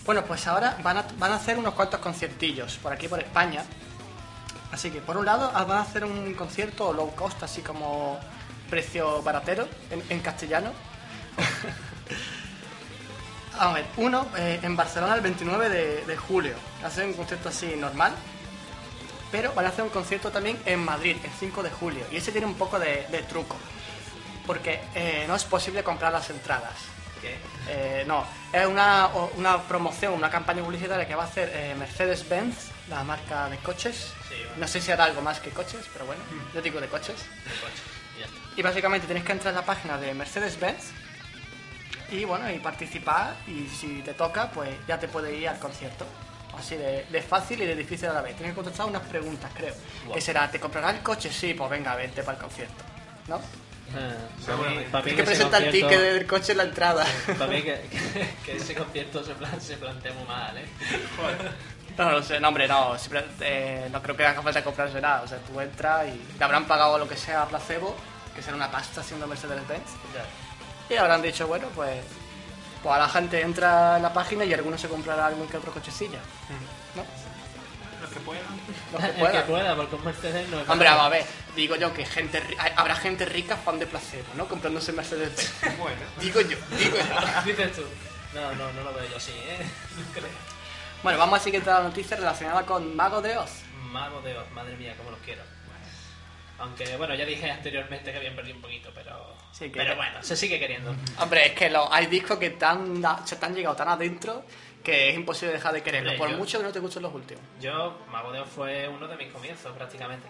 Bueno, 0.06 0.24
pues 0.26 0.48
ahora 0.48 0.78
van 0.84 0.98
a, 0.98 1.06
van 1.18 1.32
a 1.32 1.36
hacer 1.36 1.58
unos 1.58 1.74
cuantos 1.74 2.00
conciertillos 2.00 2.78
por 2.78 2.92
aquí, 2.92 3.08
por 3.08 3.20
España. 3.20 3.64
Así 4.72 4.90
que 4.90 5.02
por 5.02 5.18
un 5.18 5.26
lado 5.26 5.52
ah, 5.54 5.64
van 5.66 5.78
a 5.78 5.82
hacer 5.82 6.06
un 6.06 6.34
concierto 6.34 6.94
low 6.94 7.14
cost, 7.16 7.44
así 7.44 7.62
como 7.62 8.20
precio 8.70 9.22
baratero 9.22 9.68
en, 9.90 10.02
en 10.10 10.20
castellano. 10.22 10.72
a 13.60 13.74
ver, 13.74 13.86
uno 13.98 14.28
eh, 14.38 14.60
en 14.64 14.76
Barcelona 14.76 15.16
el 15.16 15.22
29 15.22 15.70
de, 15.70 16.06
de 16.06 16.18
julio. 16.18 16.56
Hacen 16.84 17.10
un 17.10 17.14
concierto 17.14 17.50
así 17.50 17.76
normal. 17.76 18.14
Pero 19.32 19.54
van 19.54 19.66
a 19.66 19.70
hacer 19.70 19.84
un 19.84 19.90
concierto 19.90 20.30
también 20.30 20.60
en 20.66 20.84
Madrid 20.84 21.16
el 21.24 21.32
5 21.40 21.64
de 21.64 21.70
julio. 21.70 22.06
Y 22.12 22.18
ese 22.18 22.32
tiene 22.32 22.48
un 22.48 22.56
poco 22.56 22.80
de, 22.80 23.26
truco. 23.30 23.56
Porque 24.46 24.82
eh, 24.94 25.26
no 25.28 25.36
es 25.36 25.46
posible 25.46 25.84
comprar 25.84 26.12
las 26.12 26.30
entradas. 26.30 26.74
¿Qué? 27.22 27.38
Eh, 27.70 28.04
no, 28.08 28.26
es 28.52 28.66
una, 28.66 29.10
una 29.36 29.62
promoción, 29.62 30.14
una 30.14 30.30
campaña 30.30 30.64
publicitaria 30.64 31.08
que 31.08 31.14
va 31.14 31.24
a 31.24 31.28
hacer 31.28 31.52
eh, 31.54 31.76
Mercedes-Benz, 31.78 32.56
la 32.90 33.04
marca 33.04 33.48
de 33.48 33.58
coches. 33.60 34.12
Sí, 34.28 34.36
no 34.58 34.68
sé 34.68 34.82
si 34.82 34.92
hará 34.92 35.04
algo 35.06 35.22
más 35.22 35.40
que 35.40 35.52
coches, 35.52 35.88
pero 35.94 36.06
bueno, 36.06 36.22
yo 36.54 36.62
digo 36.62 36.82
de 36.82 36.88
coches. 36.88 37.16
El 37.46 37.60
coche. 37.62 37.84
Y 38.18 38.20
ya 38.22 38.26
está. 38.26 38.38
Y 38.58 38.62
básicamente 38.64 39.06
tienes 39.06 39.24
que 39.24 39.32
entrar 39.32 39.54
a 39.54 39.58
la 39.58 39.66
página 39.66 39.98
de 39.98 40.14
Mercedes-Benz 40.16 40.92
y 42.10 42.26
bueno, 42.26 42.52
y 42.52 42.60
participar 42.60 43.36
y 43.48 43.68
si 43.70 44.02
te 44.02 44.14
toca, 44.14 44.50
pues 44.50 44.70
ya 44.88 45.00
te 45.00 45.08
puedes 45.08 45.40
ir 45.40 45.48
al 45.48 45.60
concierto. 45.60 46.06
Así 46.58 46.76
de, 46.76 47.06
de 47.06 47.22
fácil 47.22 47.62
y 47.62 47.66
de 47.66 47.76
difícil 47.76 48.10
a 48.10 48.14
la 48.14 48.22
vez. 48.22 48.36
Tienes 48.36 48.52
que 48.54 48.56
contestar 48.56 48.86
unas 48.86 49.04
preguntas, 49.04 49.50
creo. 49.54 49.74
Que 50.14 50.20
será, 50.20 50.52
¿te 50.52 50.60
comprarás 50.60 50.96
el 50.96 51.02
coche? 51.02 51.32
Sí, 51.32 51.54
pues 51.54 51.70
venga, 51.70 51.96
vente 51.96 52.24
para 52.24 52.38
el 52.38 52.44
concierto. 52.44 52.84
¿No? 53.28 53.40
Seguramente. 54.46 54.90
para 54.90 55.04
mí 55.06 55.12
que 55.12 55.22
ese 55.22 55.26
presentar 55.32 55.62
el 55.64 55.68
concierto- 55.70 55.90
ticket 55.90 56.02
del 56.14 56.28
coche 56.28 56.52
en 56.54 56.58
la 56.58 56.64
entrada. 56.64 57.06
Para 57.38 57.48
mí 57.48 57.62
que, 57.62 57.82
que, 57.92 58.34
que 58.46 58.56
ese 58.58 58.74
concierto 58.76 59.24
se, 59.24 59.34
plan- 59.36 59.60
se 59.62 59.78
plantea 59.78 60.14
muy 60.14 60.26
mal, 60.28 60.58
¿eh? 60.58 60.66
No, 61.98 62.10
no 62.10 62.24
sé, 62.24 62.40
no, 62.40 62.48
hombre, 62.48 62.68
no, 62.70 62.98
siempre, 62.98 63.26
eh, 63.42 63.90
no 63.92 64.02
creo 64.02 64.16
que 64.16 64.26
haga 64.26 64.42
falta 64.42 64.64
comprarse 64.64 65.02
nada. 65.02 65.24
O 65.24 65.28
sea, 65.28 65.40
tú 65.40 65.60
entras 65.60 66.08
y 66.08 66.18
te 66.38 66.44
habrán 66.44 66.66
pagado 66.66 66.98
lo 66.98 67.08
que 67.08 67.18
sea 67.18 67.42
a 67.42 67.48
placebo, 67.48 67.96
que 68.34 68.42
será 68.42 68.56
una 68.56 68.72
pasta 68.72 69.04
siendo 69.04 69.28
Mercedes-Benz. 69.28 69.84
Y 70.90 70.96
habrán 70.96 71.22
dicho, 71.22 71.48
bueno, 71.48 71.68
pues, 71.76 72.02
pues 72.82 72.96
a 72.96 72.98
la 72.98 73.10
gente 73.10 73.42
entra 73.42 73.98
en 73.98 74.04
la 74.04 74.14
página 74.14 74.46
y 74.46 74.54
alguno 74.54 74.78
se 74.78 74.88
comprará 74.88 75.26
algún 75.28 75.48
que 75.50 75.58
otro 75.58 75.74
cochecilla. 75.74 76.20
¿No? 76.96 77.04
Los 78.12 78.18
que 78.18 78.20
puedan. 78.26 78.44
Los 78.92 79.02
que 79.02 79.22
El 79.26 79.32
que 79.32 79.40
pueda, 79.42 79.76
porque 79.76 79.96
un 79.96 80.06
Mercedes 80.06 80.50
no 80.50 80.60
es 80.62 80.70
Hombre, 80.70 80.88
a 80.88 81.10
ver, 81.10 81.26
digo 81.56 81.76
yo 81.78 81.94
que 81.94 82.06
gente 82.06 82.42
habrá 82.76 82.96
gente 82.96 83.26
rica 83.26 83.56
fan 83.58 83.80
de 83.80 83.88
placebo, 83.88 84.28
¿no? 84.36 84.48
Comprándose 84.48 84.92
Mercedes-Benz. 84.92 85.78
Bueno. 85.78 86.02
digo 86.20 86.42
yo, 86.42 86.58
digo 86.78 86.98
yo. 86.98 87.42
Dices 87.46 87.74
tú. 87.76 87.84
No, 88.34 88.54
no, 88.56 88.72
no 88.74 88.84
lo 88.84 88.94
veo 88.94 89.10
yo 89.10 89.18
así, 89.18 89.32
¿eh? 89.32 89.58
No 89.98 90.14
creo. 90.14 90.30
Bueno, 91.04 91.18
vamos 91.20 91.40
a 91.40 91.44
seguir 91.44 91.64
toda 91.64 91.80
la 91.80 91.88
noticia 91.90 92.16
relacionada 92.18 92.66
con 92.66 92.96
Mago 92.96 93.22
de 93.22 93.38
Oz. 93.38 93.52
Mago 93.92 94.22
de 94.22 94.38
Oz, 94.38 94.50
madre 94.52 94.76
mía, 94.78 94.94
cómo 94.98 95.12
los 95.12 95.20
quiero. 95.22 95.42
Aunque, 96.60 96.96
bueno, 96.96 97.16
ya 97.16 97.26
dije 97.26 97.50
anteriormente 97.50 98.12
que 98.12 98.18
habían 98.18 98.36
perdido 98.36 98.56
un 98.58 98.62
poquito, 98.62 98.92
pero... 98.94 99.36
Sí, 99.52 99.66
que- 99.72 99.80
Pero 99.80 99.96
bueno, 99.96 100.22
se 100.22 100.38
sigue 100.38 100.60
queriendo. 100.60 100.96
Hombre, 101.18 101.48
es 101.48 101.52
que 101.54 101.70
lo- 101.72 101.92
hay 101.92 102.06
discos 102.06 102.38
que 102.38 102.52
da- 102.52 103.22
se 103.26 103.36
te 103.36 103.46
han 103.48 103.56
llegado 103.56 103.76
tan 103.76 103.88
adentro 103.90 104.46
que 104.84 105.10
es 105.10 105.16
imposible 105.16 105.54
dejar 105.54 105.74
de 105.74 105.84
quererlo, 105.84 106.16
por 106.18 106.30
yo- 106.30 106.38
mucho 106.38 106.58
que 106.60 106.64
no 106.66 106.72
te 106.72 106.80
gusten 106.80 107.04
los 107.04 107.14
últimos. 107.14 107.44
Yo, 107.60 108.00
Mago 108.12 108.32
de 108.32 108.40
Oz 108.40 108.50
fue 108.50 108.88
uno 108.88 109.08
de 109.08 109.16
mis 109.18 109.32
comienzos, 109.32 109.76
prácticamente. 109.76 110.28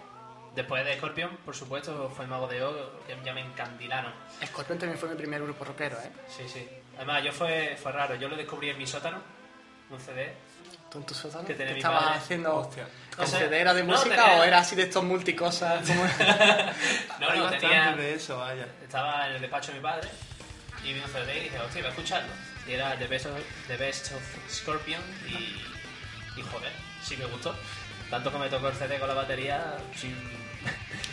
Después 0.54 0.84
de 0.84 0.96
Scorpion, 0.98 1.36
por 1.44 1.56
supuesto, 1.56 2.12
fue 2.14 2.26
Mago 2.26 2.46
de 2.46 2.62
Oz, 2.62 2.76
que 3.06 3.16
ya 3.24 3.32
me 3.32 3.40
encandilaron. 3.40 4.12
Scorpion 4.46 4.78
también 4.78 4.98
fue 4.98 5.08
mi 5.08 5.16
primer 5.16 5.42
grupo 5.42 5.64
rockero, 5.64 5.96
¿eh? 6.00 6.10
Sí, 6.28 6.46
sí. 6.46 6.68
Además, 6.96 7.24
yo 7.24 7.32
fue, 7.32 7.76
fue 7.82 7.90
raro. 7.92 8.14
Yo 8.16 8.28
lo 8.28 8.36
descubrí 8.36 8.68
en 8.68 8.76
mi 8.76 8.86
sótano, 8.86 9.18
un 9.88 9.98
CD. 9.98 10.34
¿Tú 10.90 10.98
en 10.98 11.06
tu 11.06 11.14
sótano? 11.14 11.46
Que 11.46 11.54
tenía 11.54 11.72
¿Qué 11.72 11.78
estabas 11.78 12.02
padre. 12.02 12.18
haciendo? 12.18 12.54
Hostia. 12.56 12.86
¿El 13.18 13.26
CD 13.26 13.60
era 13.60 13.72
de 13.72 13.82
no, 13.82 13.92
música 13.94 14.14
tenía- 14.14 14.40
o 14.40 14.44
era 14.44 14.58
así 14.58 14.76
de 14.76 14.82
estos 14.82 15.02
multicosas? 15.02 15.86
como- 15.88 16.04
No, 17.18 17.34
no, 17.34 17.50
tenía... 17.50 17.92
de 17.96 18.14
eso, 18.14 18.36
vaya. 18.38 18.66
Estaba 18.82 19.28
en 19.28 19.36
el 19.36 19.40
despacho 19.40 19.72
de 19.72 19.78
mi 19.78 19.82
padre 19.82 20.08
y 20.84 20.92
vi 20.92 21.00
un 21.00 21.08
CD 21.08 21.38
y 21.38 21.40
dije, 21.44 21.58
hostia, 21.60 21.80
voy 21.80 21.86
a 21.86 21.94
escucharlo. 21.94 22.32
Y 22.66 22.72
era 22.72 22.96
The 22.96 23.06
Best 23.06 23.26
of, 23.26 23.32
The 23.66 23.76
Best 23.76 24.12
of 24.12 24.22
Scorpion 24.50 25.02
y, 25.28 25.62
y 26.38 26.42
joder, 26.50 26.72
sí 27.02 27.16
me 27.16 27.24
gustó. 27.26 27.54
Tanto 28.10 28.30
que 28.30 28.38
me 28.38 28.48
tocó 28.48 28.68
el 28.68 28.74
CD 28.76 28.98
con 28.98 29.08
la 29.08 29.14
batería 29.14 29.74
sin, 29.96 30.14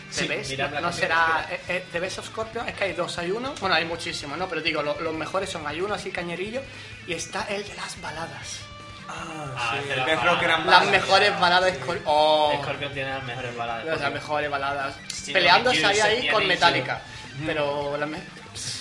¿Te 0.08 0.12
sin 0.14 0.28
ves? 0.28 0.58
No 0.82 0.92
será... 0.92 1.46
eh, 1.50 1.60
eh, 1.68 1.84
¿The 1.90 1.98
Best 2.00 2.18
of 2.18 2.26
Scorpion? 2.26 2.68
Es 2.68 2.74
que 2.74 2.84
hay 2.84 2.92
dos, 2.92 3.16
hay 3.18 3.30
uno... 3.30 3.54
Bueno, 3.60 3.74
hay 3.74 3.84
muchísimos, 3.84 4.36
¿no? 4.38 4.48
Pero 4.48 4.60
digo, 4.60 4.82
lo- 4.82 5.00
los 5.00 5.14
mejores 5.14 5.48
son 5.50 5.66
hay 5.66 5.80
uno 5.80 5.94
así 5.94 6.10
cañerillo 6.10 6.62
y 7.06 7.14
está 7.14 7.44
el 7.48 7.66
de 7.66 7.74
las 7.74 8.00
baladas. 8.00 8.60
Ah, 9.08 9.72
sí, 9.82 9.88
que 10.04 10.12
el 10.12 10.20
Rock 10.20 10.42
eran 10.42 10.58
Las 10.60 10.66
baladas. 10.66 10.90
mejores 10.90 11.40
baladas 11.40 11.72
de 11.72 11.78
Scorpion. 11.80 12.04
Oh, 12.06 12.60
Scorpion 12.62 12.92
tiene 12.92 13.10
las 13.10 13.24
mejores 13.24 13.56
baladas. 13.56 14.00
las 14.00 14.12
mejores 14.12 14.50
baladas. 14.50 14.94
Estilo 15.08 15.34
Peleándose 15.34 15.84
ahí, 15.86 15.98
ahí 16.00 16.28
con. 16.28 16.46
Metallica. 16.46 17.00
Pero 17.44 17.96
la 17.96 18.06
me- 18.06 18.22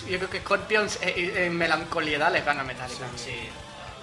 yo 0.08 0.18
creo 0.18 0.30
que 0.30 0.39
Scorpions 0.39 0.96
eh, 1.02 1.13
eh, 1.15 1.46
en 1.46 1.56
melancolía 1.58 2.30
les 2.30 2.44
gana 2.46 2.63
Metallica. 2.63 3.06
Sí, 3.15 3.50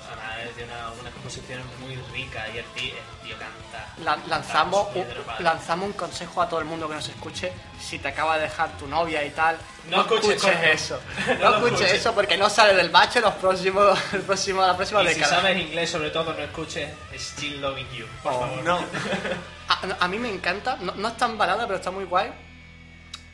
además 0.06 0.38
es 0.48 0.56
de 0.56 0.64
una, 0.64 0.90
una 1.00 1.10
composición 1.10 1.60
muy 1.80 1.96
rica 2.12 2.46
y 2.54 2.58
el 2.58 2.64
tío, 2.66 2.94
el 2.94 3.26
tío 3.28 3.36
canta. 3.38 3.92
La- 4.04 4.18
lanzamos, 4.28 4.92
muy 4.94 5.02
un, 5.02 5.44
lanzamos 5.44 5.86
un 5.86 5.92
consejo 5.94 6.42
a 6.42 6.48
todo 6.48 6.60
el 6.60 6.66
mundo 6.66 6.88
que 6.88 6.94
nos 6.94 7.08
escuche. 7.08 7.52
Si 7.80 7.98
te 7.98 8.08
acaba 8.08 8.36
de 8.36 8.42
dejar 8.44 8.76
tu 8.78 8.86
novia 8.86 9.24
y 9.24 9.30
tal, 9.30 9.56
No 9.90 10.02
escuches 10.02 10.40
Scorpion. 10.40 10.64
eso. 10.64 11.00
No 11.26 11.34
No, 11.34 11.56
escuches 11.56 11.72
escuches. 11.80 11.92
eso 12.00 12.14
porque 12.14 12.36
no 12.36 12.48
sale 12.50 12.74
del 12.74 12.90
bache 12.90 13.20
los 13.20 13.34
próximos, 13.34 13.98
el 14.12 14.22
próximo, 14.22 14.62
la 14.62 14.76
próxima 14.76 15.02
Y 15.02 15.08
si 15.08 15.14
década. 15.14 15.36
sabes 15.36 15.56
inglés, 15.58 15.90
sobre 15.90 16.10
todo, 16.10 16.32
no 16.34 16.38
escuches 16.42 16.90
Still 17.14 17.60
Loving 17.60 17.88
You, 17.92 18.06
por 18.22 18.32
Oh, 18.32 18.40
favor. 18.40 18.62
No. 18.64 18.78
A, 19.68 19.84
no, 19.86 19.96
a 19.98 20.06
mí 20.08 20.16
me 20.18 20.28
encanta, 20.30 20.76
no, 20.80 20.92
no 20.94 21.08
es 21.08 21.16
tan 21.16 21.36
balada, 21.36 21.66
pero 21.66 21.78
está 21.78 21.90
muy 21.90 22.04
guay. 22.04 22.30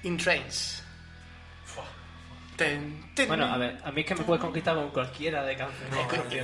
In 0.05 0.17
Trains. 0.17 0.82
Fua. 2.63 2.71
Ten, 2.71 3.05
ten. 3.15 3.29
Bueno, 3.29 3.45
a 3.47 3.57
ver, 3.57 3.79
a 3.85 3.91
mí 3.93 4.01
es 4.01 4.07
que 4.07 4.15
me 4.15 4.25
puedes 4.25 4.41
conquistar 4.43 4.75
con 4.75 4.91
cualquiera 4.91 5.43
de 5.45 5.57
canciones. 5.57 5.97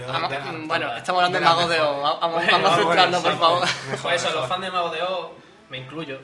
La- 0.06 0.52
bueno, 0.66 0.96
estamos 0.96 1.22
hablando 1.24 1.38
de 1.38 1.44
de 1.44 1.50
la 1.50 1.54
Mago 1.54 1.68
de. 1.68 1.80
Oz. 1.80 2.20
Vamos, 2.20 2.34
Bueno, 2.34 2.52
vamos 2.52 2.72
a 2.72 2.76
centrarnos, 2.76 3.22
por 3.22 3.38
favor. 3.38 3.60
Mejor, 3.90 4.02
Pues 4.02 4.14
eso, 4.16 4.24
mejor. 4.26 4.40
los 4.40 4.48
fans 4.48 4.62
de 4.62 4.70
Mago 4.70 4.90
de 4.90 5.02
Oz, 5.02 5.30
me 5.70 5.78
incluyo. 5.78 6.18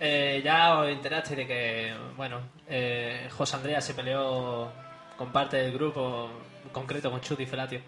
Eh, 0.00 0.40
ya 0.44 0.78
os 0.78 0.88
enteraste 0.88 1.34
de 1.34 1.46
que, 1.46 1.94
bueno, 2.16 2.40
eh, 2.68 3.28
José 3.36 3.56
Andrea 3.56 3.80
se 3.80 3.94
peleó 3.94 4.70
con 5.16 5.32
parte 5.32 5.56
del 5.56 5.72
grupo, 5.72 6.30
en 6.64 6.70
concreto 6.70 7.10
con 7.10 7.20
Chuti 7.20 7.46
Felatio. 7.46 7.80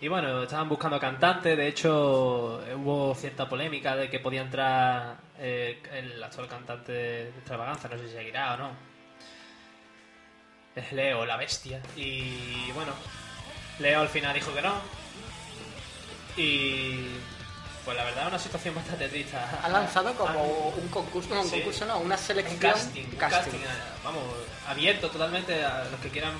Y 0.00 0.08
bueno, 0.08 0.42
estaban 0.42 0.68
buscando 0.68 0.98
cantantes, 0.98 1.56
de 1.56 1.66
hecho 1.68 2.60
eh, 2.66 2.74
hubo 2.74 3.14
cierta 3.14 3.48
polémica 3.48 3.94
de 3.94 4.10
que 4.10 4.18
podía 4.18 4.42
entrar 4.42 5.16
eh, 5.38 5.80
el 5.92 6.22
actual 6.22 6.48
cantante 6.48 6.90
de 6.92 7.28
Extravaganza, 7.30 7.88
no 7.88 7.96
sé 7.98 8.08
si 8.08 8.14
seguirá 8.14 8.54
o 8.54 8.56
no. 8.56 8.70
Leo, 10.92 11.24
la 11.26 11.36
bestia. 11.36 11.80
Y 11.96 12.70
bueno, 12.72 12.92
Leo 13.78 14.00
al 14.00 14.08
final 14.08 14.34
dijo 14.34 14.52
que 14.54 14.62
no. 14.62 14.74
Y 16.36 17.08
pues 17.84 17.96
la 17.96 18.04
verdad 18.04 18.22
es 18.22 18.28
una 18.28 18.38
situación 18.38 18.74
bastante 18.74 19.08
triste. 19.08 19.36
Ha 19.36 19.68
lanzado 19.68 20.14
como 20.14 20.68
un 20.68 20.88
concurso, 20.88 21.34
no, 21.34 21.42
un 21.42 21.48
Sí. 21.48 21.56
concurso, 21.56 21.84
no, 21.84 21.98
una 21.98 22.14
un 22.14 22.20
selección. 22.20 22.58
casting, 22.58 23.04
un 23.04 23.16
casting, 23.16 23.58
eh, 23.58 23.66
vamos, 24.04 24.22
abierto 24.68 25.10
totalmente 25.10 25.64
a 25.64 25.84
los 25.90 26.00
que 26.00 26.08
quieran 26.08 26.32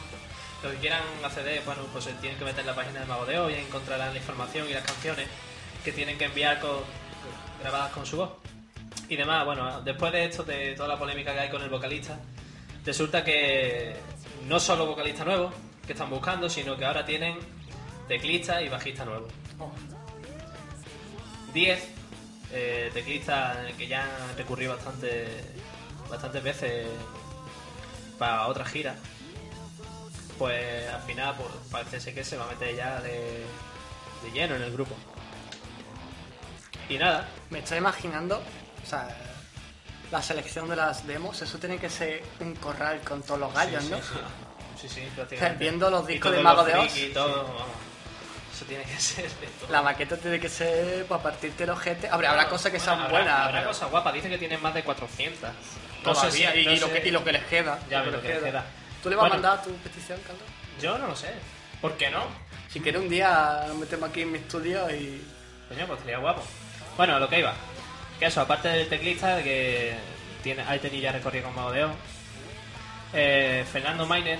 los 0.62 0.72
que 0.74 0.78
quieran 0.78 1.02
acceder, 1.24 1.60
bueno, 1.64 1.82
pues 1.92 2.04
se 2.04 2.12
tienen 2.14 2.38
que 2.38 2.44
meter 2.44 2.60
en 2.60 2.66
la 2.68 2.74
página 2.76 3.00
de 3.00 3.06
Mago 3.06 3.26
de 3.26 3.36
Hoy 3.36 3.54
y 3.54 3.56
encontrarán 3.56 4.12
la 4.14 4.16
información 4.20 4.70
y 4.70 4.72
las 4.72 4.84
canciones 4.84 5.26
que 5.84 5.90
tienen 5.90 6.16
que 6.16 6.26
enviar 6.26 6.60
con, 6.60 6.76
grabadas 7.60 7.90
con 7.90 8.06
su 8.06 8.16
voz. 8.18 8.30
Y 9.08 9.16
demás, 9.16 9.44
bueno, 9.44 9.80
después 9.82 10.12
de 10.12 10.24
esto, 10.26 10.44
de 10.44 10.74
toda 10.76 10.86
la 10.88 10.96
polémica 10.96 11.32
que 11.34 11.40
hay 11.40 11.50
con 11.50 11.60
el 11.62 11.68
vocalista, 11.68 12.16
resulta 12.86 13.24
que 13.24 13.96
no 14.46 14.60
solo 14.60 14.86
vocalista 14.86 15.24
nuevo 15.24 15.52
que 15.86 15.92
están 15.92 16.10
buscando, 16.10 16.48
sino 16.48 16.76
que 16.76 16.84
ahora 16.84 17.04
tienen 17.04 17.38
teclista 18.08 18.62
y 18.62 18.68
bajista 18.68 19.04
nuevo. 19.04 19.28
Oh, 19.58 19.72
10 21.52 21.88
eh, 22.52 22.90
teclistas 22.92 23.72
que 23.74 23.86
ya 23.86 24.04
han 24.04 24.68
bastante, 24.68 25.28
bastantes 26.08 26.42
veces 26.42 26.86
para 28.18 28.46
otra 28.46 28.64
gira. 28.64 28.94
Pues 30.38 30.88
al 30.88 31.02
final 31.02 31.34
pues, 31.36 31.50
parece 31.70 32.14
que 32.14 32.24
se 32.24 32.36
va 32.36 32.44
a 32.44 32.48
meter 32.48 32.74
ya 32.74 33.00
de, 33.00 33.44
de 34.22 34.30
lleno 34.32 34.56
en 34.56 34.62
el 34.62 34.72
grupo. 34.72 34.94
Y 36.88 36.98
nada, 36.98 37.28
Me 37.50 37.60
estoy 37.60 37.78
imaginando, 37.78 38.42
o 38.82 38.86
sea, 38.86 39.08
la 40.12 40.22
selección 40.22 40.68
de 40.68 40.76
las 40.76 41.04
demos, 41.06 41.42
eso 41.42 41.58
tiene 41.58 41.78
que 41.78 41.90
ser 41.90 42.22
un 42.38 42.54
corral 42.54 43.00
con 43.00 43.22
todos 43.22 43.40
los 43.40 43.52
gallos, 43.52 43.82
sí, 43.82 43.90
¿no? 43.90 43.96
Sí, 43.96 44.02
sí, 44.82 44.88
sí, 44.88 44.94
sí, 45.00 45.08
prácticamente. 45.16 45.58
viendo 45.58 45.90
los 45.90 46.06
discos 46.06 46.30
de 46.32 46.40
Mago 46.40 46.62
de 46.64 46.74
Oz, 46.76 46.96
y 46.96 47.08
todo, 47.08 47.44
vamos. 47.44 47.62
Eso 48.54 48.64
tiene 48.66 48.84
que 48.84 48.96
ser 49.00 49.24
de 49.30 49.46
todo. 49.46 49.72
la 49.72 49.82
maqueta 49.82 50.16
tiene 50.18 50.38
que 50.38 50.48
ser 50.48 51.06
para 51.06 51.22
partirte 51.22 51.66
los 51.66 51.76
ojete. 51.78 52.08
Hombre, 52.12 52.28
habrá 52.28 52.48
cosas 52.48 52.70
que 52.70 52.78
sean 52.78 53.00
habrá- 53.00 53.10
buenas. 53.10 53.40
Habrá 53.40 53.58
pero 53.60 53.68
cosas 53.72 53.90
guapas, 53.90 54.12
dicen 54.14 54.30
que 54.30 54.38
tienen 54.38 54.60
más 54.62 54.74
de 54.74 54.84
400. 54.84 55.50
No 56.04 56.14
sé 56.14 56.30
si- 56.30 56.42
y, 56.42 56.64
no 56.66 56.72
y 56.72 56.78
lo 56.78 56.92
que, 56.92 57.08
y 57.08 57.10
lo 57.10 57.24
que 57.24 57.32
les 57.32 57.44
queda. 57.46 57.78
Ya, 57.90 58.02
lo 58.02 58.20
que 58.20 58.28
les 58.28 58.42
queda. 58.42 58.64
¿Tú 59.02 59.08
le 59.10 59.16
vas 59.16 59.22
Bueno. 59.30 59.34
a 59.34 59.36
mandar 59.50 59.64
tu 59.64 59.74
petición, 59.78 60.20
Carlos? 60.26 60.44
Yo 60.80 60.98
no 60.98 61.08
lo 61.08 61.16
sé. 61.16 61.32
¿Por 61.80 61.96
qué 61.96 62.10
no? 62.10 62.24
Si 62.70 62.80
quieres 62.80 63.00
un 63.02 63.08
día 63.08 63.64
nos 63.66 63.76
metemos 63.76 64.10
aquí 64.10 64.22
en 64.22 64.32
mi 64.32 64.38
estudio 64.38 64.88
y... 64.90 65.22
Coño, 65.68 65.86
pues 65.86 66.00
sería 66.00 66.18
guapo. 66.18 66.42
Bueno, 66.96 67.16
a 67.16 67.18
lo 67.20 67.28
que 67.28 67.38
iba. 67.40 67.54
Eso, 68.22 68.40
aparte 68.40 68.68
del 68.68 68.88
teclista, 68.88 69.42
que 69.42 69.96
tiene, 70.44 70.62
ahí 70.62 70.78
tenía 70.78 71.00
ya 71.00 71.12
recorrido 71.12 71.46
con 71.46 71.56
Mago 71.56 71.72
eh, 73.12 73.64
Fernando 73.70 74.06
Mainen, 74.06 74.38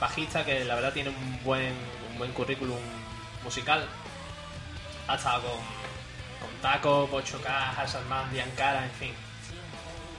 bajista, 0.00 0.44
que 0.44 0.64
la 0.64 0.74
verdad 0.74 0.92
tiene 0.92 1.10
un 1.10 1.44
buen, 1.44 1.72
un 2.10 2.18
buen 2.18 2.32
currículum 2.32 2.80
musical. 3.44 3.86
Ha 5.06 5.14
estado 5.14 5.42
con, 5.42 5.60
con 6.40 6.60
Taco, 6.60 7.06
Pocho 7.06 7.40
K, 7.40 7.70
Hasselman, 7.80 8.32
Diancara, 8.32 8.84
en 8.84 8.90
fin. 8.90 9.12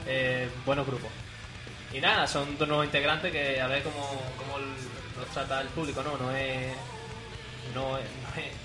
Eh, 0.08 0.50
buenos 0.66 0.88
grupos. 0.88 1.10
Y 1.92 2.00
nada, 2.00 2.26
son 2.26 2.58
dos 2.58 2.66
nuevos 2.66 2.86
integrantes 2.86 3.30
que 3.30 3.60
a 3.60 3.68
ver 3.68 3.84
cómo, 3.84 4.08
cómo 4.38 4.58
los 5.20 5.30
trata 5.34 5.60
el 5.60 5.68
público, 5.68 6.02
¿no? 6.02 6.16
No 6.16 6.32
es, 6.32 6.74
no 7.74 7.98
es, 7.98 8.06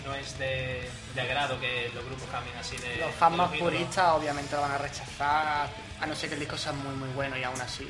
no 0.07 0.15
es 0.15 0.39
de, 0.39 0.89
de 1.15 1.21
agrado 1.21 1.59
que 1.61 1.91
los 1.95 2.05
grupos 2.05 2.29
cambien 2.31 2.57
así 2.57 2.77
de. 2.77 2.97
Los 2.99 3.15
fans 3.15 3.33
de 3.33 3.37
más 3.39 3.55
ídolos. 3.55 3.73
puristas 3.73 4.13
obviamente 4.15 4.55
lo 4.57 4.63
van 4.63 4.73
a 4.73 4.79
rechazar, 4.79 5.69
a 6.01 6.07
no 6.07 6.15
ser 6.15 6.29
que 6.29 6.35
el 6.35 6.41
disco 6.41 6.57
sea 6.57 6.73
muy 6.73 6.95
muy 6.95 7.09
bueno 7.11 7.37
y 7.37 7.43
aún 7.45 7.61
así 7.61 7.85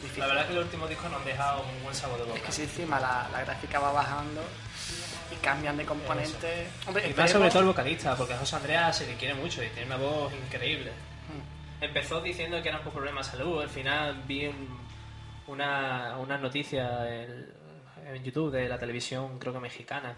difícil. 0.00 0.20
La 0.20 0.26
verdad 0.26 0.42
es 0.44 0.48
que 0.48 0.54
los 0.54 0.64
últimos 0.64 0.88
discos 0.88 1.10
nos 1.10 1.20
han 1.20 1.26
dejado 1.26 1.62
un 1.62 1.82
buen 1.82 1.94
sabor 1.94 2.18
de 2.18 2.24
boca. 2.24 2.36
Es 2.38 2.42
que 2.44 2.52
si 2.52 2.62
encima 2.62 3.00
la, 3.00 3.28
la 3.32 3.40
gráfica 3.44 3.78
va 3.78 3.92
bajando 3.92 4.42
y 5.32 5.36
cambian 5.36 5.76
de 5.78 5.84
componente... 5.86 6.66
Hombre, 6.86 7.08
Y 7.10 7.14
más 7.14 7.30
sobre 7.30 7.48
todo 7.48 7.60
el 7.60 7.66
vocalista, 7.66 8.14
porque 8.14 8.34
a 8.34 8.38
José 8.38 8.56
Andrea 8.56 8.92
se 8.92 9.06
le 9.06 9.14
quiere 9.14 9.34
mucho 9.34 9.62
y 9.64 9.68
tiene 9.68 9.86
una 9.86 9.96
voz 9.96 10.32
increíble. 10.34 10.90
Mm. 10.90 11.84
Empezó 11.84 12.20
diciendo 12.20 12.62
que 12.62 12.68
era 12.68 12.82
por 12.82 12.92
problemas 12.92 13.30
de 13.32 13.38
salud, 13.38 13.62
al 13.62 13.70
final 13.70 14.22
vi 14.26 14.46
un- 14.46 14.78
una, 15.46 16.16
una 16.18 16.38
noticia 16.38 17.06
en, 17.10 17.52
en 18.06 18.22
YouTube 18.24 18.50
de 18.52 18.68
la 18.68 18.78
televisión, 18.78 19.38
creo 19.38 19.52
que 19.54 19.58
mexicana, 19.60 20.14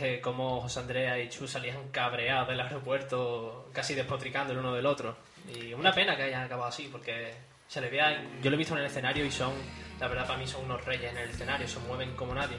de 0.00 0.20
cómo 0.20 0.60
José 0.60 0.80
Andrea 0.80 1.18
y 1.18 1.28
Chu 1.28 1.46
salían 1.46 1.88
cabreados 1.90 2.48
del 2.48 2.60
aeropuerto, 2.60 3.70
casi 3.72 3.94
despotricando 3.94 4.52
el 4.52 4.58
uno 4.58 4.74
del 4.74 4.86
otro. 4.86 5.16
Y 5.54 5.72
una 5.72 5.92
pena 5.92 6.16
que 6.16 6.24
hayan 6.24 6.44
acabado 6.44 6.68
así, 6.68 6.88
porque 6.90 7.34
se 7.68 7.80
le 7.80 7.90
vea, 7.90 8.22
yo 8.42 8.50
lo 8.50 8.56
he 8.56 8.58
visto 8.58 8.74
en 8.74 8.80
el 8.80 8.86
escenario 8.86 9.24
y 9.24 9.30
son, 9.30 9.52
la 10.00 10.08
verdad 10.08 10.26
para 10.26 10.38
mí 10.38 10.46
son 10.46 10.64
unos 10.64 10.84
reyes 10.84 11.10
en 11.10 11.18
el 11.18 11.30
escenario, 11.30 11.66
se 11.66 11.78
mueven 11.80 12.14
como 12.14 12.34
nadie. 12.34 12.56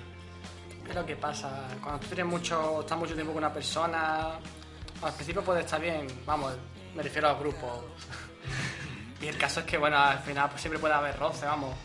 Es 0.88 0.96
lo 0.96 1.06
que 1.06 1.16
pasa, 1.16 1.68
cuando 1.82 2.00
tú 2.00 2.08
tienes 2.08 2.26
mucho, 2.26 2.82
estás 2.82 2.98
mucho 2.98 3.14
tiempo 3.14 3.34
con 3.34 3.44
una 3.44 3.54
persona, 3.54 4.40
al 5.02 5.14
principio 5.14 5.42
puede 5.44 5.62
estar 5.62 5.82
bien, 5.82 6.08
vamos, 6.26 6.54
me 6.96 7.04
refiero 7.04 7.30
al 7.30 7.38
grupo. 7.38 7.86
y 9.22 9.28
el 9.28 9.38
caso 9.38 9.62
es 9.62 9.66
que, 9.66 9.78
bueno, 9.78 9.98
al 9.98 10.20
final 10.20 10.50
pues, 10.50 10.62
siempre 10.62 10.80
puede 10.80 10.94
haber 10.94 11.18
roce, 11.18 11.46
vamos. 11.46 11.76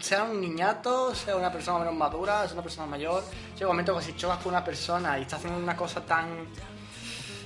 Sea 0.00 0.24
un 0.24 0.40
niñato, 0.40 1.14
sea 1.14 1.36
una 1.36 1.52
persona 1.52 1.80
menos 1.80 1.94
madura, 1.94 2.44
sea 2.44 2.54
una 2.54 2.62
persona 2.62 2.86
mayor, 2.86 3.22
llega 3.54 3.66
un 3.66 3.72
momento 3.72 3.96
que 3.96 4.02
si 4.02 4.16
chocas 4.16 4.38
con 4.38 4.52
una 4.52 4.64
persona 4.64 5.18
y 5.18 5.22
está 5.22 5.36
haciendo 5.36 5.58
una 5.58 5.76
cosa 5.76 6.04
tan 6.04 6.46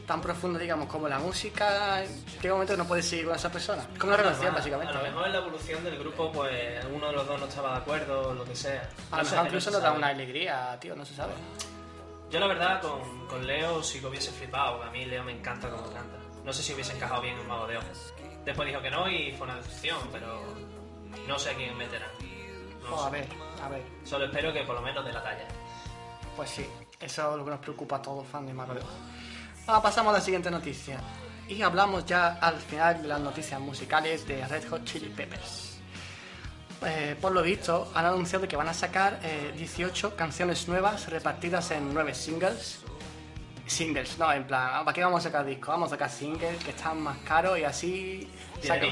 tan 0.07 0.21
profunda, 0.21 0.59
digamos, 0.59 0.89
como 0.89 1.09
la 1.09 1.19
música, 1.19 2.03
llega 2.03 2.55
un 2.55 2.61
momento 2.61 2.75
que 2.75 2.79
no 2.79 2.87
puedes 2.87 3.07
seguir 3.09 3.27
con 3.27 3.37
esa 3.37 3.51
persona. 3.51 3.83
Es 3.93 3.99
como 3.99 4.13
una 4.13 4.23
relación, 4.23 4.55
básicamente. 4.55 4.93
A 4.93 4.97
lo 4.97 5.03
mejor 5.05 5.27
en 5.27 5.33
la 5.33 5.39
evolución 5.39 5.85
del 5.85 5.99
grupo, 5.99 6.33
pues 6.33 6.85
uno 6.93 7.07
de 7.07 7.13
los 7.13 7.27
dos 7.27 7.41
no 7.41 7.47
estaba 7.47 7.71
de 7.71 7.77
acuerdo 7.79 8.29
o 8.29 8.35
lo 8.35 8.45
que 8.45 8.57
sea. 8.57 8.89
A 9.11 9.19
lo 9.19 9.25
mejor 9.25 9.47
incluso 9.47 9.71
nos 9.71 9.83
da 9.83 9.93
una 9.93 10.09
alegría, 10.09 10.77
tío, 10.81 10.95
no 10.97 11.05
se 11.05 11.15
sabe. 11.15 11.33
Yo 12.31 12.41
la 12.41 12.47
verdad 12.47 12.81
con, 12.81 13.27
con 13.29 13.47
Leo 13.47 13.83
sí 13.83 14.01
que 14.01 14.07
hubiese 14.07 14.33
flipado, 14.33 14.83
a 14.83 14.91
mí 14.91 15.05
Leo 15.05 15.23
me 15.23 15.33
encanta 15.33 15.69
como 15.69 15.85
canta. 15.93 16.17
No 16.45 16.53
sé 16.53 16.63
si 16.63 16.73
hubiese 16.73 16.95
encajado 16.95 17.23
bien 17.23 17.39
en 17.39 17.47
Mago 17.47 17.67
de 17.67 17.77
Oz. 17.77 18.15
Después 18.45 18.67
dijo 18.67 18.81
que 18.81 18.91
no 18.91 19.09
y 19.09 19.33
fue 19.33 19.47
una 19.47 19.57
decepción, 19.57 19.99
pero 20.11 20.43
no 21.27 21.39
sé 21.39 21.51
a 21.51 21.55
quién 21.55 21.77
meterán. 21.77 22.11
No 22.83 22.99
sé. 22.99 23.07
a 23.07 23.11
ver, 23.11 23.29
a 23.63 23.69
ver. 23.69 23.83
Solo 24.05 24.25
espero 24.27 24.53
que 24.53 24.63
por 24.63 24.75
lo 24.75 24.83
menos 24.83 25.05
de 25.05 25.13
la 25.13 25.23
talla. 25.23 25.47
Pues 26.37 26.51
sí, 26.51 26.67
eso 27.01 27.31
es 27.33 27.37
lo 27.37 27.45
que 27.45 27.51
nos 27.51 27.61
preocupa 27.61 27.97
a 27.97 28.03
todos 28.03 28.19
los 28.19 28.27
fans 28.27 28.47
de 28.47 28.61
Oz. 28.61 28.85
Ahora 29.67 29.83
pasamos 29.83 30.15
a 30.15 30.19
la 30.19 30.23
siguiente 30.23 30.51
noticia. 30.51 30.99
Y 31.49 31.61
hablamos 31.63 32.07
ya 32.07 32.39
al 32.41 32.57
final 32.57 33.03
de 33.03 33.09
las 33.09 33.21
noticias 33.21 33.61
musicales 33.61 34.27
de 34.27 34.47
Red 34.47 34.69
Hot 34.71 34.85
Chili 34.85 35.09
Peppers. 35.09 35.81
Eh, 36.85 37.17
por 37.21 37.33
lo 37.33 37.43
visto, 37.43 37.91
han 37.95 38.07
anunciado 38.07 38.49
que 38.49 38.57
van 38.57 38.69
a 38.69 38.75
sacar 38.75 39.21
eh, 39.23 39.53
18 39.57 40.17
canciones 40.17 40.67
nuevas 40.67 41.09
repartidas 41.09 41.71
en 41.73 41.93
9 41.93 42.15
singles. 42.15 42.81
Singles, 43.67 44.19
no, 44.19 44.33
en 44.33 44.45
plan, 44.45 44.85
¿para 44.85 44.93
qué 44.93 45.05
vamos 45.05 45.21
a 45.21 45.29
sacar 45.29 45.47
discos? 45.47 45.69
Vamos 45.69 45.89
a 45.89 45.91
sacar 45.91 46.11
singles 46.11 46.63
que 46.65 46.71
están 46.71 47.01
más 47.01 47.19
caros 47.19 47.59
y 47.59 47.65
así 47.65 48.29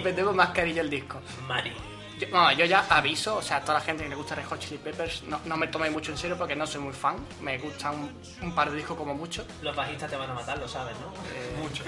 vendemos 0.05 0.35
más 0.35 0.51
carillo 0.51 0.83
el 0.83 0.91
disco. 0.91 1.21
Mari. 1.49 1.73
Yo, 2.21 2.29
no, 2.29 2.53
yo 2.53 2.65
ya 2.67 2.85
aviso, 2.89 3.37
o 3.37 3.43
sea, 3.43 3.57
a 3.57 3.61
toda 3.63 3.75
la 3.75 3.81
gente 3.81 4.03
que 4.05 4.09
le 4.11 4.15
gusta 4.15 4.35
Red 4.35 4.45
Hot 4.47 4.59
Chili 4.61 4.79
Peppers, 4.79 5.23
no, 5.25 5.41
no 5.47 5.57
me 5.57 5.67
toméis 5.69 5.93
mucho 5.93 6.13
en 6.13 6.19
serio 6.19 6.37
porque 6.37 6.55
no 6.55 6.67
soy 6.67 6.81
muy 6.83 6.93
fan. 6.93 7.17
Me 7.41 7.57
gustan 7.59 7.95
un, 7.95 8.21
un 8.43 8.55
par 8.55 8.71
de 8.71 8.77
discos 8.77 8.97
como 8.97 9.15
mucho. 9.15 9.45
Los 9.63 9.75
bajistas 9.75 10.11
te 10.11 10.17
van 10.17 10.31
a 10.31 10.35
matar, 10.35 10.59
lo 10.59 10.69
sabes, 10.69 10.95
¿no? 11.01 11.11
Mucho. 11.63 11.83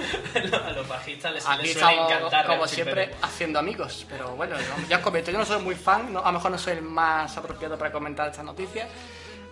a 0.64 0.70
los 0.72 0.88
bajistas 0.88 1.32
les, 1.34 1.46
Aquí 1.46 1.62
les 1.64 1.72
suele 1.72 1.90
estamos, 1.92 2.12
encantar. 2.12 2.46
como 2.46 2.66
siempre, 2.66 3.06
Peppers. 3.08 3.24
haciendo 3.24 3.58
amigos. 3.58 4.06
Pero 4.08 4.30
bueno, 4.36 4.56
no- 4.56 4.88
ya 4.88 4.96
os 4.96 5.02
comento, 5.02 5.30
yo 5.30 5.38
no 5.38 5.44
soy 5.44 5.62
muy 5.62 5.74
fan, 5.74 6.12
no- 6.12 6.20
a 6.20 6.26
lo 6.26 6.32
mejor 6.32 6.50
no 6.50 6.58
soy 6.58 6.74
el 6.74 6.82
más 6.82 7.36
apropiado 7.36 7.76
para 7.78 7.92
comentar 7.92 8.28
estas 8.28 8.44
noticias. 8.44 8.88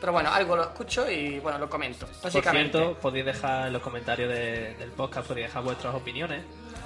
Pero 0.01 0.13
bueno, 0.13 0.33
algo 0.33 0.57
lo 0.57 0.63
escucho 0.63 1.11
y 1.11 1.39
bueno, 1.41 1.59
lo 1.59 1.69
comento. 1.69 2.07
Por 2.07 2.23
Básicamente, 2.23 2.79
cierto, 2.79 2.99
podéis 3.01 3.27
dejar 3.27 3.67
en 3.67 3.75
los 3.75 3.83
comentarios 3.83 4.31
de- 4.31 4.75
del 4.79 4.91
podcast, 4.93 5.29
podéis 5.29 5.49
dejar 5.49 5.63
vuestras 5.63 5.95
opiniones. 5.95 6.43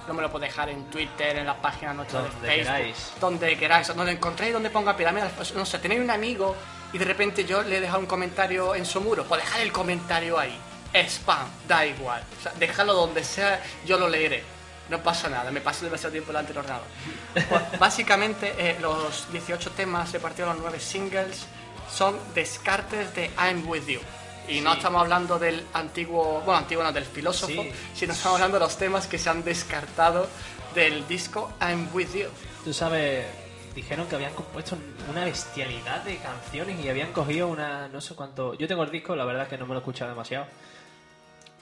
No 0.07 0.15
me 0.15 0.23
lo 0.23 0.31
podéis 0.31 0.53
dejar 0.53 0.69
en 0.69 0.85
Twitter, 0.85 1.37
en 1.39 1.47
la 1.47 1.61
página 1.61 1.93
nuestra 1.95 2.23
de 2.23 2.29
Facebook, 2.29 2.47
queráis. 2.47 3.13
donde 3.21 3.57
queráis, 3.57 3.89
donde 3.89 4.13
encontréis, 4.13 4.53
donde 4.53 4.71
ponga 4.71 4.97
pirámides. 4.97 5.33
Pues, 5.37 5.55
no 5.55 5.65
sé, 5.65 5.79
tenéis 5.79 6.01
un 6.01 6.11
amigo 6.11 6.57
y 6.93 6.99
de 6.99 7.05
repente 7.05 7.45
yo 7.45 7.63
le 7.63 7.79
he 7.79 7.81
dejado 7.81 8.01
un 8.01 8.07
comentario 8.07 8.75
en 8.75 8.87
su 8.87 9.01
muro, 9.01 9.25
pues 9.25 9.43
dejad 9.43 9.63
el 9.63 9.73
comentario 9.73 10.39
ahí. 10.39 10.59
Spam, 10.95 11.49
da 11.67 11.85
igual. 11.85 12.23
O 12.39 12.43
sea, 12.43 12.53
dejadlo 12.53 12.95
donde 12.95 13.25
sea, 13.25 13.61
yo 13.85 13.99
lo 13.99 14.09
leeré. 14.09 14.45
No 14.89 15.03
pasa 15.03 15.29
nada, 15.29 15.51
me 15.51 15.61
paso 15.61 15.85
demasiado 15.85 16.13
tiempo 16.13 16.29
delante 16.29 16.53
del 16.53 16.59
ordenador. 16.59 16.87
Pues, 17.49 17.79
básicamente, 17.81 18.55
eh, 18.59 18.77
los 18.81 19.31
18 19.33 19.71
temas 19.73 20.13
repartidos 20.13 20.51
en 20.51 20.57
los 20.57 20.63
9 20.63 20.81
singles 20.81 21.47
son 21.91 22.17
descartes 22.35 23.15
de 23.15 23.31
I'm 23.39 23.67
With 23.69 23.87
You. 23.87 24.01
Y 24.49 24.61
no 24.61 24.75
estamos 24.75 25.01
hablando 25.03 25.39
del 25.39 25.65
antiguo, 25.73 26.41
bueno, 26.45 26.57
antiguo 26.59 26.85
no, 26.85 26.93
del 26.93 27.05
filósofo, 27.05 27.63
Sí. 27.63 27.73
sino 27.95 28.13
estamos 28.13 28.37
hablando 28.37 28.59
de 28.59 28.65
los 28.65 28.77
temas 28.77 29.07
que 29.07 29.19
se 29.19 29.31
han 29.31 29.43
descartado 29.43 30.27
del 30.75 31.07
disco 31.09 31.53
I'm 31.61 31.89
With 31.95 32.13
You. 32.15 32.29
Tú 32.65 32.73
sabes, 32.75 33.27
dijeron 33.75 34.07
que 34.07 34.17
habían 34.17 34.35
compuesto 34.35 34.77
una 35.11 35.25
bestialidad 35.25 36.03
de 36.05 36.19
canciones 36.19 36.85
y 36.85 36.89
habían 36.89 37.13
cogido 37.13 37.49
una, 37.49 37.89
no 37.89 38.01
sé 38.01 38.15
cuánto. 38.15 38.55
Yo 38.55 38.69
tengo 38.69 38.83
el 38.83 38.91
disco, 38.91 39.17
la 39.17 39.25
verdad 39.25 39.45
es 39.45 39.49
que 39.49 39.57
no 39.59 39.65
me 39.67 39.71
lo 39.73 39.77
he 39.77 39.81
escuchado 39.81 40.11
demasiado. 40.11 40.47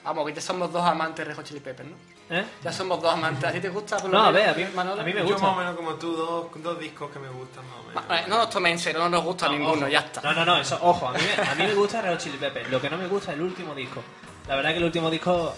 Vamos, 0.03 0.29
que 0.31 0.41
somos 0.41 0.71
dos 0.73 0.83
amantes 0.83 1.25
de 1.25 1.33
Hot 1.33 1.45
Chili 1.45 1.61
Peppers, 1.61 1.89
¿no? 1.89 1.95
¿Eh? 2.29 2.43
Ya 2.63 2.71
somos 2.71 3.01
dos 3.01 3.13
amantes. 3.13 3.43
¿A 3.49 3.51
ti 3.51 3.59
te 3.59 3.69
gusta? 3.69 3.97
por 3.97 4.09
lo 4.09 4.17
No, 4.17 4.25
a 4.25 4.31
ver, 4.31 4.49
a 4.49 4.53
mí- 4.53 4.65
Manolo? 4.73 5.01
a 5.01 5.03
mí 5.03 5.13
me 5.13 5.19
Yo 5.21 5.27
gusta. 5.27 5.41
más 5.47 5.55
o 5.55 5.59
menos 5.59 5.75
como 5.75 5.93
tú, 5.95 6.13
dos, 6.15 6.45
dos 6.63 6.79
discos 6.79 7.11
que 7.11 7.19
me 7.19 7.29
gustan 7.29 7.63
más 7.67 7.79
o 7.79 7.87
menos. 7.89 8.07
Ma- 8.07 8.19
eh, 8.19 8.23
No 8.27 8.37
nos 8.37 8.49
toméis 8.49 8.73
en 8.73 8.79
serio, 8.79 8.99
no 9.01 9.09
nos 9.09 9.23
gusta 9.23 9.47
No, 9.47 9.51
ninguno, 9.53 9.73
ojo. 9.81 9.87
ya 9.89 9.99
está. 9.99 10.21
No, 10.21 10.33
no, 10.33 10.45
no, 10.45 10.57
eso, 10.57 10.77
ojo, 10.81 11.09
a 11.09 11.13
mí, 11.13 11.19
me- 11.37 11.43
a 11.43 11.55
mí 11.55 11.63
me 11.67 11.73
gusta 11.73 12.01
Red 12.01 12.17
Chili 12.17 12.37
Peppers. 12.37 12.69
Lo 12.71 12.81
que 12.81 12.89
no 12.89 12.97
me 12.97 13.07
gusta 13.07 13.31
es 13.31 13.37
el 13.37 13.43
último 13.43 13.75
disco. 13.75 14.01
La 14.47 14.55
verdad 14.55 14.71
que 14.71 14.77
el 14.77 14.83
último 14.85 15.09
disco 15.09 15.53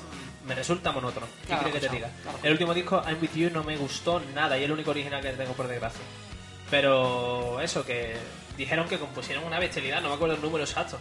me 0.45 0.53
resulta 0.55 0.91
monótono. 0.91 1.27
¿Qué 1.47 1.55
quieres 1.55 1.73
que 1.73 1.79
te 1.79 1.89
diga? 1.89 2.09
El 2.43 2.51
último 2.51 2.73
disco, 2.73 3.01
I'm 3.07 3.17
With 3.21 3.33
You, 3.35 3.49
no 3.51 3.63
me 3.63 3.77
gustó 3.77 4.21
nada 4.33 4.57
y 4.57 4.61
es 4.61 4.65
el 4.65 4.71
único 4.71 4.91
original 4.91 5.21
que 5.21 5.29
tengo 5.31 5.53
por 5.53 5.67
desgracia. 5.67 6.01
Pero 6.69 7.59
eso, 7.61 7.85
que 7.85 8.15
dijeron 8.57 8.87
que 8.87 8.97
compusieron 8.99 9.43
una 9.43 9.59
bestialidad, 9.59 10.01
no 10.01 10.09
me 10.09 10.15
acuerdo 10.15 10.35
el 10.35 10.41
número 10.41 10.63
exacto, 10.63 10.97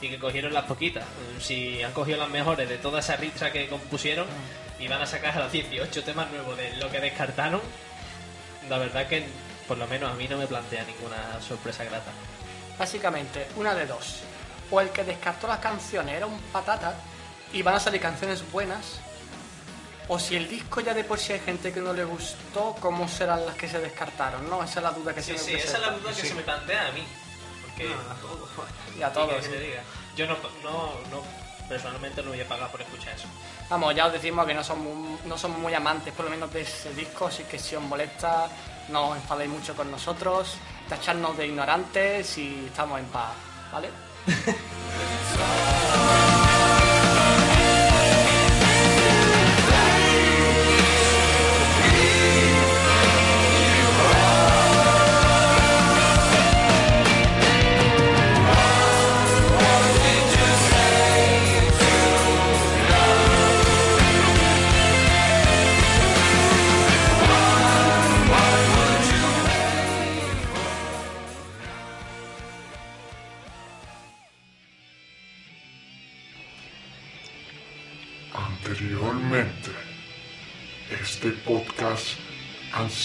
y 0.00 0.08
que 0.08 0.18
cogieron 0.18 0.52
las 0.52 0.64
poquitas. 0.64 1.04
Si 1.40 1.82
han 1.82 1.92
cogido 1.92 2.18
las 2.18 2.28
mejores 2.28 2.68
de 2.68 2.78
toda 2.78 3.00
esa 3.00 3.16
ristra 3.16 3.50
que 3.52 3.68
compusieron 3.68 4.26
y 4.78 4.88
van 4.88 5.00
a 5.02 5.06
sacar 5.06 5.36
a 5.36 5.40
los 5.44 5.52
18 5.52 6.02
temas 6.04 6.30
nuevos 6.30 6.56
de 6.56 6.76
lo 6.76 6.90
que 6.90 7.00
descartaron, 7.00 7.60
la 8.68 8.78
verdad 8.78 9.06
que 9.06 9.24
por 9.68 9.78
lo 9.78 9.86
menos 9.86 10.10
a 10.10 10.14
mí 10.14 10.26
no 10.28 10.36
me 10.36 10.46
plantea 10.46 10.84
ninguna 10.84 11.40
sorpresa 11.40 11.84
grata. 11.84 12.10
Básicamente, 12.78 13.46
una 13.56 13.74
de 13.74 13.86
dos. 13.86 14.20
O 14.70 14.80
el 14.80 14.90
que 14.90 15.04
descartó 15.04 15.46
las 15.46 15.58
canciones 15.58 16.14
era 16.16 16.26
un 16.26 16.38
patata 16.52 16.94
y 17.52 17.62
van 17.62 17.74
a 17.76 17.80
salir 17.80 18.00
canciones 18.00 18.42
buenas. 18.50 19.00
O 20.08 20.18
si 20.18 20.36
el 20.36 20.48
disco 20.48 20.80
ya 20.80 20.92
de 20.92 21.04
por 21.04 21.18
sí 21.18 21.32
hay 21.32 21.40
gente 21.40 21.72
que 21.72 21.80
no 21.80 21.94
le 21.94 22.04
gustó, 22.04 22.76
¿cómo 22.80 23.08
serán 23.08 23.46
las 23.46 23.54
que 23.54 23.68
se 23.68 23.78
descartaron? 23.78 24.50
¿No? 24.50 24.62
Esa 24.62 24.80
es 24.80 24.82
la 24.82 24.90
duda 24.90 25.14
que 25.14 25.22
Sí, 25.22 25.32
se 25.32 25.38
sí, 25.38 25.52
me 25.52 25.58
esa 25.60 25.76
es 25.78 25.80
la 25.82 25.90
duda 25.92 26.10
que 26.12 26.20
Sí. 26.20 26.28
se 26.28 26.34
me 26.34 26.42
plantea 26.42 26.88
a 26.88 26.92
mí. 26.92 27.02
No, 27.78 27.94
a 28.12 28.14
todos. 28.14 28.48
Y 28.98 29.02
a 29.02 29.08
¿qué 29.08 29.14
todos. 29.14 29.48
que 29.48 29.58
sí. 29.58 29.64
diga? 29.64 29.82
Yo 30.16 30.26
no, 30.26 30.36
no, 30.62 30.92
no 31.10 31.22
personalmente 31.68 32.22
no 32.22 32.30
voy 32.30 32.40
a 32.40 32.48
pagar 32.48 32.70
por 32.70 32.82
escuchar 32.82 33.14
eso. 33.14 33.26
Vamos, 33.68 33.94
ya 33.94 34.06
os 34.06 34.12
decimos 34.12 34.46
que 34.46 34.54
no 34.54 34.62
somos, 34.62 35.24
no 35.24 35.38
somos 35.38 35.58
muy 35.58 35.74
amantes, 35.74 36.12
por 36.12 36.26
lo 36.26 36.30
menos 36.30 36.52
de 36.52 36.62
ese 36.62 36.92
disco, 36.94 37.26
así 37.26 37.44
que 37.44 37.58
si 37.58 37.74
os 37.74 37.82
molesta, 37.82 38.48
no 38.90 39.10
os 39.10 39.16
enfadéis 39.16 39.50
mucho 39.50 39.74
con 39.74 39.90
nosotros, 39.90 40.56
tacharnos 40.88 41.36
de 41.36 41.46
ignorantes 41.46 42.36
y 42.38 42.66
estamos 42.66 43.00
en 43.00 43.06
paz, 43.06 43.32
¿vale? 43.72 43.88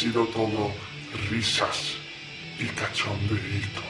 sido 0.10 0.26
todo 0.28 0.74
risas 1.30 1.96
y 2.58 2.66
cachondeíto. 2.66 3.82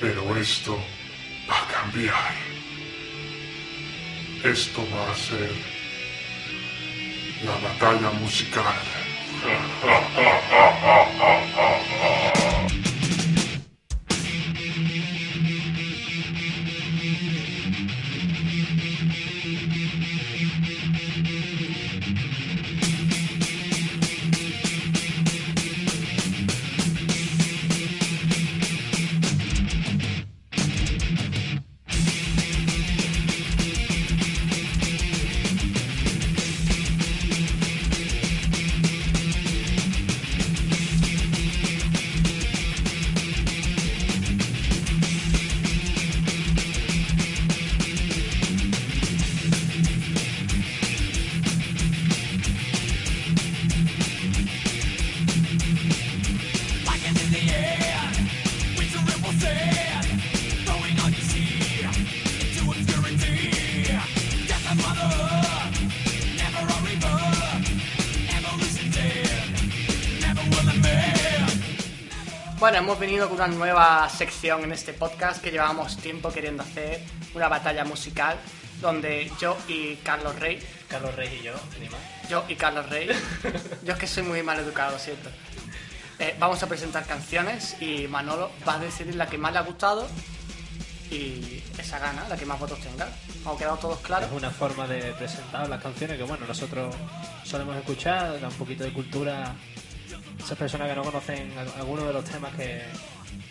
Pero 0.00 0.34
esto 0.36 0.78
va 1.48 1.58
a 1.58 1.66
cambiar. 1.66 2.32
Esto 4.44 4.86
va 4.94 5.10
a 5.10 5.14
ser 5.14 5.52
la 7.44 7.56
batalla 7.68 8.10
musical. 8.18 8.82
una 73.34 73.48
nueva 73.48 74.08
sección 74.08 74.62
en 74.62 74.70
este 74.70 74.92
podcast 74.92 75.42
que 75.42 75.50
llevábamos 75.50 75.96
tiempo 75.96 76.30
queriendo 76.30 76.62
hacer, 76.62 77.02
una 77.34 77.48
batalla 77.48 77.84
musical, 77.84 78.38
donde 78.80 79.28
yo 79.40 79.56
y 79.66 79.96
Carlos 79.96 80.38
Rey, 80.38 80.60
Carlos 80.88 81.16
Reyes 81.16 81.40
y 81.40 81.44
yo, 81.44 81.52
ni 81.80 81.88
más. 81.88 82.00
yo 82.28 82.44
y 82.48 82.54
Carlos 82.54 82.88
Rey, 82.88 83.08
yo 83.82 83.92
es 83.92 83.98
que 83.98 84.06
soy 84.06 84.22
muy 84.22 84.44
mal 84.44 84.60
educado, 84.60 84.96
¿cierto? 85.00 85.30
Eh, 86.20 86.36
vamos 86.38 86.62
a 86.62 86.68
presentar 86.68 87.06
canciones 87.06 87.76
y 87.82 88.06
Manolo 88.06 88.52
va 88.68 88.74
a 88.74 88.78
decidir 88.78 89.16
la 89.16 89.26
que 89.26 89.36
más 89.36 89.52
le 89.52 89.58
ha 89.58 89.62
gustado 89.62 90.06
y 91.10 91.60
esa 91.76 91.98
gana, 91.98 92.28
la 92.28 92.36
que 92.36 92.46
más 92.46 92.60
votos 92.60 92.78
tenga. 92.78 93.08
¿Ha 93.46 93.58
quedado 93.58 93.78
todos 93.78 93.98
claros? 93.98 94.30
Es 94.30 94.36
una 94.36 94.50
forma 94.50 94.86
de 94.86 95.12
presentar 95.14 95.68
las 95.68 95.82
canciones 95.82 96.16
que, 96.16 96.22
bueno, 96.22 96.46
nosotros 96.46 96.94
solemos 97.42 97.76
escuchar, 97.76 98.40
da 98.40 98.46
un 98.46 98.54
poquito 98.54 98.84
de 98.84 98.92
cultura 98.92 99.56
esas 100.38 100.58
personas 100.58 100.88
que 100.88 100.94
no 100.94 101.02
conocen 101.02 101.52
al- 101.58 101.72
algunos 101.78 102.06
de 102.06 102.12
los 102.12 102.24
temas 102.24 102.54
que, 102.54 102.82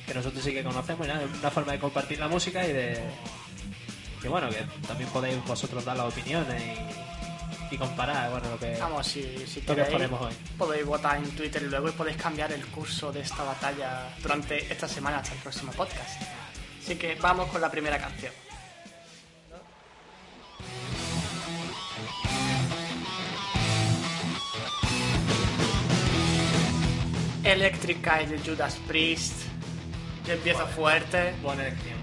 que 0.05 0.13
nosotros 0.13 0.43
sí 0.43 0.53
que 0.53 0.63
conocemos. 0.63 1.07
es 1.07 1.13
una 1.39 1.51
forma 1.51 1.71
de 1.73 1.79
compartir 1.79 2.19
la 2.19 2.27
música 2.27 2.65
y 2.65 2.73
de. 2.73 2.99
Que 4.21 4.27
bueno, 4.29 4.49
que 4.49 4.65
también 4.87 5.09
podéis 5.09 5.43
vosotros 5.45 5.83
dar 5.83 5.97
las 5.97 6.07
opiniones 6.13 6.61
y, 7.71 7.75
y 7.75 7.77
comparar, 7.77 8.31
bueno, 8.31 8.49
lo 8.51 8.57
que. 8.59 8.77
Vamos, 8.79 9.05
si, 9.07 9.21
si 9.47 9.61
que 9.61 9.73
ponemos 9.85 10.21
hoy. 10.21 10.33
podéis 10.57 10.85
votar 10.85 11.17
en 11.17 11.29
Twitter 11.31 11.61
luego 11.63 11.89
y 11.89 11.91
podéis 11.91 12.17
cambiar 12.17 12.51
el 12.53 12.65
curso 12.67 13.11
de 13.11 13.19
esta 13.21 13.43
batalla 13.43 14.07
durante 14.21 14.71
esta 14.71 14.87
semana 14.87 15.17
hasta 15.17 15.33
el 15.33 15.39
próximo 15.39 15.71
podcast. 15.73 16.21
Así 16.81 16.95
que 16.95 17.15
vamos 17.15 17.49
con 17.49 17.59
la 17.61 17.69
primera 17.71 17.97
canción. 17.97 18.31
Electric 27.53 28.07
Eye 28.07 28.25
de 28.25 28.39
Judas 28.39 28.79
Priest. 28.87 29.43
Yo 30.25 30.33
empiezo 30.33 30.65
fuerte. 30.65 31.35
Buena 31.43 31.67
elección. 31.67 31.99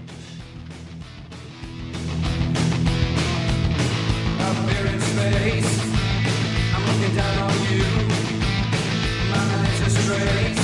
I'm 6.73 6.85
looking 6.87 7.15
down 7.15 7.37
on 7.39 7.51
you. 7.69 7.83
My 9.29 9.39
mind's 9.51 10.57
a 10.57 10.60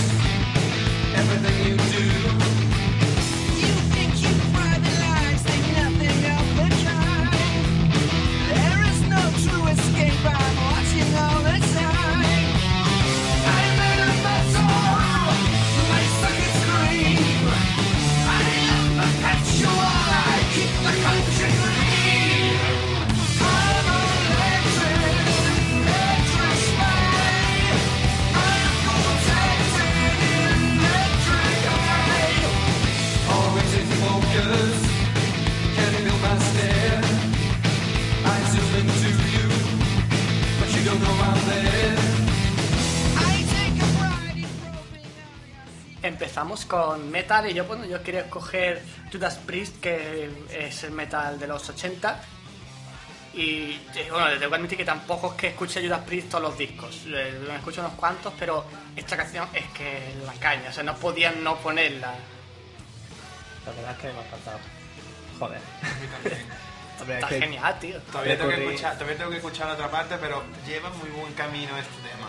Empezamos 46.17 46.65
con 46.65 47.11
metal 47.11 47.47
y 47.47 47.53
yo, 47.53 47.65
bueno, 47.65 47.85
yo 47.85 48.01
quería 48.01 48.21
escoger 48.21 48.81
Judas 49.11 49.37
Priest, 49.45 49.79
que 49.79 50.27
es 50.49 50.83
el 50.83 50.89
metal 50.89 51.37
de 51.39 51.45
los 51.45 51.69
80. 51.69 52.19
Y 53.35 53.79
eh, 53.93 54.07
bueno, 54.09 54.27
les 54.29 54.39
tengo 54.39 54.49
que 54.49 54.55
admitir 54.55 54.77
que 54.79 54.83
tampoco 54.85 55.27
es 55.33 55.33
que 55.35 55.47
escuche 55.49 55.79
Judas 55.79 56.01
Priest 56.07 56.29
todos 56.29 56.43
los 56.45 56.57
discos. 56.57 57.03
Me 57.05 57.55
escucho 57.57 57.81
unos 57.81 57.93
cuantos, 57.93 58.33
pero 58.39 58.65
esta 58.95 59.15
canción 59.15 59.47
es 59.53 59.65
que 59.77 60.09
es 60.09 60.15
la 60.25 60.33
caña. 60.33 60.71
O 60.71 60.73
sea, 60.73 60.81
no 60.81 60.95
podían 60.95 61.43
no 61.43 61.55
ponerla. 61.57 62.15
La 63.67 63.71
verdad 63.73 63.91
es 63.91 63.97
que 63.99 64.07
me 64.07 64.17
ha 64.17 64.25
encantado. 64.25 64.59
Joder. 65.37 65.61
Está 67.13 67.27
que- 67.27 67.39
genial, 67.41 67.77
tío. 67.79 68.01
Todavía 68.11 68.39
tengo, 68.39 68.49
que 68.49 68.65
escuchar, 68.65 68.93
todavía 68.95 69.17
tengo 69.17 69.29
que 69.29 69.37
escuchar 69.37 69.67
la 69.67 69.73
otra 69.73 69.91
parte, 69.91 70.17
pero 70.19 70.43
lleva 70.65 70.89
muy 70.89 71.09
buen 71.11 71.31
camino 71.33 71.77
este 71.77 71.93
tema. 72.01 72.27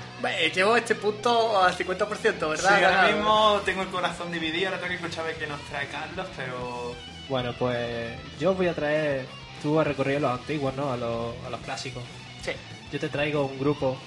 Llevo 0.54 0.76
este 0.76 0.94
punto 0.96 1.62
al 1.62 1.76
50%, 1.76 2.48
¿verdad? 2.48 2.78
Sí, 2.78 2.84
ahora 2.84 3.06
mismo 3.12 3.60
tengo 3.64 3.82
el 3.82 3.88
corazón 3.88 4.32
dividido, 4.32 4.68
ahora 4.68 4.78
tengo 4.80 4.88
que 4.90 4.94
escuchar 4.96 5.24
a 5.24 5.28
ver 5.28 5.36
qué 5.38 5.46
nos 5.46 5.60
trae 5.62 5.86
Carlos, 5.88 6.26
pero... 6.36 6.94
Bueno, 7.28 7.52
pues 7.58 8.18
yo 8.40 8.50
os 8.52 8.56
voy 8.56 8.66
a 8.68 8.74
traer. 8.74 9.26
Tú 9.62 9.78
has 9.78 9.86
recorrido 9.86 10.20
los 10.20 10.32
antiguos, 10.40 10.74
¿no? 10.74 10.92
A 10.92 10.96
los, 10.96 11.34
a 11.44 11.50
los 11.50 11.60
clásicos. 11.60 12.02
Sí. 12.42 12.52
Yo 12.90 12.98
te 12.98 13.08
traigo 13.08 13.44
un 13.44 13.58
grupo 13.58 13.98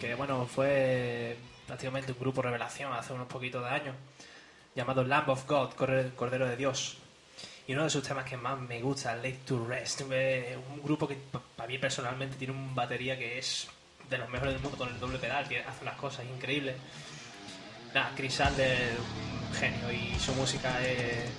que, 0.00 0.14
bueno, 0.14 0.46
fue 0.46 1.36
prácticamente 1.66 2.12
un 2.12 2.18
grupo 2.18 2.40
revelación 2.42 2.92
hace 2.92 3.12
unos 3.12 3.26
poquitos 3.26 3.62
de 3.64 3.70
años, 3.70 3.96
llamado 4.74 5.02
Lamb 5.04 5.28
of 5.30 5.46
God, 5.46 5.70
Cordero 6.16 6.46
de 6.48 6.56
Dios. 6.56 6.98
Y 7.66 7.74
uno 7.74 7.84
de 7.84 7.90
sus 7.90 8.02
temas 8.02 8.24
que 8.24 8.36
más 8.36 8.58
me 8.58 8.80
gusta, 8.80 9.14
Late 9.16 9.40
to 9.46 9.66
Rest, 9.66 10.00
un 10.02 10.82
grupo 10.82 11.06
que 11.08 11.14
pa- 11.16 11.40
para 11.56 11.68
mí 11.68 11.78
personalmente 11.78 12.36
tiene 12.36 12.52
un 12.54 12.74
batería 12.74 13.16
que 13.18 13.38
es 13.38 13.68
de 14.12 14.18
los 14.18 14.28
mejores 14.28 14.54
del 14.54 14.62
mundo 14.62 14.78
con 14.78 14.88
el 14.88 15.00
doble 15.00 15.18
pedal, 15.18 15.48
que 15.48 15.58
hace 15.60 15.82
unas 15.82 15.96
cosas 15.96 16.24
increíbles. 16.26 16.76
Nada, 17.94 18.12
Chris 18.16 18.34
Sanders, 18.34 18.98
un 18.98 19.54
genio 19.54 19.90
y 19.92 20.18
su 20.18 20.32
música 20.34 20.80
es 20.82 21.30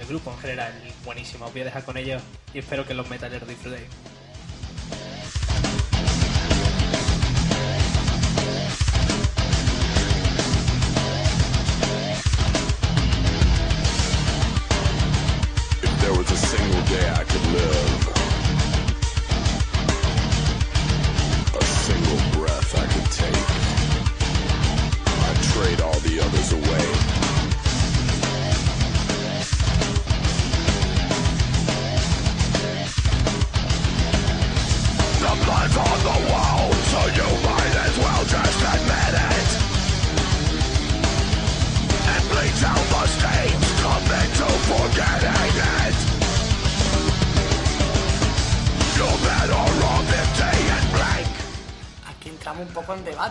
el 0.00 0.06
grupo 0.08 0.32
en 0.32 0.38
general 0.38 0.72
buenísimo. 1.04 1.46
Os 1.46 1.52
voy 1.52 1.62
a 1.62 1.66
dejar 1.66 1.84
con 1.84 1.96
ellos 1.96 2.22
y 2.52 2.58
espero 2.58 2.86
que 2.86 2.94
los 2.94 3.08
metaleros 3.08 3.48
disfrutéis. 3.48 3.88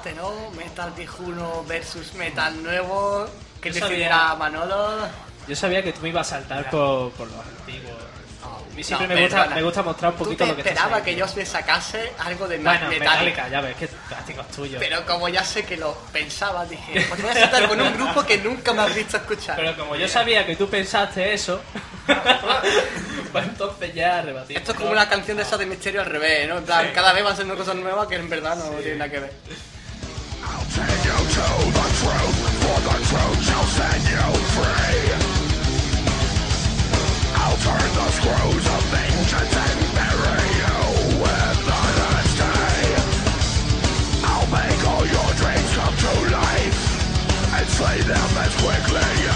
Debate, 0.04 0.14
¿no? 0.16 0.52
Metal 0.52 0.92
viejuno 0.96 1.64
versus 1.68 2.14
metal 2.14 2.62
nuevo. 2.64 3.28
¿Qué 3.62 3.72
Yo 3.72 3.76
decidirá 3.86 4.18
sabía- 4.20 4.36
Manolo? 4.36 5.08
Yo 5.48 5.56
sabía 5.56 5.84
que 5.84 5.94
tú 5.94 6.02
me 6.02 6.10
ibas 6.10 6.28
a 6.28 6.38
saltar 6.38 6.70
por, 6.70 7.12
por 7.14 7.28
los 7.28 7.46
antiguos. 7.46 7.96
A 8.44 8.76
mí 8.76 8.84
siempre 8.84 9.08
No, 9.08 9.16
me, 9.16 9.22
gusta, 9.24 9.38
perdona. 9.38 9.56
me 9.56 9.62
gusta 9.64 9.84
mostrar 9.84 10.12
un 10.14 10.18
Tú 10.18 10.24
poquito 10.24 10.44
te 10.46 10.50
lo 10.50 10.56
que 10.56 10.62
está 10.62 10.72
esperaba 10.72 10.98
que 11.04 11.12
saliendo. 11.12 11.28
yo 11.28 11.36
me 11.36 11.46
sacase 11.46 12.12
algo 12.20 12.48
de 12.48 12.58
Bueno, 12.58 12.88
Metallica. 12.88 13.06
Metallica, 13.12 13.50
ya 13.50 13.62
ves, 13.62 13.76
que 13.76 13.88
plástico 13.88 14.42
es 14.42 14.48
tuyo. 14.56 14.80
Pero 14.80 15.06
como 15.06 15.30
ya 15.30 15.44
sé 15.44 15.64
que 15.66 15.78
lo 15.78 15.94
pensaba, 16.14 16.66
dije, 16.66 17.06
pues 17.10 17.22
voy 17.22 17.32
a 17.32 17.34
saltar 17.34 17.68
con 17.68 17.82
un 17.82 17.94
grupo 17.94 18.24
que 18.26 18.38
nunca 18.38 18.74
me 18.74 18.82
has 18.84 18.96
visto 18.96 19.18
escuchar. 19.18 19.58
Pero 19.58 19.76
como 19.78 19.96
yo 19.96 20.08
sabía 20.08 20.46
que 20.46 20.56
tú 20.56 20.70
pensaste 20.70 21.34
eso, 21.34 21.62
pues 23.32 23.46
entonces 23.46 23.94
ya 23.94 24.22
rebatí. 24.22 24.56
Esto 24.56 24.72
es 24.72 24.78
como 24.78 24.92
una 24.92 25.08
canción 25.10 25.38
de 25.38 25.44
esa 25.44 25.58
de 25.58 25.66
misterio 25.66 26.02
al 26.02 26.08
revés, 26.08 26.48
¿no? 26.48 26.58
En 26.60 26.64
plan, 26.64 26.90
cada 26.94 27.14
vez 27.14 27.24
van 27.24 27.36
siendo 27.36 27.56
cosas 27.58 27.76
nuevas 27.76 28.08
que 28.08 28.16
en 28.16 28.30
verdad 28.30 28.56
no 28.56 28.70
tienen 28.78 29.00
nada 29.00 29.12
que 29.12 29.20
ver. 29.20 29.34
Take 30.88 31.06
you 31.06 31.12
to 31.12 31.48
the 31.78 31.88
truth, 32.02 32.38
for 32.62 32.80
the 32.82 32.98
truth 33.10 33.42
shall 33.46 33.68
set 33.78 34.02
you 34.10 34.28
free. 34.56 35.14
I'll 37.38 37.58
turn 37.58 37.90
the 38.00 38.08
screws 38.18 38.66
of 38.66 38.82
vengeance 38.90 39.56
and 39.66 39.80
bury 39.94 40.48
you 40.62 40.78
with 41.22 41.70
honesty. 41.70 42.56
I'll 44.26 44.50
make 44.50 44.82
all 44.88 45.06
your 45.06 45.30
dreams 45.42 45.72
come 45.78 45.96
to 46.06 46.14
life 46.34 46.80
and 47.54 47.68
slay 47.70 48.02
them 48.02 48.38
as 48.38 48.56
quickly 48.56 49.31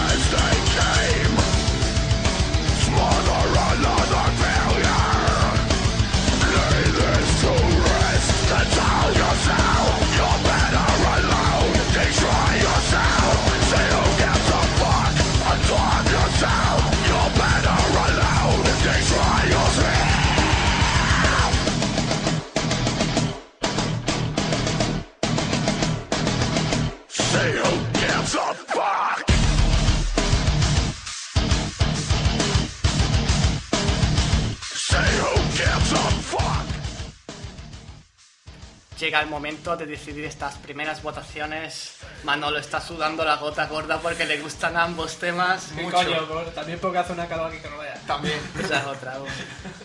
Llega 39.06 39.22
el 39.22 39.28
momento 39.28 39.78
de 39.78 39.86
decidir 39.86 40.26
estas 40.26 40.56
primeras 40.56 41.04
votaciones. 41.04 41.92
Manolo 42.24 42.58
está 42.58 42.82
sudando 42.82 43.24
la 43.24 43.36
gota 43.36 43.68
gorda 43.68 44.00
porque 44.00 44.26
le 44.26 44.40
gustan 44.40 44.76
ambos 44.78 45.18
temas. 45.20 45.68
¿Qué 45.76 45.84
Mucho. 45.84 45.98
coño? 45.98 46.28
Por- 46.28 46.50
También 46.56 46.80
porque 46.80 46.98
hace 46.98 47.14
una 47.14 47.28
calor 47.28 47.52
aquí 47.52 47.60
que 47.62 47.70
no 47.70 47.78
veas. 47.78 48.02
También. 48.08 48.40
Esa 48.60 48.80
es 48.80 48.86
otra. 48.88 49.20
bueno. 49.20 49.36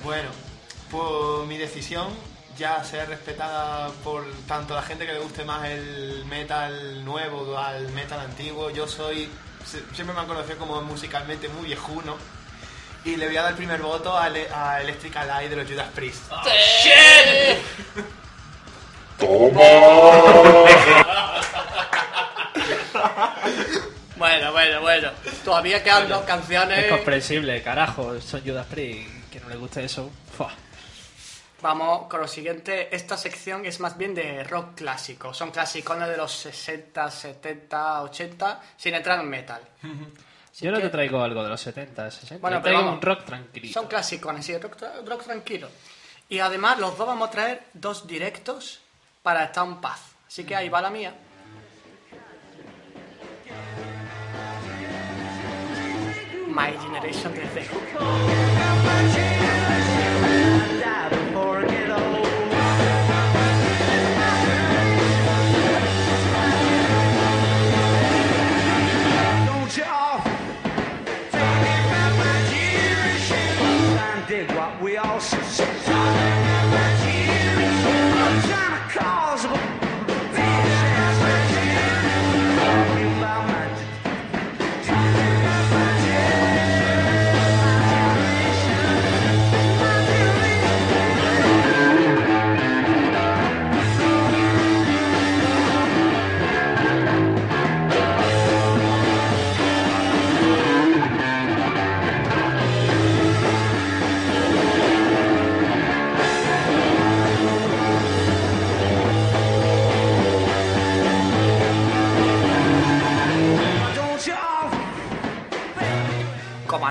Bueno, 0.02 0.30
pues 0.90 1.46
mi 1.48 1.58
decisión 1.58 2.08
ya 2.56 2.82
sea 2.82 3.04
respetada 3.04 3.90
por 4.02 4.24
tanto 4.48 4.74
la 4.74 4.80
gente 4.80 5.04
que 5.04 5.12
le 5.12 5.18
guste 5.18 5.44
más 5.44 5.68
el 5.68 6.24
metal 6.24 7.04
nuevo 7.04 7.58
al 7.58 7.88
metal 7.90 8.20
antiguo. 8.20 8.70
Yo 8.70 8.88
soy, 8.88 9.28
siempre 9.92 10.14
me 10.14 10.20
han 10.20 10.28
conocido 10.28 10.56
como 10.56 10.80
musicalmente 10.80 11.46
muy 11.50 11.66
viejuno. 11.66 12.16
Y 13.04 13.16
le 13.16 13.26
voy 13.26 13.36
a 13.36 13.42
dar 13.42 13.50
el 13.50 13.56
primer 13.58 13.82
voto 13.82 14.16
a, 14.16 14.30
Le- 14.30 14.48
a 14.50 14.80
Electrical 14.80 15.28
Eye 15.42 15.50
de 15.50 15.56
los 15.56 15.68
Judas 15.70 15.88
Priest. 15.94 16.22
Bueno, 24.16 24.52
bueno, 24.52 24.80
bueno. 24.80 25.10
Todavía 25.44 25.82
quedan 25.82 26.08
dos 26.08 26.20
Es 26.20 26.26
canciones. 26.26 26.90
comprensible, 26.90 27.62
carajo. 27.62 28.20
Son 28.20 28.42
Judas 28.42 28.66
Priest. 28.66 29.08
Que 29.30 29.40
no 29.40 29.48
le 29.48 29.56
guste 29.56 29.84
eso. 29.84 30.10
Fua. 30.36 30.52
Vamos 31.62 32.06
con 32.08 32.20
lo 32.20 32.28
siguiente. 32.28 32.94
Esta 32.94 33.16
sección 33.16 33.64
es 33.64 33.80
más 33.80 33.96
bien 33.96 34.14
de 34.14 34.44
rock 34.44 34.74
clásico. 34.76 35.32
Son 35.34 35.50
clasicones 35.50 36.08
de 36.08 36.16
los 36.16 36.32
60, 36.32 37.10
70, 37.10 38.02
80, 38.02 38.60
sin 38.76 38.94
entrar 38.94 39.20
en 39.20 39.28
metal. 39.28 39.60
Así 40.52 40.64
Yo 40.64 40.72
no 40.72 40.78
que 40.78 40.84
te 40.84 40.90
traigo 40.90 41.22
algo 41.22 41.42
de 41.44 41.48
los 41.48 41.60
70, 41.60 42.10
60. 42.10 42.38
Bueno, 42.40 42.56
pero 42.60 42.62
traigo 42.62 42.80
vamos. 42.80 42.94
un 42.94 43.02
rock 43.02 43.24
tranquilito. 43.24 43.72
Son 43.80 43.88
clasicones, 43.88 44.44
sí, 44.44 44.56
rock, 44.58 44.76
rock 45.06 45.22
tranquilo. 45.24 45.68
Y 46.28 46.40
además 46.40 46.78
los 46.78 46.96
dos 46.98 47.06
vamos 47.06 47.28
a 47.28 47.30
traer 47.30 47.62
dos 47.72 48.06
directos 48.06 48.80
para 49.22 49.44
estar 49.44 49.66
en 49.66 49.80
paz. 49.80 50.14
Así 50.26 50.44
que 50.44 50.54
ahí 50.54 50.68
va 50.68 50.80
la 50.80 50.90
mía. 50.90 51.14
My 56.48 56.72
Generation 56.82 57.32
de 57.34 57.46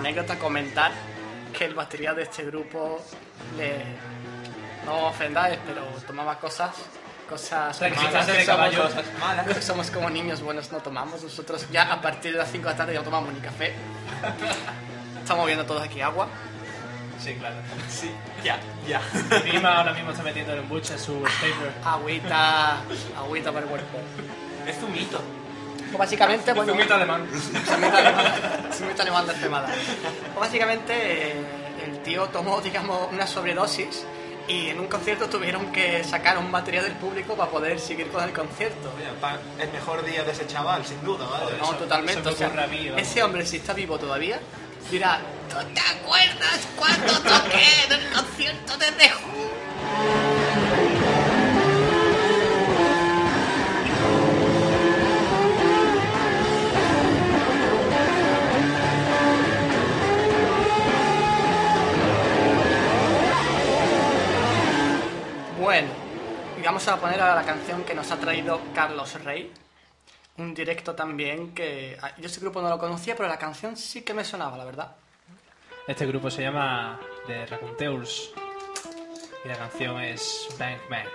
anécdota 0.09 0.39
comentar 0.39 0.91
que 1.55 1.65
el 1.65 1.75
batería 1.75 2.13
de 2.15 2.23
este 2.23 2.43
grupo 2.43 2.99
le... 3.57 3.83
No 4.85 5.07
ofendáis, 5.07 5.59
pero 5.67 5.83
tomaba 6.07 6.39
cosas... 6.39 6.71
Cosas 7.29 7.77
que 7.77 7.91
de 7.91 8.43
somos-. 8.43 8.75
Cosas 8.75 9.05
malas. 9.19 9.63
Somos 9.63 9.91
como 9.91 10.09
niños 10.09 10.41
buenos, 10.41 10.71
no 10.71 10.79
tomamos. 10.79 11.21
Nosotros 11.21 11.67
ya 11.71 11.93
a 11.93 12.01
partir 12.01 12.31
de 12.31 12.39
las 12.39 12.51
5 12.51 12.63
de 12.63 12.71
la 12.71 12.75
tarde 12.75 12.93
ya 12.93 12.99
no 12.99 13.05
tomamos 13.05 13.31
ni 13.31 13.39
café. 13.39 13.75
estamos 15.21 15.45
viendo 15.45 15.63
todos 15.63 15.83
aquí 15.83 16.01
agua. 16.01 16.27
Sí, 17.23 17.35
claro. 17.35 17.57
Sí, 17.87 18.09
ya, 18.43 18.57
ya. 18.87 18.99
Prima 19.43 19.77
ahora 19.77 19.93
mismo 19.93 20.09
está 20.09 20.23
metiendo 20.23 20.53
en 20.53 20.67
buche 20.67 20.97
su 20.97 21.21
paper. 21.21 21.71
Agüita, 21.85 22.77
agüita 23.15 23.51
para 23.51 23.63
el 23.63 23.69
cuerpo. 23.69 23.99
Es 24.65 24.79
zumito. 24.79 25.21
Pues 25.89 25.97
básicamente, 25.97 26.53
bueno, 26.53 26.73
Zumito 26.73 26.93
alemán. 26.93 27.27
Zumito 27.65 27.97
alemán, 27.97 28.25
zumito 28.79 29.01
alemán 29.01 29.25
de 29.25 29.31
Extremada. 29.33 29.67
Pues 29.67 30.39
básicamente 30.39 30.93
eh, 31.31 31.33
el 31.85 31.99
tío 32.03 32.25
tomó, 32.29 32.61
digamos, 32.61 33.11
una 33.11 33.27
sobredosis 33.27 34.03
y 34.47 34.69
en 34.69 34.79
un 34.79 34.87
concierto 34.87 35.27
tuvieron 35.29 35.71
que 35.71 36.03
sacar 36.03 36.37
un 36.39 36.49
material 36.49 36.83
del 36.85 36.95
público 36.95 37.35
para 37.35 37.51
poder 37.51 37.79
seguir 37.79 38.07
con 38.09 38.23
el 38.23 38.31
concierto. 38.33 38.91
Oye, 38.97 39.63
El 39.63 39.71
mejor 39.71 40.03
día 40.03 40.23
de 40.23 40.31
ese 40.31 40.47
chaval, 40.47 40.83
sin 40.85 41.03
duda, 41.03 41.27
¿vale? 41.27 41.57
No, 41.59 41.65
Eso- 41.65 41.75
totalmente. 41.75 42.21
eso 42.21 42.39
me 42.39 42.47
o 42.47 42.51
sea, 42.55 42.67
mí, 42.67 42.91
ese 42.97 43.21
hombre, 43.23 43.45
si 43.45 43.57
está 43.57 43.73
vivo 43.73 43.99
todavía, 43.99 44.39
dirá: 44.89 45.19
¿Tú 45.49 45.55
te 45.73 45.81
acuerdas 45.81 46.59
cuando 46.75 47.13
toqué 47.19 47.65
en 47.85 47.91
el 47.93 48.09
concierto 48.11 48.77
de 48.77 48.91
The 48.93 50.28
vamos 66.69 66.87
a 66.87 66.97
poner 66.97 67.19
a 67.19 67.33
la 67.33 67.43
canción 67.43 67.83
que 67.83 67.95
nos 67.95 68.11
ha 68.11 68.19
traído 68.19 68.61
Carlos 68.75 69.23
Rey. 69.23 69.51
Un 70.37 70.53
directo 70.53 70.93
también 70.93 71.51
que 71.55 71.97
ah, 71.99 72.11
yo 72.19 72.27
ese 72.27 72.39
grupo 72.39 72.61
no 72.61 72.69
lo 72.69 72.77
conocía, 72.77 73.15
pero 73.15 73.27
la 73.27 73.39
canción 73.39 73.75
sí 73.75 74.03
que 74.03 74.13
me 74.13 74.23
sonaba, 74.23 74.55
la 74.55 74.65
verdad. 74.65 74.95
Este 75.87 76.05
grupo 76.05 76.29
se 76.29 76.43
llama 76.43 76.99
The 77.25 77.47
Raconteurs 77.47 78.31
y 79.43 79.47
la 79.47 79.57
canción 79.57 79.99
es 79.99 80.47
Bang 80.59 80.77
Bang. 80.91 81.07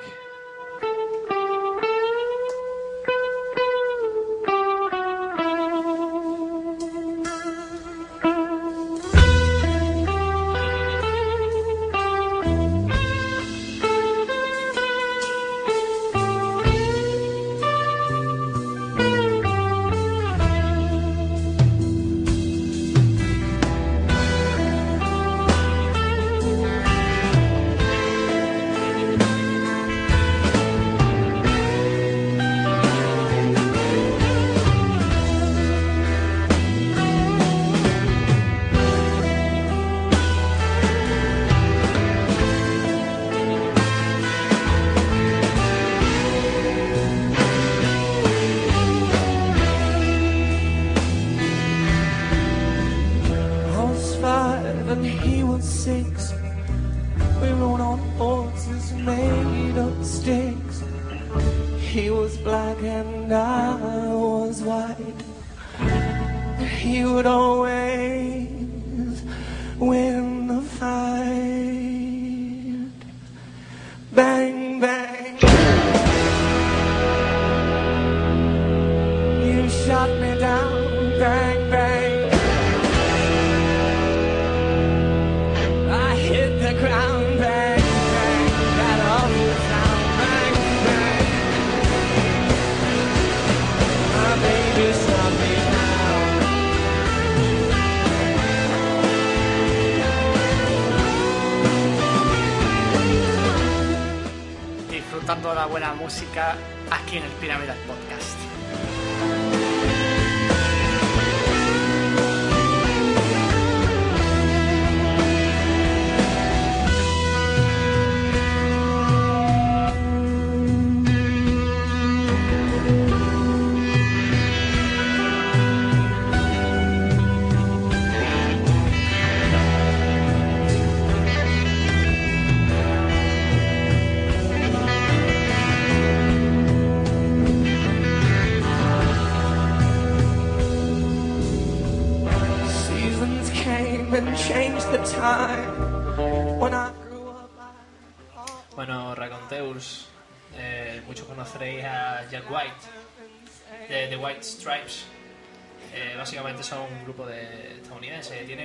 Música 106.05 106.55
aquí 106.91 107.17
en 107.17 107.25
el 107.25 107.31
Pyramidal 107.41 107.79
Podcast. 107.87 108.44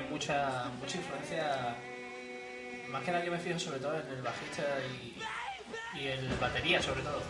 Mucha, 0.10 0.66
mucha 0.80 0.98
influencia. 0.98 1.76
Más 2.90 3.04
que 3.04 3.12
nada 3.12 3.24
yo 3.24 3.32
me 3.32 3.40
fijo 3.40 3.60
sobre 3.60 3.80
todo 3.80 3.96
en 3.96 4.08
el 4.08 4.22
bajista 4.22 4.64
y, 4.92 6.00
y 6.00 6.08
el 6.08 6.28
batería 6.40 6.82
sobre 6.82 7.02
todo. 7.02 7.22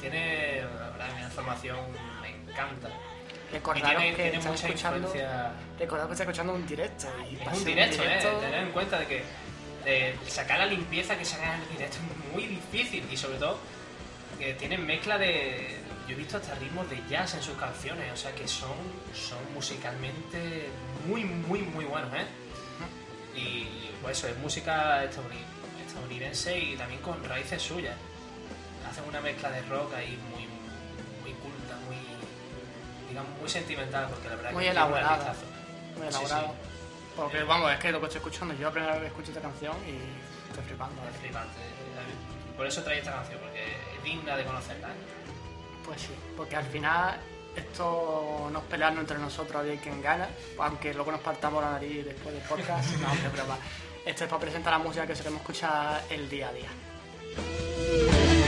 Tiene, 0.00 0.62
la 0.62 0.90
verdad, 0.90 1.08
mi 1.16 1.30
formación 1.30 1.78
me 2.22 2.30
encanta. 2.30 2.88
Recordaros 3.52 4.00
tiene, 4.00 4.16
que 4.16 4.30
tiene 4.30 4.38
mucha 4.38 4.68
escuchando, 4.68 4.98
influencia. 4.98 5.52
recordaros 5.78 6.08
que 6.08 6.12
está 6.12 6.24
escuchando 6.24 6.54
un 6.54 6.66
directo. 6.66 7.06
Y 7.30 7.34
Es 7.36 7.58
un 7.58 7.64
directo, 7.64 8.02
¿eh? 8.04 8.18
Tener 8.40 8.60
en 8.60 8.70
cuenta 8.70 8.98
de 9.00 9.06
que 9.06 9.22
sacar 10.28 10.58
la 10.58 10.66
limpieza 10.66 11.18
que 11.18 11.24
se 11.24 11.36
haga 11.36 11.56
en 11.56 11.62
el 11.62 11.68
directo 11.70 11.96
es 11.96 12.32
muy 12.32 12.46
difícil 12.46 13.04
y 13.10 13.16
sobre 13.16 13.38
todo 13.38 13.58
que 14.38 14.54
tienen 14.54 14.86
mezcla 14.86 15.18
de... 15.18 15.79
Yo 16.10 16.16
he 16.16 16.18
visto 16.18 16.38
hasta 16.38 16.56
ritmos 16.56 16.90
de 16.90 17.00
jazz 17.08 17.34
en 17.34 17.42
sus 17.42 17.56
canciones, 17.56 18.12
o 18.12 18.16
sea 18.16 18.34
que 18.34 18.48
son, 18.48 18.74
son 19.14 19.38
musicalmente 19.54 20.68
muy, 21.06 21.22
muy, 21.22 21.62
muy 21.62 21.84
buenos, 21.84 22.12
¿eh? 22.14 22.26
Y 23.38 23.90
pues 24.02 24.18
eso, 24.18 24.26
es 24.26 24.36
música 24.38 25.04
estadouni- 25.04 25.86
estadounidense 25.86 26.58
y 26.58 26.74
también 26.76 27.00
con 27.00 27.22
raíces 27.22 27.62
suyas. 27.62 27.94
Hacen 28.90 29.04
una 29.08 29.20
mezcla 29.20 29.52
de 29.52 29.62
rock 29.62 29.94
ahí 29.94 30.18
muy, 30.32 30.48
muy 31.22 31.32
culta, 31.38 31.76
muy, 31.86 31.96
digamos, 33.08 33.30
muy 33.38 33.48
sentimental, 33.48 34.08
porque 34.10 34.28
la 34.30 34.34
verdad 34.34 34.50
Muy 34.50 34.64
que 34.64 34.70
tiene 34.72 34.84
un 34.84 34.90
elaborada. 34.90 35.34
Muy 35.96 36.06
elaborado. 36.08 36.46
sí. 36.48 36.52
Porque 37.14 37.42
vamos, 37.44 37.70
es 37.72 37.78
que 37.78 37.92
lo 37.92 38.00
que 38.00 38.06
estoy 38.06 38.18
escuchando, 38.18 38.54
yo 38.54 38.62
la 38.62 38.72
primera 38.72 38.92
vez 38.94 39.02
que 39.02 39.06
escucho 39.08 39.28
esta 39.30 39.42
canción 39.42 39.76
y 39.86 40.50
estoy 40.50 40.64
flipando. 40.66 41.02
Es 41.08 41.16
flipante. 41.20 41.60
Por 42.56 42.66
eso 42.66 42.82
trae 42.82 42.98
esta 42.98 43.12
canción, 43.12 43.38
porque 43.38 43.62
es 43.96 44.02
digna 44.02 44.36
de 44.36 44.44
conocerla. 44.44 44.88
¿eh? 44.88 45.19
Pues 45.90 46.02
sí, 46.02 46.14
porque 46.36 46.54
al 46.54 46.66
final 46.66 47.16
esto 47.56 48.48
no 48.52 48.60
es 48.60 48.64
pelearnos 48.66 49.00
entre 49.00 49.18
nosotros 49.18 49.56
a 49.56 49.62
ver 49.64 49.76
quién 49.78 50.00
gana, 50.00 50.28
aunque 50.60 50.94
luego 50.94 51.10
nos 51.10 51.20
partamos 51.20 51.60
la 51.60 51.72
nariz 51.72 52.04
después 52.04 52.32
del 52.32 52.44
podcast, 52.44 52.94
no, 52.98 53.10
hombre, 53.10 53.28
broma. 53.30 53.58
Esto 54.06 54.22
es 54.22 54.30
para 54.30 54.40
presentar 54.40 54.72
la 54.74 54.78
música 54.78 55.04
que 55.04 55.16
solemos 55.16 55.40
escuchar 55.40 56.00
el 56.08 56.30
día 56.30 56.48
a 56.48 56.52
día. 56.52 58.39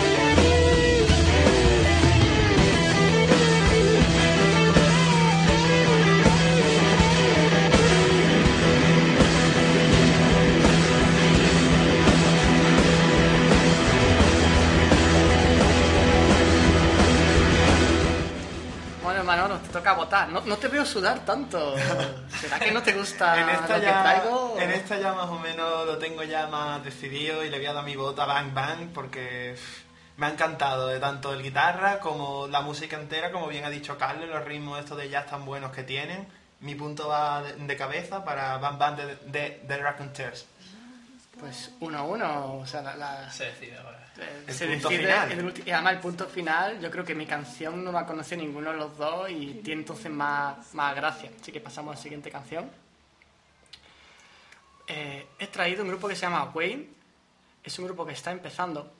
No, 20.29 20.41
no 20.43 20.57
te 20.57 20.69
veo 20.69 20.85
sudar 20.85 21.25
tanto. 21.25 21.75
¿Será 22.41 22.59
que 22.59 22.71
no 22.71 22.83
te 22.83 22.93
gusta 22.93 23.39
en 23.41 23.49
esta 23.49 23.69
lo 23.75 23.81
que 23.81 23.87
ya 23.87 24.03
traigo? 24.03 24.57
en 24.61 24.71
esta 24.71 24.99
ya 24.99 25.13
más 25.15 25.29
o 25.29 25.39
menos 25.39 25.87
lo 25.87 25.99
tengo 25.99 26.23
ya 26.23 26.47
más 26.47 26.85
decidido 26.85 27.45
y 27.45 27.51
le 27.51 27.57
voy 27.59 27.67
a 27.67 27.73
dar 27.73 27.85
mi 27.85 27.97
voto 27.97 28.23
a 28.23 28.27
Bang 28.27 28.53
Bang 28.55 28.89
porque 28.95 29.57
me 30.19 30.27
ha 30.27 30.31
encantado 30.31 30.89
de 30.89 31.01
tanto 31.01 31.33
el 31.33 31.43
guitarra 31.43 31.99
como 31.99 32.47
la 32.49 32.61
música 32.61 32.97
entera, 32.97 33.33
como 33.33 33.49
bien 33.49 33.65
ha 33.65 33.71
dicho 33.71 33.97
Carlos, 33.99 34.29
los 34.29 34.45
ritmos 34.45 34.79
estos 34.79 34.99
de 34.99 35.09
jazz 35.09 35.27
tan 35.27 35.45
buenos 35.45 35.73
que 35.73 35.83
tienen. 35.83 36.29
Mi 36.61 36.75
punto 36.77 37.09
va 37.09 37.43
de, 37.43 37.55
de 37.55 37.77
cabeza 37.77 38.25
para 38.25 38.57
Bang 38.59 38.79
Bang 38.79 38.97
de, 38.97 39.17
de, 39.27 39.61
de 39.67 39.77
Raconteurs. 39.79 40.47
Pues 41.41 41.71
uno 41.81 41.99
a 41.99 42.03
uno, 42.05 42.57
o 42.59 42.67
sea, 42.67 42.83
la, 42.83 42.95
la- 42.95 43.31
Se 43.31 43.47
decide 43.47 43.77
ahora. 43.79 44.02
El 44.47 44.55
se 44.55 44.67
punto 44.67 44.89
decide 44.89 45.05
final. 45.05 45.33
en 45.33 45.39
el 45.41 45.63
y 45.67 45.71
además 45.71 45.93
el 45.95 46.01
punto 46.01 46.27
final, 46.27 46.81
yo 46.81 46.91
creo 46.91 47.05
que 47.05 47.15
mi 47.15 47.27
canción 47.27 47.83
no 47.83 47.93
la 47.93 48.05
conoce 48.05 48.37
ninguno 48.37 48.71
de 48.71 48.77
los 48.77 48.97
dos 48.97 49.31
y 49.31 49.61
tiene 49.65 49.81
entonces 49.83 50.11
más, 50.11 50.75
más 50.75 50.95
gracia. 50.95 51.31
Así 51.41 51.51
que 51.51 51.61
pasamos 51.61 51.93
a 51.93 51.97
la 51.97 52.03
siguiente 52.03 52.31
canción. 52.31 52.71
Eh, 54.87 55.27
he 55.39 55.47
traído 55.47 55.83
un 55.83 55.89
grupo 55.89 56.09
que 56.09 56.15
se 56.15 56.23
llama 56.23 56.51
Wayne. 56.55 56.89
Es 57.65 57.79
un 57.79 57.87
grupo 57.87 58.05
que 58.05 58.13
está 58.13 58.33
empezando. 58.33 58.93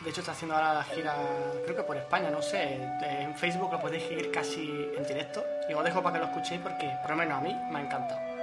De 0.00 0.10
hecho, 0.10 0.20
está 0.20 0.32
haciendo 0.32 0.54
ahora 0.54 0.74
la 0.74 0.84
gira, 0.84 1.16
creo 1.64 1.76
que 1.76 1.82
por 1.82 1.96
España, 1.96 2.30
no 2.30 2.42
sé. 2.42 2.74
En 3.02 3.34
Facebook 3.34 3.72
lo 3.72 3.80
podéis 3.80 4.02
seguir 4.04 4.30
casi 4.30 4.90
en 4.96 5.06
directo. 5.06 5.44
Y 5.68 5.74
os 5.74 5.84
dejo 5.84 6.02
para 6.02 6.14
que 6.18 6.24
lo 6.24 6.30
escuchéis 6.30 6.60
porque, 6.60 6.90
por 7.00 7.10
lo 7.12 7.16
menos 7.16 7.38
a 7.38 7.40
mí, 7.40 7.54
me 7.70 7.78
ha 7.78 7.82
encantado. 7.82 8.35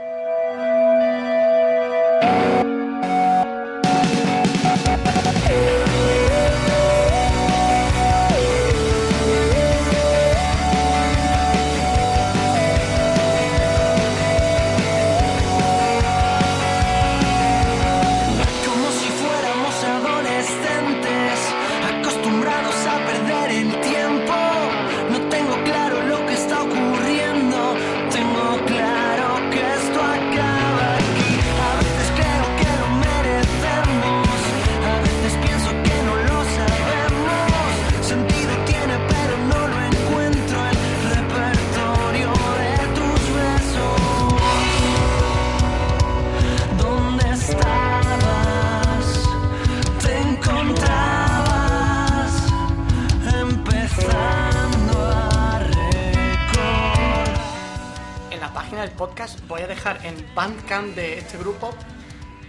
Podcast 59.08 59.46
voy 59.50 59.62
a 59.62 59.68
dejar 59.68 60.00
en 60.06 60.16
Bandcamp 60.34 60.96
de 60.96 61.20
este 61.20 61.38
grupo. 61.38 61.72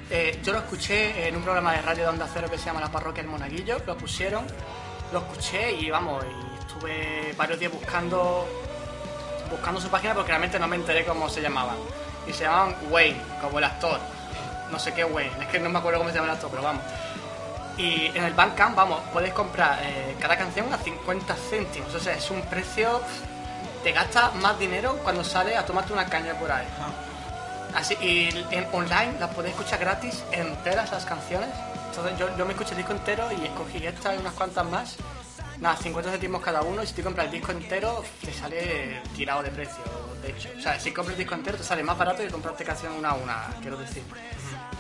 eh, 0.09 0.39
yo 0.45 0.53
lo 0.53 0.61
escuché 0.61 1.27
en 1.27 1.35
un 1.35 1.43
programa 1.43 1.73
de 1.73 1.83
radio 1.83 2.05
de 2.05 2.11
Onda 2.11 2.29
Cero 2.33 2.47
que 2.49 2.59
se 2.59 2.67
llama 2.67 2.81
La 2.81 2.93
Parroquia 2.93 3.25
del 3.25 3.33
Monaguillo. 3.33 3.79
Lo 3.85 3.97
pusieron, 3.97 4.47
lo 5.13 5.19
escuché 5.19 5.73
y 5.73 5.91
vamos, 5.91 6.25
y 6.25 6.61
estuve 6.61 7.35
varios 7.37 7.59
días 7.59 7.73
buscando 7.73 8.47
buscando 9.51 9.81
su 9.81 9.89
página 9.89 10.15
porque 10.15 10.29
realmente 10.29 10.61
no 10.61 10.69
me 10.69 10.77
enteré 10.77 11.05
cómo 11.05 11.29
se 11.29 11.43
llamaban. 11.43 11.75
Y 12.29 12.33
se 12.33 12.45
llamaban 12.45 12.77
Wayne, 12.89 13.21
como 13.43 13.59
el 13.59 13.65
actor. 13.65 13.99
No 14.71 14.79
sé 14.79 14.95
qué 14.95 15.05
Wayne, 15.05 15.33
es 15.41 15.49
que 15.49 15.59
no 15.59 15.69
me 15.71 15.81
acuerdo 15.81 15.99
cómo 15.99 16.11
se 16.11 16.15
llama 16.15 16.29
el 16.29 16.35
actor, 16.35 16.51
pero 16.51 16.63
vamos. 16.63 16.85
Y 17.79 18.07
en 18.15 18.23
el 18.23 18.35
Bandcamp, 18.35 18.77
vamos, 18.77 19.01
puedes 19.13 19.33
comprar 19.33 19.81
eh, 19.83 20.15
cada 20.21 20.39
canción 20.39 20.73
a 20.73 20.79
50 20.79 21.35
céntimos. 21.35 21.93
O 21.93 21.99
sea, 21.99 22.15
es 22.15 22.31
un 22.31 22.43
precio. 22.43 23.01
Te 23.85 23.93
gasta 23.93 24.31
más 24.41 24.59
dinero 24.59 24.99
cuando 25.03 25.23
sales 25.23 25.59
a 25.59 25.67
tomarte 25.67 25.93
una 25.93 26.07
caña 26.07 26.33
por 26.39 26.51
ahí. 26.51 26.67
Así, 27.75 27.95
y 28.01 28.31
en 28.51 28.67
online 28.73 29.17
las 29.21 29.35
podéis 29.35 29.55
escuchar 29.55 29.79
gratis 29.79 30.25
enteras 30.33 30.91
las 30.91 31.05
canciones. 31.05 31.51
Entonces 31.91 32.19
yo, 32.19 32.35
yo 32.39 32.47
me 32.47 32.53
escuché 32.53 32.71
el 32.71 32.79
disco 32.79 32.93
entero 32.93 33.29
y 33.31 33.45
escogí 33.45 33.87
esta 33.87 34.15
y 34.15 34.19
unas 34.19 34.33
cuantas 34.33 34.65
más. 34.65 34.97
Nada, 35.61 35.77
50 35.77 36.13
céntimos 36.13 36.43
cada 36.43 36.63
uno 36.63 36.83
y 36.83 36.87
si 36.87 36.95
te 36.95 37.03
compras 37.03 37.27
el 37.27 37.33
disco 37.33 37.53
entero 37.53 38.03
te 38.25 38.33
sale 38.33 39.03
tirado 39.15 39.43
de 39.43 39.51
precio, 39.51 39.85
de 40.23 40.31
hecho. 40.31 40.49
O 40.57 40.63
sea, 40.63 40.81
si 40.81 40.91
compras 40.91 41.13
el 41.13 41.19
disco 41.19 41.35
entero 41.35 41.59
te 41.59 41.65
sale 41.65 41.83
más 41.83 41.99
barato 41.99 42.23
que 42.23 42.31
comprarte 42.31 42.65
canción 42.65 42.95
una 42.95 43.11
a 43.11 43.15
una, 43.15 43.49
quiero 43.61 43.77
decir. 43.77 44.03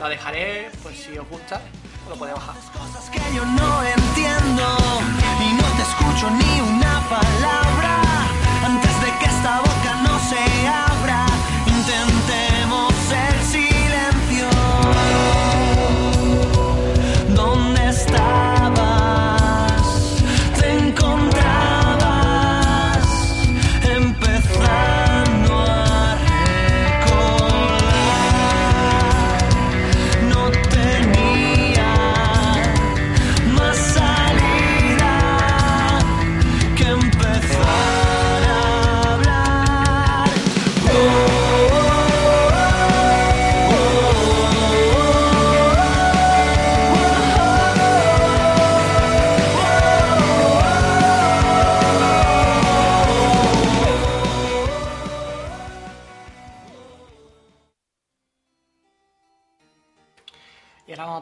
La 0.00 0.08
dejaré, 0.08 0.70
pues 0.82 0.98
si 0.98 1.18
os 1.18 1.28
gusta, 1.28 1.60
lo 2.08 2.16
podéis 2.16 2.38
bajar. 2.38 2.56
Cosas 2.72 3.10
que 3.10 3.20
yo 3.36 3.44
no 3.44 3.82
entiendo 3.82 4.78
y 5.40 5.52
no 5.52 5.64
te 5.76 5.82
escucho 5.82 6.30
ni 6.30 6.60
una 6.62 7.06
palabra 7.06 8.13
esta 9.44 9.60
boca 9.60 9.94
no 10.02 10.18
se 10.20 10.66
abra. 10.66 10.93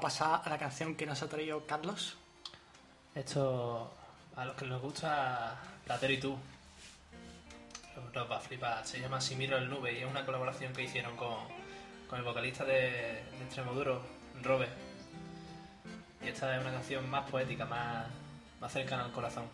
Pasar 0.03 0.43
a 0.45 0.51
la 0.51 0.59
canción 0.59 0.97
que 0.97 1.07
nos 1.07 1.23
ha 1.23 1.29
traído 1.29 1.65
Carlos. 1.65 2.17
Esto, 3.15 3.95
a 4.35 4.45
los 4.45 4.57
que 4.57 4.67
les 4.67 4.81
gusta 4.81 5.57
Platero 5.85 6.13
y 6.13 6.19
tú, 6.19 6.37
los 8.13 8.31
va 8.31 8.37
a 8.37 8.41
flipar. 8.41 8.85
Se 8.85 8.99
llama 8.99 9.21
Si 9.21 9.37
miro 9.37 9.57
el 9.57 9.71
nube 9.71 9.93
y 9.93 9.99
es 9.99 10.11
una 10.11 10.27
colaboración 10.27 10.73
que 10.73 10.83
hicieron 10.83 11.17
con, 11.17 11.37
con 12.11 12.19
el 12.19 12.25
vocalista 12.25 12.65
de, 12.65 12.73
de 12.73 13.45
Extremoduro, 13.45 14.03
Robe. 14.43 14.69
Y 16.21 16.29
esta 16.29 16.57
es 16.57 16.61
una 16.61 16.73
canción 16.73 17.09
más 17.09 17.31
poética, 17.31 17.65
más, 17.65 18.07
más 18.61 18.73
cercana 18.73 19.05
al 19.05 19.13
corazón. 19.13 19.45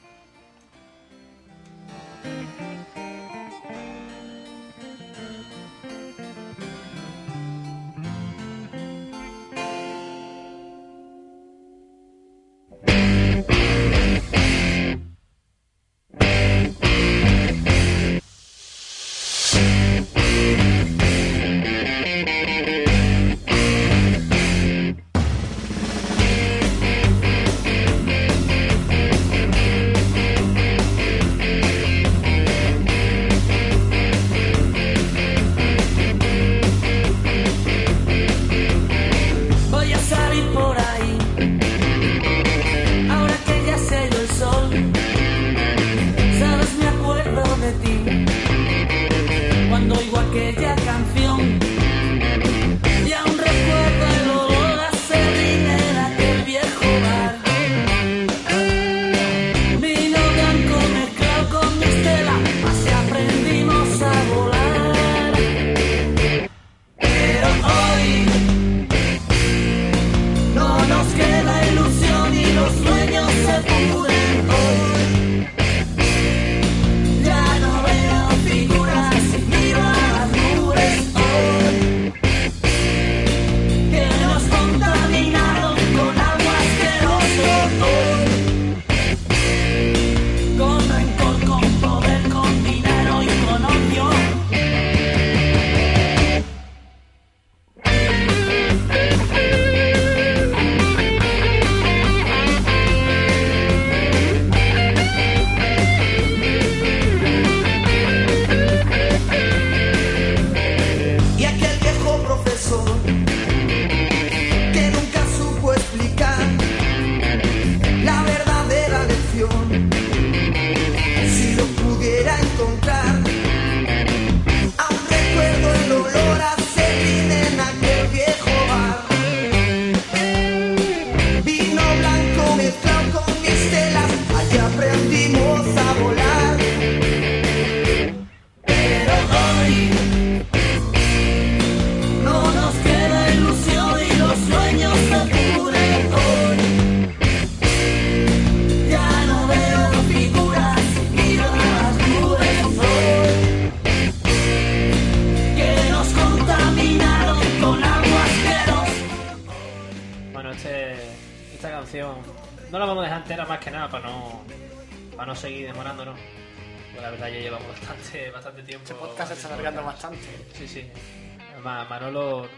Manolo 171.88 172.48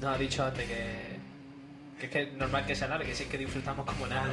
nos 0.00 0.14
ha 0.14 0.18
dicho 0.18 0.44
antes 0.44 0.66
que, 0.68 1.18
que 1.98 2.06
es 2.06 2.12
que 2.12 2.22
es 2.22 2.32
normal 2.34 2.66
que 2.66 2.74
se 2.74 2.84
alargue, 2.84 3.06
que 3.06 3.14
sí 3.14 3.24
que 3.26 3.38
disfrutamos 3.38 3.86
como 3.86 4.06
nada. 4.06 4.28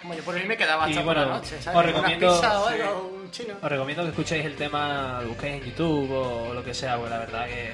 Como 0.00 0.14
yo 0.14 0.22
por 0.22 0.34
mí 0.34 0.44
me 0.46 0.56
quedaba 0.56 0.84
hasta 0.84 1.00
Y 1.00 1.04
por 1.04 1.14
la 1.16 1.24
bueno, 1.24 1.38
noche, 1.38 1.56
os 1.56 1.84
recomiendo- 1.84 2.28
Una 2.28 2.40
pizza 2.40 2.60
o 2.60 2.68
sí. 2.68 2.74
algo, 2.74 3.20
un 3.22 3.30
chino. 3.30 3.54
Os 3.60 3.68
recomiendo 3.70 4.02
que 4.04 4.08
escuchéis 4.10 4.44
el 4.46 4.56
tema, 4.56 5.20
lo 5.22 5.28
busquéis 5.28 5.62
en 5.62 5.70
YouTube 5.70 6.10
o 6.12 6.54
lo 6.54 6.64
que 6.64 6.72
sea, 6.74 6.96
porque 6.96 7.10
la 7.10 7.18
verdad 7.18 7.46
que 7.46 7.68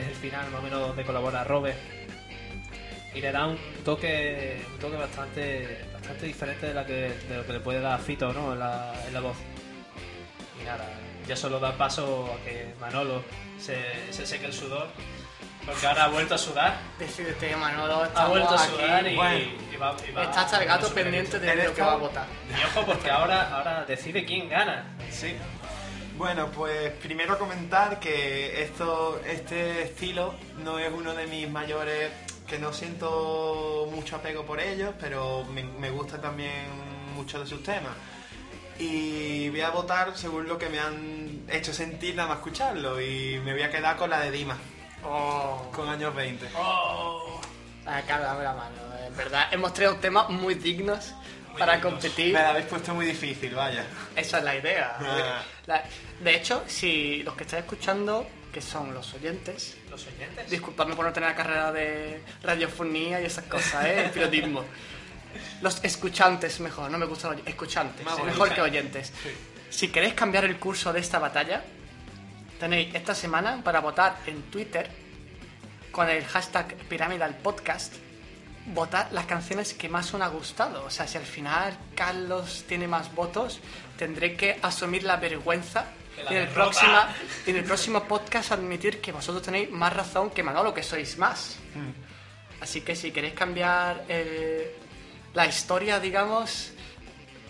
es 0.00 0.06
el 0.08 0.14
final 0.14 0.48
más 0.50 0.60
o 0.60 0.62
menos 0.62 0.80
donde 0.88 1.04
colabora 1.04 1.42
Robert 1.44 1.78
y 3.14 3.20
le 3.20 3.32
da 3.32 3.46
un 3.46 3.56
toque, 3.84 4.62
un 4.74 4.78
toque 4.78 4.96
bastante, 4.96 5.86
bastante 5.94 6.26
diferente 6.26 6.66
de, 6.66 6.74
la 6.74 6.84
que, 6.84 6.92
de 7.28 7.36
lo 7.38 7.46
que 7.46 7.52
le 7.54 7.60
puede 7.60 7.80
dar 7.80 7.98
Fito 7.98 8.30
¿no? 8.32 8.52
en, 8.52 8.58
la, 8.58 8.92
en 9.08 9.14
la 9.14 9.20
voz. 9.20 9.36
Y 10.60 10.64
nada, 10.64 10.84
ya 11.26 11.36
solo 11.36 11.58
da 11.60 11.76
paso 11.76 12.32
a 12.38 12.44
que 12.44 12.74
Manolo 12.80 13.22
se, 13.58 14.12
se 14.12 14.26
seque 14.26 14.46
el 14.46 14.52
sudor, 14.52 14.88
porque 15.64 15.86
ahora 15.86 16.04
ha 16.04 16.08
vuelto 16.08 16.34
a 16.34 16.38
sudar, 16.38 16.78
Decídete, 16.98 17.54
Manolo, 17.56 18.06
ha 18.14 18.28
vuelto 18.28 18.50
a 18.50 18.62
aquí. 18.62 18.72
sudar 18.72 19.06
y, 19.06 19.16
Bueno. 19.16 19.38
y 19.72 19.76
va, 19.76 19.96
y 20.08 20.12
va- 20.12 20.22
Está 20.24 20.40
hasta 20.42 20.62
el 20.62 20.68
gato 20.68 20.88
pendiente 20.94 21.38
de 21.38 21.56
lo 21.64 21.74
que 21.74 21.82
va 21.82 21.92
a 21.92 21.96
votar. 21.96 22.26
Y 22.48 22.64
ojo, 22.64 22.86
porque 22.86 23.10
ahora, 23.10 23.50
ahora 23.56 23.84
decide 23.84 24.24
quién 24.24 24.48
gana. 24.48 24.84
Sí. 25.10 25.34
Bueno, 26.16 26.46
pues 26.50 26.92
primero 26.92 27.38
comentar 27.38 28.00
que 28.00 28.62
esto, 28.62 29.20
este 29.26 29.82
estilo 29.82 30.34
no 30.64 30.78
es 30.78 30.90
uno 30.92 31.14
de 31.14 31.26
mis 31.26 31.50
mayores, 31.50 32.10
que 32.46 32.58
no 32.58 32.72
siento 32.72 33.88
mucho 33.92 34.16
apego 34.16 34.46
por 34.46 34.60
ellos, 34.60 34.94
pero 35.00 35.44
me, 35.44 35.62
me 35.64 35.90
gusta 35.90 36.18
también 36.20 36.52
mucho 37.14 37.40
de 37.40 37.46
sus 37.46 37.62
temas. 37.62 37.92
Y 38.78 39.48
voy 39.50 39.60
a 39.62 39.70
votar 39.70 40.16
según 40.16 40.46
lo 40.48 40.58
que 40.58 40.68
me 40.68 40.78
han 40.78 41.42
hecho 41.50 41.72
sentir 41.72 42.14
nada 42.14 42.28
más 42.28 42.38
escucharlo. 42.38 43.00
Y 43.00 43.40
me 43.44 43.52
voy 43.52 43.62
a 43.62 43.70
quedar 43.70 43.96
con 43.96 44.10
la 44.10 44.20
de 44.20 44.30
Dima, 44.30 44.56
Oh, 45.04 45.70
con 45.74 45.88
años 45.88 46.14
20. 46.14 46.46
acá 47.86 48.18
dame 48.18 48.44
la 48.44 48.52
mano. 48.54 48.76
En 49.06 49.16
verdad, 49.16 49.48
hemos 49.52 49.72
traído 49.72 49.96
temas 49.96 50.28
muy 50.28 50.54
dignos 50.54 51.14
para 51.58 51.74
dignos. 51.74 51.92
competir. 51.94 52.32
Me 52.34 52.40
la 52.40 52.50
habéis 52.50 52.66
puesto 52.66 52.94
muy 52.94 53.06
difícil, 53.06 53.54
vaya. 53.54 53.84
Esa 54.14 54.38
es 54.38 54.44
la 54.44 54.56
idea. 54.56 54.96
Ah. 55.00 55.42
La- 55.66 55.84
de 56.20 56.34
hecho, 56.34 56.64
si 56.66 57.22
los 57.22 57.34
que 57.34 57.44
estáis 57.44 57.62
escuchando, 57.62 58.26
que 58.52 58.60
son 58.60 58.92
los 58.94 59.12
oyentes, 59.14 59.76
Los 59.90 60.06
oyentes. 60.06 60.50
disculpadme 60.50 60.96
por 60.96 61.04
no 61.04 61.12
tener 61.12 61.28
la 61.30 61.36
carrera 61.36 61.72
de 61.72 62.22
radiofonía 62.42 63.20
y 63.20 63.26
esas 63.26 63.44
cosas, 63.44 63.84
¿eh? 63.86 64.10
Periodismo. 64.12 64.64
Los 65.62 65.82
escuchantes, 65.82 66.60
mejor, 66.60 66.90
no 66.90 66.98
me 66.98 67.06
gustan 67.06 67.36
los 67.36 67.46
escuchantes, 67.46 68.04
Más 68.04 68.22
mejor 68.22 68.54
que 68.54 68.60
oyentes. 68.60 69.12
Si 69.70 69.88
queréis 69.88 70.14
cambiar 70.14 70.44
el 70.44 70.58
curso 70.58 70.92
de 70.92 71.00
esta 71.00 71.18
batalla, 71.18 71.62
tenéis 72.58 72.94
esta 72.94 73.14
semana 73.14 73.62
para 73.62 73.80
votar 73.80 74.18
en 74.26 74.42
Twitter 74.44 74.88
con 75.90 76.08
el 76.08 76.24
hashtag 76.24 76.76
Pyramidal 76.88 77.36
Podcast. 77.36 77.94
Votar 78.66 79.08
las 79.12 79.26
canciones 79.26 79.74
que 79.74 79.88
más 79.88 80.12
os 80.12 80.20
han 80.20 80.32
gustado. 80.32 80.84
O 80.84 80.90
sea, 80.90 81.06
si 81.06 81.18
al 81.18 81.24
final 81.24 81.76
Carlos 81.94 82.64
tiene 82.66 82.88
más 82.88 83.14
votos, 83.14 83.60
tendré 83.96 84.36
que 84.36 84.58
asumir 84.60 85.04
la 85.04 85.16
vergüenza 85.16 85.86
y 86.30 86.34
en 86.34 86.42
el, 86.42 86.48
próxima, 86.48 87.08
en 87.46 87.56
el 87.56 87.64
próximo 87.64 88.02
podcast 88.04 88.52
admitir 88.52 89.00
que 89.00 89.12
vosotros 89.12 89.42
tenéis 89.42 89.70
más 89.70 89.92
razón 89.92 90.30
que 90.30 90.42
Manolo, 90.42 90.74
que 90.74 90.82
sois 90.82 91.16
más. 91.18 91.56
Así 92.60 92.80
que 92.80 92.96
si 92.96 93.12
queréis 93.12 93.34
cambiar 93.34 94.04
eh, 94.08 94.74
la 95.36 95.44
historia, 95.46 96.00
digamos, 96.00 96.72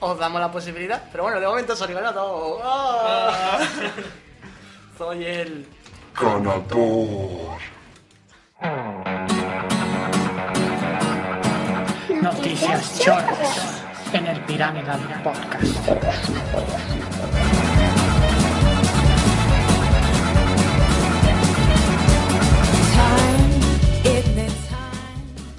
os 0.00 0.18
damos 0.18 0.40
la 0.40 0.50
posibilidad. 0.50 1.04
Pero 1.12 1.22
bueno, 1.22 1.38
de 1.38 1.46
momento 1.46 1.76
soy 1.76 1.94
ganado. 1.94 2.58
¡Ah! 2.62 3.60
Soy 4.98 5.24
el... 5.24 5.68
Ganador. 6.18 7.58
Noticias 12.22 12.98
chorras 12.98 13.82
en 14.12 14.26
el 14.26 14.40
Piramidal 14.46 15.22
Podcast. 15.22 15.62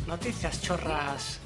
Noticias 0.08 0.62
chorras 0.62 1.40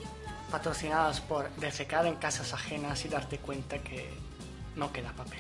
patrocinadas 0.51 1.21
por 1.21 1.49
defecar 1.55 2.05
en 2.05 2.15
casas 2.15 2.53
ajenas 2.53 3.03
y 3.05 3.07
darte 3.07 3.37
cuenta 3.37 3.79
que 3.79 4.13
no 4.75 4.91
queda 4.91 5.11
papel. 5.13 5.39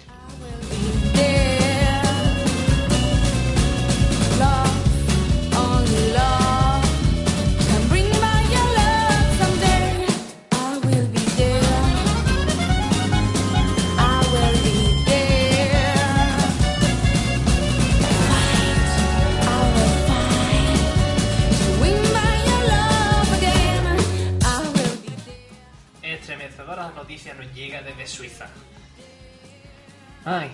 Noticias 27.11 27.35
nos 27.35 27.53
llega 27.53 27.81
desde 27.81 28.07
Suiza. 28.07 28.47
Ay. 30.23 30.49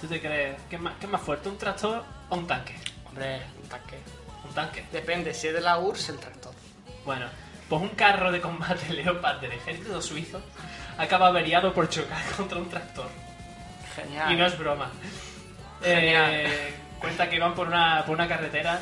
¿Tú 0.00 0.06
te 0.06 0.20
crees? 0.20 0.56
¿Qué 0.70 0.76
es 0.76 0.82
más, 0.82 0.94
qué 1.00 1.06
es 1.06 1.10
más 1.10 1.20
fuerte, 1.20 1.48
un 1.48 1.58
tractor 1.58 2.04
o 2.28 2.36
un 2.36 2.46
tanque? 2.46 2.76
Hombre, 3.06 3.42
un 3.60 3.68
tanque. 3.68 3.98
Un 4.44 4.54
tanque. 4.54 4.84
Depende, 4.92 5.34
si 5.34 5.48
es 5.48 5.54
de 5.54 5.60
la 5.60 5.78
URSS, 5.78 6.10
el 6.10 6.18
tractor. 6.20 6.54
Bueno, 7.04 7.26
pues 7.68 7.82
un 7.82 7.88
carro 7.88 8.30
de 8.30 8.40
combate 8.40 8.92
Leopard 8.92 9.40
del 9.40 9.50
ejército 9.50 10.00
suizo 10.00 10.40
acaba 10.96 11.26
averiado 11.26 11.74
por 11.74 11.88
chocar 11.88 12.22
contra 12.36 12.58
un 12.58 12.68
tractor. 12.68 13.08
Genial. 13.96 14.32
Y 14.32 14.36
no 14.36 14.46
es 14.46 14.56
broma. 14.56 14.92
Genial. 15.82 16.34
Eh, 16.34 16.74
cuenta 17.00 17.28
que 17.28 17.34
iban 17.34 17.56
por 17.56 17.66
una, 17.66 18.04
por 18.06 18.14
una 18.14 18.28
carretera 18.28 18.80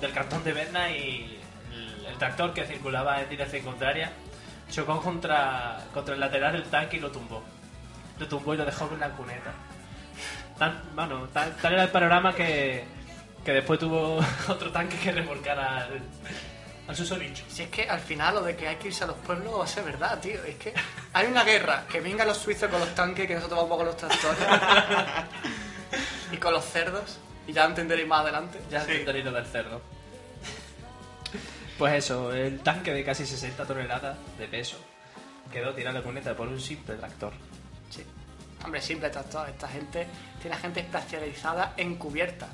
del 0.00 0.12
cantón 0.12 0.42
de 0.44 0.54
Berna 0.54 0.90
y 0.90 1.38
el, 1.70 2.06
el 2.06 2.16
tractor 2.16 2.54
que 2.54 2.64
circulaba 2.64 3.20
en 3.20 3.28
dirección 3.28 3.62
contraria 3.62 4.10
chocó 4.70 5.00
contra, 5.00 5.78
contra 5.92 6.14
el 6.14 6.20
lateral 6.20 6.52
del 6.52 6.64
tanque 6.64 6.96
y 6.96 7.00
lo 7.00 7.10
tumbó. 7.10 7.42
Lo 8.18 8.28
tumbó 8.28 8.54
y 8.54 8.56
lo 8.56 8.64
dejó 8.64 8.88
en 8.92 9.00
la 9.00 9.10
cuneta. 9.10 9.52
Tan, 10.58 10.80
bueno, 10.94 11.28
tal, 11.32 11.56
tal 11.56 11.72
era 11.72 11.84
el 11.84 11.88
panorama 11.90 12.34
que, 12.34 12.84
que 13.44 13.52
después 13.52 13.78
tuvo 13.78 14.20
otro 14.48 14.70
tanque 14.70 14.96
que 14.98 15.12
remolcar 15.12 15.58
al, 15.58 16.00
al 16.86 16.96
susodicho. 16.96 17.44
Si 17.48 17.62
es 17.62 17.70
que 17.70 17.88
al 17.88 18.00
final 18.00 18.34
lo 18.34 18.42
de 18.42 18.56
que 18.56 18.68
hay 18.68 18.76
que 18.76 18.88
irse 18.88 19.04
a 19.04 19.06
los 19.06 19.16
pueblos 19.16 19.58
va 19.58 19.64
a 19.64 19.66
ser 19.66 19.84
verdad, 19.84 20.18
tío. 20.20 20.42
Es 20.44 20.56
que 20.56 20.74
hay 21.12 21.26
una 21.26 21.44
guerra, 21.44 21.84
que 21.90 22.00
vengan 22.00 22.26
los 22.26 22.36
suizos 22.36 22.68
con 22.68 22.80
los 22.80 22.94
tanques, 22.94 23.26
que 23.26 23.34
nosotros 23.34 23.60
vamos 23.62 23.76
con 23.76 23.86
los 23.86 23.96
tractores. 23.96 24.38
y 26.32 26.36
con 26.36 26.52
los 26.52 26.64
cerdos. 26.64 27.18
Y 27.46 27.52
ya 27.52 27.64
entenderéis 27.64 28.06
más 28.06 28.20
adelante. 28.20 28.60
Ya 28.70 28.82
entenderéis 28.82 29.24
lo 29.24 29.32
del 29.32 29.46
cerdo. 29.46 29.80
Pues 31.80 31.94
eso, 31.94 32.30
el 32.34 32.60
tanque 32.60 32.92
de 32.92 33.02
casi 33.02 33.24
60 33.24 33.64
toneladas 33.64 34.14
de 34.36 34.46
peso 34.46 34.76
quedó 35.50 35.72
tirado 35.72 35.96
en 35.96 36.02
la 36.02 36.06
cuneta 36.06 36.36
por 36.36 36.46
un 36.46 36.60
simple 36.60 36.96
tractor. 36.96 37.32
Sí. 37.88 38.04
Hombre, 38.62 38.82
simple 38.82 39.08
tractor. 39.08 39.48
Esta 39.48 39.66
gente 39.66 40.06
tiene 40.42 40.58
gente 40.58 40.80
especializada 40.80 41.72
en 41.78 41.96
cubierta. 41.96 42.48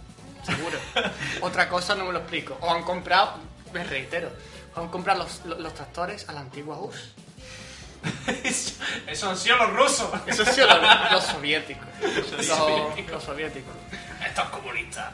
Seguro. 0.45 0.79
Otra 1.41 1.69
cosa 1.69 1.97
no 1.97 2.05
me 2.05 2.13
lo 2.13 2.21
explico. 2.21 2.57
O 2.61 2.71
han 2.71 2.85
comprado, 2.85 3.39
me 3.73 3.83
reitero, 3.83 4.31
o 4.77 4.81
han 4.83 4.89
comprado 4.91 5.25
los, 5.25 5.45
los, 5.45 5.59
los 5.59 5.75
tractores 5.75 6.29
a 6.29 6.33
la 6.33 6.43
antigua 6.43 6.79
URSS. 6.79 7.15
Eso 9.09 9.29
han 9.29 9.37
sido 9.37 9.57
los 9.57 9.73
rusos. 9.73 10.09
Eso 10.29 10.45
sí, 10.45 10.61
los, 10.61 11.11
los 11.11 11.25
soviéticos. 11.25 11.89
Los, 12.01 12.31
los 13.11 13.25
soviéticos. 13.25 13.75
Estos 14.25 14.45
comunistas. 14.51 15.13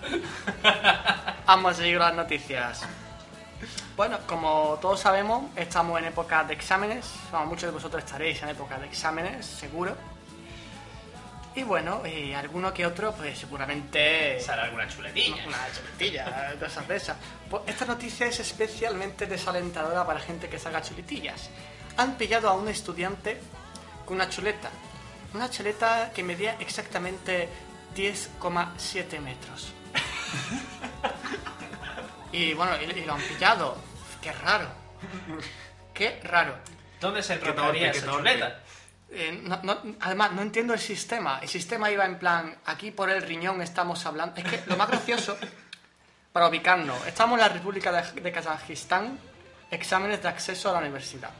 Vamos 1.47 1.73
a 1.73 1.75
seguir 1.77 1.97
las 1.97 2.15
noticias. 2.15 2.83
Bueno, 3.97 4.19
como 4.27 4.79
todos 4.81 5.01
sabemos, 5.01 5.45
estamos 5.55 5.99
en 5.99 6.07
época 6.07 6.45
de 6.45 6.55
exámenes. 6.55 7.05
Bueno, 7.31 7.47
muchos 7.47 7.65
de 7.65 7.73
vosotros 7.73 8.03
estaréis 8.03 8.43
en 8.43 8.49
época 8.49 8.79
de 8.79 8.87
exámenes, 8.87 9.45
seguro. 9.45 9.95
Y 11.55 11.63
bueno, 11.65 12.01
y 12.07 12.33
alguno 12.33 12.73
que 12.73 12.87
otro, 12.87 13.13
pues 13.13 13.39
seguramente... 13.39 14.41
Será 14.41 14.65
alguna 14.65 14.89
chuletilla. 14.89 15.47
Una 15.47 15.59
chuletilla, 15.77 16.55
cosas 16.59 16.89
de 16.89 16.97
esas. 16.97 17.17
Pues 17.51 17.65
esta 17.67 17.85
noticia 17.85 18.27
es 18.27 18.41
especialmente 18.41 19.27
desalentadora 19.27 20.07
para 20.07 20.21
gente 20.21 20.49
que 20.49 20.59
saca 20.59 20.81
chuletillas. 20.81 21.51
Han 21.99 22.17
pillado 22.17 22.49
a 22.49 22.55
un 22.55 22.69
estudiante 22.69 23.39
con 24.07 24.15
una 24.15 24.31
chuleta. 24.31 24.71
Una 25.35 25.51
chuleta 25.51 26.11
que 26.15 26.23
medía 26.23 26.57
exactamente 26.59 27.51
10,7 27.95 29.21
metros. 29.21 29.75
y 32.33 32.55
bueno, 32.55 32.73
y, 32.81 32.85
y 32.99 33.05
lo 33.05 33.15
han 33.15 33.21
pillado. 33.23 33.77
Qué 34.21 34.33
raro. 34.33 34.69
Qué 35.95 36.21
raro. 36.25 36.57
¿Dónde 37.01 37.23
se 37.23 37.35
torpe, 37.55 37.61
esa 37.99 38.07
chuleta? 38.19 38.61
Eh, 39.11 39.41
no- 39.43 39.61
no- 39.63 39.97
además, 40.01 40.33
no 40.33 40.43
entiendo 40.43 40.73
el 40.73 40.81
sistema. 40.81 41.39
El 41.43 41.49
sistema 41.49 41.91
iba 41.91 42.05
en 42.07 42.19
plan, 42.19 42.57
aquí 42.67 42.91
por 42.93 43.11
el 43.11 43.21
riñón 43.23 43.61
estamos 43.61 44.07
hablando. 44.07 44.41
Es 44.41 44.45
que 44.45 44.63
lo 44.67 44.77
más 44.77 44.89
gracioso, 44.89 45.37
para 46.33 46.49
ubicarnos, 46.49 47.07
estamos 47.07 47.35
en 47.39 47.41
la 47.47 47.49
República 47.49 47.93
de, 47.93 48.21
de 48.21 48.33
Kazajistán, 48.33 49.19
exámenes 49.71 50.23
de 50.23 50.29
acceso 50.29 50.71
a 50.71 50.73
la 50.73 50.79
universidad. 50.79 51.31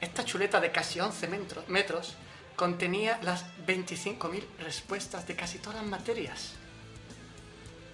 Esta 0.00 0.24
chuleta 0.24 0.60
de 0.60 0.70
casi 0.70 1.00
11 1.00 1.26
metros, 1.28 1.68
metros 1.68 2.16
contenía 2.56 3.18
las 3.22 3.44
25.000 3.66 4.44
respuestas 4.58 5.26
de 5.26 5.34
casi 5.36 5.58
todas 5.58 5.76
las 5.80 5.86
materias. 5.86 6.54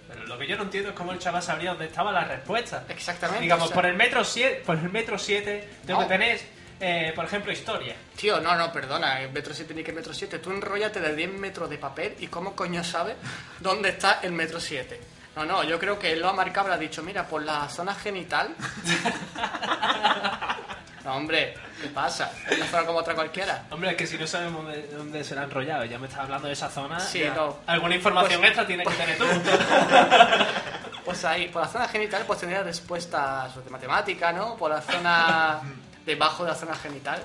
Pero 0.07 0.25
lo 0.27 0.37
que 0.37 0.47
yo 0.47 0.55
no 0.57 0.63
entiendo 0.63 0.89
es 0.91 0.95
cómo 0.95 1.11
el 1.13 1.19
chaval 1.19 1.41
sabría 1.41 1.71
dónde 1.71 1.85
estaba 1.85 2.11
la 2.11 2.25
respuesta. 2.25 2.83
Exactamente. 2.89 3.41
Digamos, 3.41 3.65
o 3.65 3.67
sea- 3.69 3.75
por 3.75 3.85
el 3.85 3.95
metro 3.95 4.23
7, 4.23 4.61
por 4.65 4.77
el 4.77 4.89
metro 4.91 5.17
7 5.17 5.69
tengo 5.85 6.01
No. 6.01 6.07
que 6.07 6.13
tener, 6.13 6.39
eh, 6.79 7.11
por 7.15 7.25
ejemplo, 7.25 7.51
historia. 7.51 7.95
Tío, 8.15 8.39
no, 8.39 8.55
no, 8.55 8.71
perdona, 8.71 9.21
el 9.21 9.31
metro 9.31 9.53
7 9.53 9.73
ni 9.73 9.83
que 9.83 9.91
metro 9.91 10.13
7. 10.13 10.39
Tú 10.39 10.51
enrollate 10.51 10.99
de 10.99 11.15
10 11.15 11.31
metros 11.31 11.69
de 11.69 11.77
papel 11.77 12.15
y 12.19 12.27
cómo 12.27 12.55
coño 12.55 12.83
sabes 12.83 13.15
dónde 13.59 13.89
está 13.89 14.19
el 14.21 14.31
metro 14.31 14.59
7. 14.59 14.99
No, 15.35 15.43
no, 15.43 15.63
yo 15.63 15.77
creo 15.79 15.99
que 15.99 16.13
él 16.13 16.21
lo 16.21 16.29
ha 16.29 16.33
marcado, 16.33 16.67
habrá 16.67 16.77
dicho, 16.77 17.03
mira, 17.03 17.27
por 17.27 17.43
la 17.43 17.67
zona 17.67 17.93
genital. 17.93 18.55
no, 21.03 21.15
hombre, 21.15 21.55
¿qué 21.87 21.93
pasa? 21.93 22.31
Una 22.55 22.65
zona 22.67 22.85
como 22.85 22.99
otra 22.99 23.13
cualquiera. 23.15 23.65
Hombre, 23.71 23.91
es 23.91 23.95
que 23.97 24.07
si 24.07 24.17
no 24.17 24.25
sabemos 24.27 24.63
dónde, 24.63 24.87
dónde 24.87 25.23
se 25.23 25.35
la 25.35 25.41
han 25.41 25.47
enrollado, 25.49 25.85
ya 25.85 25.97
me 25.99 26.07
estás 26.07 26.21
hablando 26.21 26.47
de 26.47 26.53
esa 26.53 26.69
zona. 26.69 26.99
Sí, 26.99 27.19
ya. 27.19 27.33
no. 27.33 27.57
Alguna 27.67 27.95
información 27.95 28.39
Pues- 28.39 28.49
extra 28.49 28.67
tienes 28.67 28.87
que 28.87 28.93
tener 28.95 29.17
tú. 29.17 29.25
Pues 31.05 31.23
ahí, 31.23 31.49
por 31.49 31.61
la 31.61 31.67
zona 31.67 31.87
genital, 31.87 32.23
pues 32.25 32.39
tendría 32.39 32.63
respuestas 32.63 33.63
de 33.63 33.69
matemática, 33.69 34.31
¿no? 34.33 34.55
Por 34.57 34.71
la 34.71 34.81
zona 34.81 35.61
debajo 36.03 36.43
de 36.43 36.49
la 36.51 36.55
zona 36.55 36.73
genital. 36.75 37.23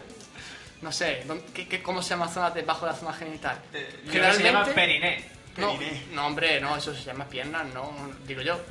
No 0.82 0.92
sé, 0.92 1.22
¿dónde- 1.26 1.46
qué- 1.54 1.66
qué- 1.66 1.82
¿cómo 1.82 2.02
se 2.02 2.11
llama 2.11 2.26
la 2.26 2.32
zona 2.32 2.50
debajo 2.50 2.84
de 2.84 2.92
la 2.92 2.98
zona 2.98 3.12
genital? 3.14 3.58
Eh, 3.72 4.02
que 4.12 4.32
se 4.34 4.42
llama 4.42 4.66
periné. 4.66 5.30
No, 5.57 5.78
no, 6.12 6.26
hombre, 6.26 6.61
no, 6.61 6.76
eso 6.76 6.94
se 6.94 7.05
llama 7.05 7.26
piernas, 7.26 7.66
no, 7.74 7.92
digo 8.26 8.42
yo. 8.42 8.61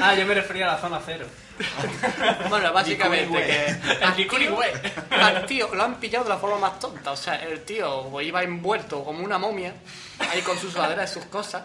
Ah, 0.00 0.14
yo 0.14 0.24
me 0.26 0.34
refería 0.34 0.68
a 0.68 0.74
la 0.74 0.78
zona 0.78 1.00
cero. 1.04 1.26
Bueno, 2.48 2.72
básicamente 2.72 3.46
que 3.46 4.04
al 4.04 4.14
tío, 4.14 4.58
al 5.10 5.44
tío 5.44 5.74
lo 5.74 5.82
han 5.82 5.96
pillado 5.96 6.24
de 6.24 6.30
la 6.30 6.38
forma 6.38 6.58
más 6.58 6.78
tonta. 6.78 7.10
O 7.10 7.16
sea, 7.16 7.34
el 7.42 7.64
tío 7.64 8.20
iba 8.20 8.42
envuelto 8.44 9.02
como 9.02 9.24
una 9.24 9.38
momia, 9.38 9.74
ahí 10.30 10.40
con 10.42 10.56
su 10.56 10.70
sudadera 10.70 11.04
y 11.04 11.08
sus 11.08 11.24
cosas. 11.24 11.64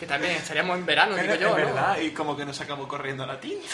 Que 0.00 0.06
también 0.06 0.32
estaríamos 0.32 0.78
en 0.78 0.86
verano, 0.86 1.14
digo 1.14 1.34
Es 1.34 1.40
yo, 1.40 1.50
¿no? 1.50 1.56
verdad, 1.56 1.98
y 2.00 2.10
como 2.12 2.34
que 2.34 2.46
nos 2.46 2.56
sacamos 2.56 2.86
corriendo 2.86 3.26
la 3.26 3.38
tinta. 3.38 3.68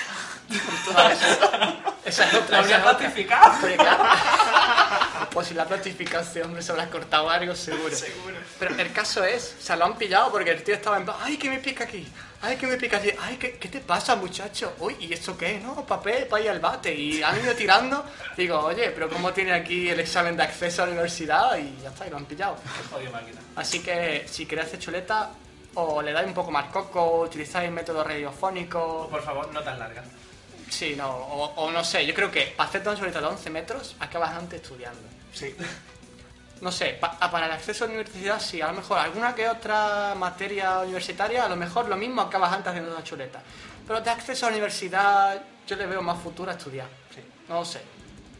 Esa 2.04 2.24
es 2.24 2.34
otra, 2.34 2.58
habría 2.58 2.78
es 2.78 3.26
claro, 3.26 4.04
pues 5.30 5.48
si 5.48 5.54
la 5.54 5.66
plastificación, 5.66 6.46
hombre, 6.46 6.62
se 6.62 6.72
habrá 6.72 6.88
cortado 6.88 7.30
algo 7.30 7.54
seguro. 7.54 7.94
Pero 8.58 8.74
el 8.76 8.92
caso 8.92 9.24
es, 9.24 9.56
o 9.58 9.62
sea, 9.62 9.76
lo 9.76 9.84
han 9.84 9.96
pillado 9.96 10.30
porque 10.30 10.50
el 10.50 10.62
tío 10.62 10.74
estaba 10.74 10.98
en 10.98 11.06
ay, 11.20 11.36
que 11.36 11.50
me 11.50 11.58
pica 11.58 11.84
aquí, 11.84 12.06
ay, 12.42 12.56
que 12.56 12.66
me 12.66 12.76
pica 12.76 12.96
aquí, 12.96 13.10
ay, 13.20 13.36
¿qué, 13.36 13.52
qué 13.58 13.68
te 13.68 13.80
pasa, 13.80 14.16
muchacho? 14.16 14.74
Uy, 14.78 14.96
¿y 15.00 15.12
esto 15.12 15.36
qué? 15.36 15.60
No, 15.60 15.86
papel 15.86 16.26
para 16.26 16.42
ir 16.42 16.50
al 16.50 16.60
bate. 16.60 16.94
Y 16.94 17.22
han 17.22 17.40
ido 17.42 17.54
tirando. 17.54 18.04
Digo, 18.36 18.58
oye, 18.60 18.90
pero 18.90 19.08
¿cómo 19.08 19.32
tiene 19.32 19.52
aquí 19.52 19.88
el 19.88 20.00
examen 20.00 20.36
de 20.36 20.44
acceso 20.44 20.82
a 20.82 20.86
la 20.86 20.92
universidad? 20.92 21.56
Y 21.58 21.82
ya 21.82 21.90
está, 21.90 22.06
y 22.06 22.10
lo 22.10 22.16
han 22.16 22.24
pillado. 22.24 22.56
Así 23.56 23.80
que 23.80 24.26
si 24.28 24.46
queréis 24.46 24.68
hacer 24.68 24.80
chuleta, 24.80 25.30
o 25.76 26.02
le 26.02 26.12
dais 26.12 26.26
un 26.26 26.34
poco 26.34 26.50
más 26.50 26.66
coco, 26.72 27.20
utilizáis 27.20 27.70
método 27.70 28.02
radiofónico. 28.04 29.08
Por 29.10 29.22
favor, 29.22 29.52
no 29.52 29.62
tan 29.62 29.78
larga. 29.78 30.02
Sí, 30.68 30.94
no, 30.96 31.08
o, 31.08 31.44
o 31.54 31.70
no 31.70 31.84
sé, 31.84 32.04
yo 32.04 32.12
creo 32.12 32.30
que 32.30 32.52
para 32.56 32.68
hacer 32.68 32.82
una 32.82 32.96
chuleta 32.96 33.20
de 33.20 33.26
11 33.26 33.50
metros, 33.50 33.96
acabas 34.00 34.32
antes 34.34 34.60
estudiando. 34.60 35.00
Sí. 35.32 35.54
No 36.60 36.72
sé, 36.72 36.96
pa- 37.00 37.16
a- 37.20 37.30
para 37.30 37.46
el 37.46 37.52
acceso 37.52 37.84
a 37.84 37.86
la 37.86 37.94
universidad 37.94 38.40
sí, 38.40 38.60
a 38.60 38.68
lo 38.68 38.72
mejor 38.74 38.98
alguna 38.98 39.34
que 39.34 39.48
otra 39.48 40.14
materia 40.16 40.78
universitaria, 40.80 41.44
a 41.44 41.48
lo 41.48 41.56
mejor 41.56 41.88
lo 41.88 41.96
mismo 41.96 42.22
acabas 42.22 42.52
antes 42.52 42.68
haciendo 42.68 42.90
una 42.92 43.04
chuleta. 43.04 43.40
Pero 43.86 44.00
de 44.00 44.10
acceso 44.10 44.46
a 44.46 44.50
la 44.50 44.56
universidad 44.56 45.40
yo 45.66 45.76
le 45.76 45.86
veo 45.86 46.02
más 46.02 46.18
futuro 46.20 46.50
a 46.50 46.54
estudiar. 46.54 46.88
Sí. 47.14 47.20
No 47.48 47.56
lo 47.60 47.64
sé. 47.64 47.82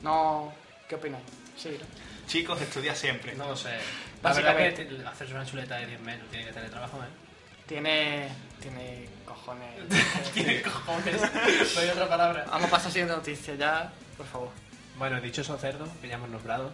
No, 0.03 0.53
¿qué 0.89 0.95
opináis? 0.97 1.25
Sí, 1.57 1.77
¿no? 1.79 1.87
Chicos, 2.27 2.61
estudia 2.61 2.95
siempre. 2.95 3.35
No 3.35 3.47
lo 3.49 3.57
sé. 3.57 3.77
La 4.23 4.33
verdad 4.33 4.57
que 4.57 5.03
hacerse 5.07 5.35
una 5.35 5.47
chuleta 5.47 5.77
de 5.77 5.87
10 5.87 6.01
metros 6.01 6.29
tiene 6.31 6.47
que 6.47 6.53
tener 6.53 6.71
trabajo, 6.71 6.99
¿eh? 6.99 7.26
Tiene, 7.67 8.29
tiene 8.61 9.09
cojones. 9.25 9.69
Tiene 10.35 10.63
cojones. 10.63 11.21
No 11.75 11.81
hay 11.81 11.89
otra 11.89 12.09
palabra. 12.09 12.45
Vamos 12.51 12.69
a 12.69 12.71
pasar 12.71 12.87
a 12.87 12.89
la 12.89 12.93
siguiente 12.93 13.17
noticia 13.17 13.55
ya, 13.55 13.93
por 14.17 14.27
favor. 14.27 14.51
Bueno, 14.99 15.21
dicho 15.21 15.41
eso, 15.43 15.57
cerdo, 15.59 15.87
que 16.01 16.09
ya 16.09 16.15
hemos 16.15 16.31
nombrado. 16.31 16.73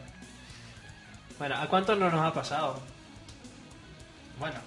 Bueno, 1.38 1.56
¿a 1.56 1.66
cuántos 1.66 1.98
no 1.98 2.08
nos 2.10 2.20
ha 2.24 2.32
pasado? 2.32 2.80
Bueno, 4.38 4.60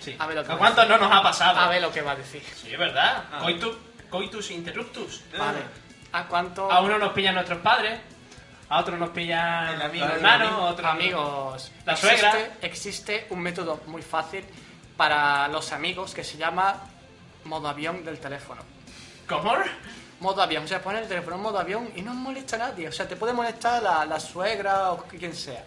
sí. 0.00 0.14
A 0.18 0.26
ver 0.26 0.36
lo 0.36 0.42
que 0.42 0.48
va 0.48 0.54
a 0.54 0.58
cuántos 0.58 0.88
no 0.88 0.98
nos 0.98 1.10
ha 1.12 1.22
pasado? 1.22 1.58
A 1.60 1.68
ver 1.68 1.80
lo 1.80 1.90
que 1.92 2.02
va 2.02 2.12
a 2.12 2.16
decir. 2.16 2.42
Sí, 2.54 2.72
es 2.72 2.78
verdad. 2.78 3.24
Coitus, 3.40 3.76
coitus 4.10 4.50
interruptus. 4.50 5.22
Vale. 5.38 5.60
¿A 6.12 6.26
cuánto? 6.26 6.70
A 6.70 6.80
uno 6.80 6.98
nos 6.98 7.12
pillan 7.12 7.34
nuestros 7.34 7.60
padres, 7.60 8.00
a 8.68 8.80
otro 8.80 8.96
nos 8.98 9.10
pillan 9.10 9.74
El 9.74 9.82
amigo, 9.82 10.04
los 10.06 10.14
el 10.14 10.20
hermanos, 10.20 10.48
amigo. 10.48 10.66
a 10.66 10.70
otro 10.70 10.88
Amigos, 10.88 11.72
La 11.86 11.92
existe, 11.92 12.18
suegra. 12.18 12.50
existe 12.62 13.26
un 13.30 13.40
método 13.40 13.80
muy 13.86 14.02
fácil 14.02 14.44
para 15.00 15.48
los 15.48 15.72
amigos 15.72 16.12
que 16.12 16.22
se 16.22 16.36
llama 16.36 16.78
modo 17.44 17.68
avión 17.68 18.04
del 18.04 18.18
teléfono. 18.18 18.60
¿Cómo? 19.26 19.54
Modo 20.20 20.42
avión, 20.42 20.64
o 20.64 20.68
sea, 20.68 20.82
poner 20.82 21.04
el 21.04 21.08
teléfono 21.08 21.36
en 21.36 21.42
modo 21.42 21.58
avión 21.58 21.90
y 21.96 22.02
no 22.02 22.12
molesta 22.12 22.56
a 22.56 22.58
nadie. 22.58 22.86
O 22.86 22.92
sea, 22.92 23.08
te 23.08 23.16
puede 23.16 23.32
molestar 23.32 23.82
la, 23.82 24.04
la 24.04 24.20
suegra 24.20 24.92
o 24.92 25.04
quien 25.04 25.34
sea. 25.34 25.64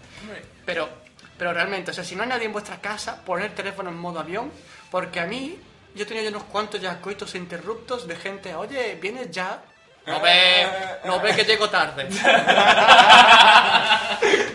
Pero, 0.68 0.88
pero 1.36 1.52
realmente, 1.52 1.90
o 1.90 1.94
sea, 1.96 2.04
si 2.04 2.16
no 2.16 2.22
hay 2.22 2.30
nadie 2.30 2.46
en 2.46 2.54
vuestra 2.54 2.80
casa, 2.80 3.26
poner 3.26 3.48
el 3.48 3.56
teléfono 3.56 3.90
en 3.90 3.98
modo 3.98 4.20
avión, 4.20 4.52
porque 4.92 5.20
a 5.20 5.26
mí, 5.26 5.58
yo 5.96 6.04
he 6.04 6.06
tenido 6.06 6.26
ya 6.26 6.30
unos 6.30 6.44
cuantos 6.44 6.80
ya 6.80 7.02
coitos 7.02 7.34
interruptos 7.34 8.08
de 8.08 8.16
gente, 8.16 8.54
oye, 8.54 9.00
¿vienes 9.02 9.32
ya? 9.32 9.64
No 10.06 10.20
ve, 10.20 10.68
no 11.06 11.20
ve 11.20 11.36
que 11.36 11.44
llego 11.44 11.68
tarde. 11.72 12.08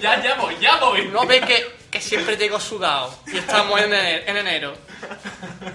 Ya, 0.00 0.22
ya 0.22 0.36
voy, 0.36 0.56
ya 0.60 0.76
voy. 0.76 1.08
No 1.08 1.26
ve 1.26 1.40
que, 1.40 1.77
que 1.90 2.00
siempre 2.00 2.36
llego 2.36 2.60
sudado 2.60 3.14
y 3.26 3.38
estamos 3.38 3.80
en 3.80 3.92
enero. 3.94 4.24
En 4.26 4.36
enero. 4.36 4.74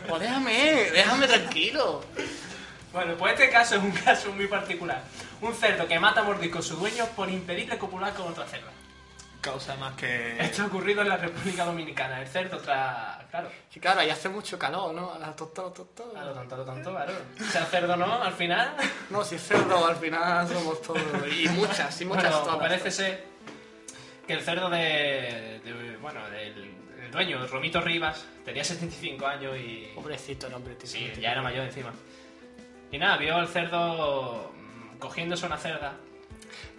Pues 0.07 0.21
déjame, 0.21 0.91
déjame 0.91 1.27
tranquilo. 1.27 2.03
Bueno, 2.91 3.15
pues 3.17 3.33
este 3.33 3.49
caso 3.49 3.75
es 3.75 3.81
un 3.83 3.91
caso 3.91 4.31
muy 4.31 4.47
particular. 4.47 5.01
Un 5.41 5.53
cerdo 5.55 5.87
que 5.87 5.99
mata 5.99 6.21
a 6.21 6.23
mordisco 6.23 6.59
a 6.59 6.61
su 6.61 6.75
dueño 6.75 7.05
por 7.15 7.29
impedirle 7.29 7.77
copular 7.77 8.13
con 8.13 8.27
otra 8.27 8.45
cerda. 8.45 8.71
Causa 9.41 9.75
más 9.75 9.95
que. 9.95 10.39
Esto 10.39 10.63
ha 10.63 10.65
ocurrido 10.67 11.01
en 11.01 11.09
la 11.09 11.17
República 11.17 11.65
Dominicana. 11.65 12.21
El 12.21 12.27
cerdo 12.27 12.59
tras... 12.59 13.17
Claro, 13.29 13.49
Y 13.75 13.79
claro, 13.79 13.99
ahí 13.99 14.09
hace 14.09 14.29
mucho 14.29 14.57
calor, 14.57 14.93
¿no? 14.93 15.11
A 15.11 15.19
la 15.19 15.35
tostado, 15.35 15.67
a 15.67 15.69
lo 15.71 15.75
tostado. 15.75 16.11
tanto, 16.33 16.55
a 16.55 16.57
lo 16.59 16.63
tanto, 16.65 16.91
claro. 16.91 17.13
Sea 17.51 17.65
cerdo 17.65 17.97
no, 17.97 18.23
al 18.23 18.33
final... 18.33 18.73
No, 19.09 19.23
si 19.25 19.35
es 19.35 19.43
cerdo, 19.45 19.85
al 19.85 19.97
final 19.97 20.47
somos 20.47 20.81
todos. 20.81 21.01
Y 21.35 21.49
muchas, 21.49 21.99
y 21.99 22.05
muchas 22.05 22.23
Bueno, 22.31 22.39
todas. 22.43 22.57
parece 22.57 22.91
ser 22.91 23.25
que 24.27 24.33
el 24.33 24.41
cerdo 24.41 24.69
de... 24.69 25.61
de- 25.63 25.97
bueno, 26.01 26.27
del 26.29 26.81
el 27.03 27.11
dueño, 27.11 27.45
Romito 27.47 27.81
Rivas, 27.81 28.25
tenía 28.45 28.63
75 28.63 29.27
años 29.27 29.57
y... 29.57 29.91
Pobrecito 29.93 30.47
el 30.47 30.53
hombre, 30.53 30.75
tío. 30.75 30.87
Sí, 30.87 31.11
ya 31.19 31.33
era 31.33 31.41
mayor 31.41 31.65
encima. 31.65 31.91
Y 32.91 32.97
nada, 32.97 33.17
vio 33.17 33.35
al 33.35 33.47
cerdo 33.49 34.53
mm, 34.55 34.97
cogiéndose 34.99 35.45
una 35.45 35.57
cerda 35.57 35.95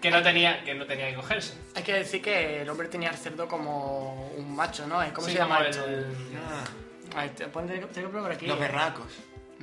que 0.01 0.11
no 0.11 0.23
tenía 0.23 0.63
que, 0.65 0.75
no 0.75 0.87
tenía 0.87 1.09
que 1.11 1.15
cogerse. 1.17 1.55
Hay 1.75 1.83
que 1.83 1.93
decir 1.93 2.23
que 2.23 2.63
el 2.63 2.69
hombre 2.71 2.89
tenía 2.89 3.11
el 3.11 3.17
cerdo 3.17 3.47
como 3.49 4.29
un 4.37 4.55
macho, 4.57 4.87
¿no? 4.87 5.01
¿Cómo 5.13 5.27
Sí, 5.27 5.33
se 5.35 5.39
llama 5.39 5.61
esto? 5.67 5.85
el- 5.85 6.07
Ah, 6.37 7.19
A 7.19 7.23
ver, 7.23 7.31
te- 7.35 7.47
pon- 7.49 7.69
por 7.69 8.33
aquí. 8.33 8.47
los 8.47 8.59
berracos. 8.59 9.07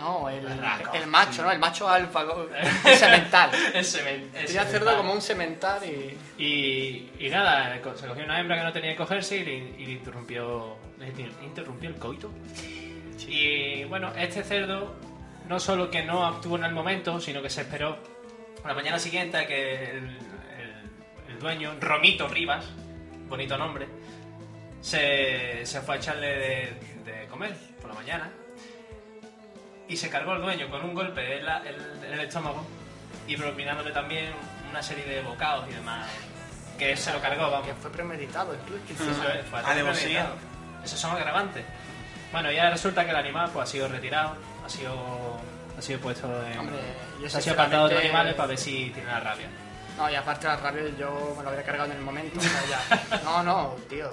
No, 0.02 0.28
el, 0.30 0.46
el 0.94 1.08
macho, 1.08 1.44
¿no? 1.44 1.52
El 1.52 1.60
macho 1.60 1.88
alfa, 1.88 2.22
el 2.86 2.96
semental. 2.98 3.52
El 3.74 3.86
semen- 3.86 4.30
el 4.34 4.48
cerdo 4.72 4.98
como 4.98 5.14
un 5.14 5.22
semental 5.22 5.80
y... 5.86 6.18
Y, 6.44 7.12
y 7.20 7.30
nada, 7.30 7.74
se 7.96 8.08
cogió 8.08 8.24
una 8.26 8.40
hembra 8.40 8.58
que 8.58 8.64
no 8.64 8.74
tenía 8.74 8.92
que 8.92 8.98
cogerse 8.98 9.38
y 9.38 9.44
le, 9.46 9.54
y 9.78 9.86
le 9.86 9.92
interrumpió, 9.94 10.76
le 10.98 11.08
interrumpió 11.46 11.90
el 11.90 11.96
coito. 11.98 12.32
Y 13.28 13.84
bueno, 13.86 14.12
este 14.18 14.44
cerdo 14.44 14.96
no 15.48 15.60
solo 15.60 15.90
que 15.92 16.04
no 16.04 16.26
actuó 16.26 16.58
en 16.58 16.64
el 16.66 16.74
momento, 16.74 17.20
sino 17.20 17.42
que 17.42 17.50
se 17.50 17.62
esperó 17.62 17.98
a 18.64 18.68
la 18.68 18.74
mañana 18.74 18.98
siguiente 18.98 19.38
a 19.38 19.46
que 19.48 19.92
el, 19.92 19.98
el- 19.98 21.32
el 21.34 21.40
dueño, 21.40 21.74
Romito 21.80 22.28
Rivas, 22.28 22.66
bonito 23.30 23.58
nombre, 23.58 23.88
se, 24.82 25.66
se 25.66 25.82
fue 25.82 25.96
a 25.96 25.98
echarle 25.98 26.28
de, 26.28 26.74
de 27.06 27.28
comer 27.28 27.54
por 27.80 27.90
la 27.90 27.96
mañana. 27.96 28.32
Y 29.92 29.98
se 29.98 30.10
cargó 30.10 30.34
el 30.34 30.42
dueño 30.42 30.70
con 30.70 30.84
un 30.86 30.94
golpe 30.94 31.38
en, 31.40 31.46
la- 31.46 31.62
en- 31.66 32.04
en 32.06 32.14
el 32.14 32.22
estómago 32.22 32.66
y 33.28 33.36
propinándole 33.36 33.92
también 33.92 34.32
una 34.70 34.82
serie 34.82 35.06
de 35.06 35.22
bocados 35.22 35.68
y 35.70 35.74
demás. 35.74 36.08
Que 36.80 36.96
se 36.96 37.12
lo 37.12 37.20
cargó, 37.22 37.52
vamos. 37.52 37.68
Que 37.68 37.74
fue 37.76 37.92
premeditado 37.92 38.56
incluso. 38.56 39.04
Eso 39.12 39.30
es, 39.34 39.46
fue 39.48 39.60
Alevosía. 39.60 39.94
premeditado. 40.04 40.36
Esos 40.84 41.00
son 41.00 41.12
agravantes. 41.12 41.66
Bueno, 42.32 42.50
ya 42.52 42.70
resulta 42.70 43.04
que 43.04 43.12
el 43.12 43.18
animal 43.18 43.50
pues, 43.54 43.68
ha 43.68 43.72
sido 43.72 43.88
retirado, 43.90 44.36
ha 44.66 44.70
sido, 44.70 44.96
ha 45.78 45.82
sido 45.82 46.00
puesto 46.00 46.28
en. 46.48 46.60
Hombre, 46.60 46.78
yo 47.20 47.28
ha 47.28 47.30
sido 47.42 47.54
apartado 47.54 47.84
de 47.90 47.96
sinceramente- 47.96 48.08
animales 48.08 48.34
para 48.36 48.48
ver 48.48 48.58
si 48.58 48.90
tiene 48.92 49.10
la 49.12 49.20
rabia. 49.20 49.48
No, 49.98 50.10
y 50.10 50.16
aparte 50.16 50.48
la 50.48 50.56
rabia 50.56 50.84
yo 50.98 51.36
me 51.38 51.44
lo 51.44 51.50
habría 51.50 51.66
cargado 51.66 51.92
en 51.92 51.98
el 51.98 52.02
momento. 52.04 52.40
o 52.40 52.42
sea, 52.42 52.62
ya. 52.70 53.20
No, 53.26 53.44
no, 53.44 53.76
tío. 53.90 54.10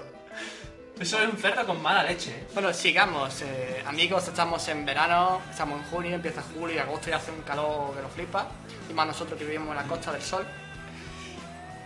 Eso 1.00 1.22
es 1.22 1.28
un 1.32 1.38
cerdo 1.38 1.64
con 1.64 1.80
mala 1.80 2.02
leche, 2.02 2.30
¿eh? 2.32 2.46
Bueno, 2.54 2.72
sigamos. 2.72 3.42
eh, 3.42 3.82
amigos, 3.86 4.26
estamos 4.26 4.66
en 4.68 4.84
verano, 4.84 5.40
estamos 5.50 5.80
en 5.80 5.86
junio, 5.90 6.14
empieza 6.16 6.42
julio 6.54 6.74
y 6.76 6.78
agosto 6.78 7.10
y 7.10 7.12
hace 7.12 7.30
un 7.30 7.42
calor 7.42 7.94
que 7.94 8.02
nos 8.02 8.12
flipa. 8.12 8.48
Y 8.90 8.92
más 8.94 9.06
nosotros 9.06 9.38
que 9.38 9.44
vivimos 9.44 9.68
en 9.70 9.76
la 9.76 9.84
costa 9.84 10.10
del 10.12 10.22
sol. 10.22 10.44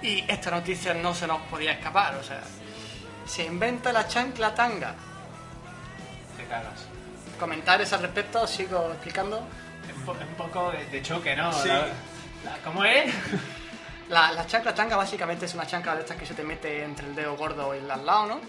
Y 0.01 0.25
esta 0.27 0.51
noticia 0.51 0.95
no 0.95 1.15
se 1.15 1.27
nos 1.27 1.43
podía 1.43 1.73
escapar, 1.73 2.15
o 2.17 2.23
sea. 2.23 2.41
Se 3.27 3.45
inventa 3.45 3.93
la 3.93 4.09
chancla 4.09 4.55
tanga. 4.55 4.95
Te 6.37 6.45
cagas. 6.47 6.87
Comentarios 7.39 7.93
al 7.93 8.01
respecto, 8.03 8.47
sigo 8.47 8.89
explicando. 8.93 9.47
Es 9.89 9.95
un 9.97 10.03
po- 10.05 10.15
es 10.15 10.23
un 10.27 10.35
poco 10.35 10.71
de, 10.73 10.87
de 10.87 11.03
choque, 11.03 11.37
¿no? 11.37 11.53
Sí. 11.53 11.69
La- 11.69 11.87
la- 12.45 12.59
¿Cómo 12.65 12.83
es? 12.85 13.13
La, 14.09 14.33
la 14.33 14.47
chancla 14.47 14.75
tanga 14.75 14.97
básicamente 14.97 15.45
es 15.47 15.55
una 15.55 15.67
chancla 15.67 15.95
de 15.95 16.01
estas 16.01 16.17
que 16.17 16.27
se 16.27 16.35
te 16.35 16.43
mete 16.43 16.83
entre 16.83 17.07
el 17.07 17.15
dedo 17.15 17.37
gordo 17.37 17.75
y 17.75 17.79
el 17.79 17.91
al 17.91 18.05
lado, 18.05 18.27
¿no? 18.27 18.41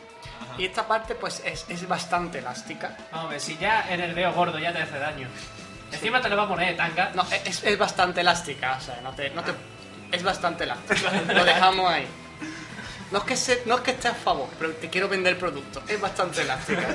Y 0.57 0.65
esta 0.65 0.87
parte 0.87 1.15
pues 1.15 1.41
es, 1.45 1.65
es 1.69 1.87
bastante 1.87 2.39
elástica. 2.39 2.95
Hombre, 3.11 3.39
si 3.39 3.57
ya 3.57 3.85
en 3.89 4.01
el 4.01 4.13
dedo 4.15 4.31
gordo 4.33 4.59
ya 4.59 4.71
te 4.73 4.81
hace 4.81 4.99
daño. 4.99 5.27
Encima 5.91 6.21
te 6.21 6.29
lo 6.29 6.37
va 6.37 6.43
a 6.43 6.47
poner 6.47 6.69
de 6.69 6.73
tanga. 6.75 7.11
No, 7.13 7.23
es, 7.45 7.63
es 7.63 7.77
bastante 7.77 8.21
elástica, 8.21 8.77
o 8.79 8.81
sea, 8.81 8.99
no 9.01 9.11
te, 9.13 9.29
no 9.31 9.43
te- 9.43 9.53
es 10.11 10.23
bastante 10.23 10.63
elástica. 10.63 11.11
Lo 11.33 11.43
dejamos 11.43 11.89
ahí. 11.91 12.07
No 13.11 13.19
es, 13.19 13.23
que 13.25 13.35
se- 13.35 13.61
no 13.67 13.75
es 13.75 13.81
que 13.81 13.91
esté 13.91 14.07
a 14.07 14.13
favor, 14.15 14.47
pero 14.57 14.71
te 14.73 14.89
quiero 14.89 15.07
vender 15.07 15.33
el 15.33 15.39
producto. 15.39 15.83
Es 15.87 15.99
bastante 16.01 16.41
elástica. 16.41 16.87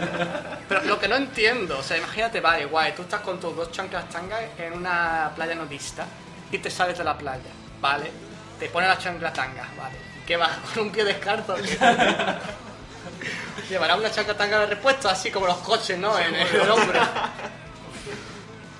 Pero 0.69 0.83
lo 0.83 0.99
que 0.99 1.07
no 1.07 1.15
entiendo, 1.17 1.79
o 1.79 1.83
sea, 1.83 1.97
imagínate, 1.97 2.41
vale, 2.41 2.65
guay, 2.67 2.93
tú 2.93 3.03
estás 3.03 3.21
con 3.21 3.39
tus 3.39 3.55
dos 3.55 3.71
chanclas 3.71 4.09
tangas 4.09 4.41
en 4.59 4.73
una 4.73 5.31
playa 5.37 5.55
nudista 5.55 6.05
y 6.51 6.59
te 6.59 6.71
sales 6.71 6.99
de 6.99 7.05
la 7.05 7.17
playa, 7.17 7.51
¿vale? 7.81 8.11
Te 8.59 8.69
pones 8.69 8.89
la 8.89 8.99
chancla 8.99 9.33
tanga, 9.33 9.63
¿vale? 9.79 9.97
¿Qué 10.27 10.37
vas? 10.37 10.51
¿Con 10.75 10.85
un 10.85 10.91
pie 10.93 11.05
descarto? 11.05 11.55
Llevará 13.71 13.97
una 13.97 14.11
chancla 14.11 14.37
tanga 14.37 14.61
de 14.61 14.67
repuesto, 14.67 15.09
así 15.09 15.31
como 15.31 15.47
los 15.47 15.59
coches, 15.59 15.99
¿no? 15.99 16.19
En 16.19 16.35
el 16.35 16.71
hombro. 16.71 17.01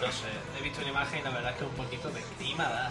No 0.01 0.07
sé, 0.13 0.29
he 0.57 0.63
visto 0.63 0.81
una 0.81 0.91
imagen 0.91 1.19
y 1.19 1.23
la 1.25 1.31
verdad 1.31 1.51
es 1.51 1.59
que 1.59 1.65
un 1.65 1.73
poquito 1.73 2.09
de 2.11 2.21
clima 2.39 2.65
da. 2.69 2.91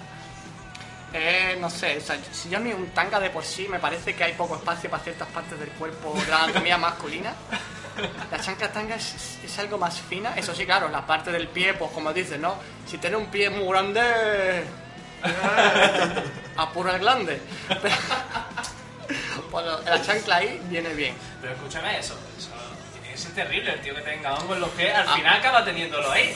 Eh, 1.13 1.57
no 1.57 1.69
sé, 1.69 1.97
o 1.97 2.01
sea, 2.01 2.17
si 2.33 2.49
yo 2.49 2.59
ni 2.59 2.73
un 2.73 2.89
tanga 2.89 3.17
de 3.17 3.29
por 3.29 3.45
sí 3.45 3.65
me 3.69 3.79
parece 3.79 4.13
que 4.13 4.25
hay 4.25 4.33
poco 4.33 4.57
espacio 4.57 4.89
para 4.89 5.01
ciertas 5.03 5.29
partes 5.29 5.57
del 5.57 5.69
cuerpo 5.69 6.13
de 6.19 6.29
la 6.29 6.43
anatomía 6.43 6.77
masculina. 6.77 7.33
La 8.29 8.41
chancla 8.41 8.73
tanga 8.73 8.95
es, 8.95 9.13
es- 9.15 9.39
es 9.45 9.57
algo 9.59 9.77
más 9.77 10.01
fina. 10.01 10.33
Eso 10.35 10.53
sí, 10.53 10.65
claro, 10.65 10.89
la 10.89 11.07
parte 11.07 11.31
del 11.31 11.47
pie, 11.47 11.75
pues 11.75 11.91
como 11.91 12.11
dices, 12.11 12.37
¿no? 12.41 12.55
Si 12.85 12.97
tiene 12.97 13.15
un 13.15 13.27
pie 13.27 13.49
muy 13.49 13.65
grande, 13.69 14.65
apura 16.57 16.91
el 16.95 16.99
glande. 16.99 17.41
Pero, 17.69 17.95
lo- 19.51 19.81
la 19.81 20.01
chancla 20.01 20.37
ahí 20.37 20.59
viene 20.65 20.93
bien. 20.93 21.15
Pero 21.41 21.53
escúchame 21.53 21.99
eso, 21.99 22.15
eso 22.37 22.49
tiene 22.93 23.11
que 23.11 23.17
ser 23.17 23.33
terrible 23.33 23.73
el 23.73 23.81
tío 23.81 23.95
que 23.95 24.01
tenga 24.01 24.35
hongo 24.35 24.53
en 24.55 24.59
los 24.61 24.69
pies, 24.71 24.93
al 24.95 25.07
final 25.09 25.37
acaba 25.39 25.63
teniéndolo 25.65 26.11
ahí. 26.11 26.29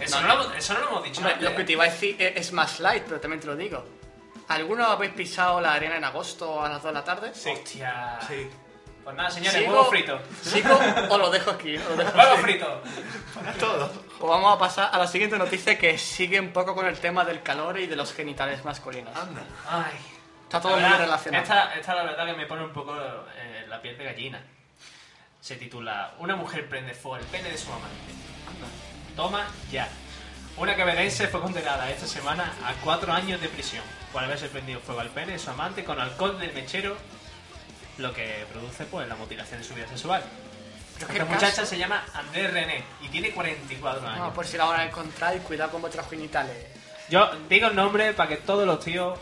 Eso, 0.00 0.20
no, 0.22 0.36
lo, 0.36 0.52
eso 0.54 0.74
no 0.74 0.80
lo 0.80 0.88
hemos 0.88 1.04
dicho 1.04 1.18
Hombre, 1.18 1.34
antes. 1.34 1.50
lo 1.50 1.56
que 1.56 1.64
te 1.64 1.72
iba 1.72 1.84
a 1.84 1.88
decir 1.90 2.16
es, 2.18 2.36
es 2.36 2.52
más 2.52 2.80
light, 2.80 3.04
pero 3.06 3.20
también 3.20 3.40
te 3.40 3.46
lo 3.46 3.56
digo. 3.56 3.84
¿Alguno 4.48 4.86
habéis 4.86 5.12
pisado 5.12 5.60
la 5.60 5.74
arena 5.74 5.96
en 5.96 6.04
agosto 6.04 6.64
a 6.64 6.68
las 6.70 6.82
2 6.82 6.84
de 6.84 6.92
la 6.98 7.04
tarde? 7.04 7.30
Hostia. 7.30 8.18
Sí. 8.26 8.48
Pues 9.04 9.16
nada, 9.16 9.30
señores, 9.30 9.60
¿Sigo- 9.60 9.70
huevo 9.72 9.84
frito. 9.86 10.20
¿Sigo 10.42 10.78
o 11.10 11.18
lo 11.18 11.30
dejo 11.30 11.50
aquí? 11.50 11.76
Lo 11.78 11.96
dejo 11.96 12.16
Huevo 12.18 12.32
aquí. 12.32 12.42
frito. 12.42 12.82
Todo. 13.58 13.90
Pues 14.18 14.30
vamos 14.30 14.54
a 14.54 14.58
pasar 14.58 14.90
a 14.92 14.98
la 14.98 15.06
siguiente 15.06 15.38
noticia 15.38 15.78
que 15.78 15.96
sigue 15.98 16.38
un 16.40 16.52
poco 16.52 16.74
con 16.74 16.86
el 16.86 16.98
tema 16.98 17.24
del 17.24 17.42
calor 17.42 17.78
y 17.78 17.86
de 17.86 17.96
los 17.96 18.12
genitales 18.12 18.64
masculinos. 18.64 19.14
Anda. 19.16 19.42
Ay. 19.68 19.92
Está 20.48 20.60
todo 20.62 20.78
muy 20.78 20.88
relacionado. 20.98 21.42
Esta, 21.42 21.74
esta 21.74 21.94
la 21.94 22.02
verdad 22.04 22.24
que 22.26 22.32
me 22.32 22.46
pone 22.46 22.64
un 22.64 22.72
poco 22.72 22.96
eh, 23.36 23.66
la 23.68 23.82
piel 23.82 23.98
de 23.98 24.04
gallina. 24.04 24.40
Se 25.40 25.56
titula 25.56 26.14
Una 26.18 26.36
mujer 26.36 26.68
prende 26.68 26.94
fuego 26.94 27.16
al 27.16 27.24
pene 27.24 27.50
de 27.50 27.58
su 27.58 27.70
amante. 27.70 28.12
Toma 29.14 29.46
ya. 29.70 29.88
Una 30.56 30.74
quevedense 30.74 31.28
fue 31.28 31.40
condenada 31.40 31.90
esta 31.90 32.06
semana 32.06 32.52
a 32.64 32.72
cuatro 32.82 33.12
años 33.12 33.40
de 33.40 33.48
prisión 33.48 33.84
por 34.12 34.24
haberse 34.24 34.48
prendido 34.48 34.80
fuego 34.80 35.00
al 35.00 35.10
pene 35.10 35.32
de 35.32 35.38
su 35.38 35.50
amante 35.50 35.84
con 35.84 36.00
alcohol 36.00 36.38
del 36.40 36.52
mechero, 36.54 36.96
lo 37.98 38.12
que 38.14 38.46
produce 38.52 38.84
pues 38.86 39.06
la 39.06 39.14
mutilación 39.16 39.60
de 39.60 39.66
su 39.66 39.74
vida 39.74 39.86
sexual. 39.86 40.22
Esta 40.98 41.24
muchacha 41.26 41.50
caso- 41.56 41.66
se 41.66 41.78
llama 41.78 42.04
Andrés 42.14 42.52
René 42.52 42.82
y 43.02 43.08
tiene 43.08 43.30
44 43.32 44.08
años. 44.08 44.18
No, 44.18 44.32
por 44.32 44.46
si 44.46 44.56
la 44.56 44.64
van 44.64 44.80
a 44.80 44.84
encontrar 44.84 45.36
cuidado 45.42 45.70
con 45.72 45.80
vuestros 45.82 46.08
genitales. 46.08 46.56
Yo 47.08 47.30
digo 47.48 47.68
el 47.68 47.76
nombre 47.76 48.12
para 48.14 48.28
que 48.28 48.36
todos 48.38 48.66
los 48.66 48.80
tíos, 48.80 49.18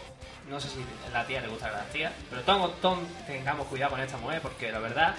no 0.48 0.60
sé 0.60 0.68
si 0.68 0.84
a 1.06 1.10
la 1.10 1.26
tía 1.26 1.40
le 1.40 1.48
gusta 1.48 1.68
a 1.68 1.72
las 1.72 1.88
tías, 1.90 2.12
pero 2.30 2.42
todos, 2.42 2.80
todos 2.80 2.98
tengamos 3.26 3.66
cuidado 3.66 3.92
con 3.92 4.00
esta 4.00 4.16
mujer 4.18 4.40
porque 4.40 4.70
la 4.70 4.78
verdad 4.78 5.14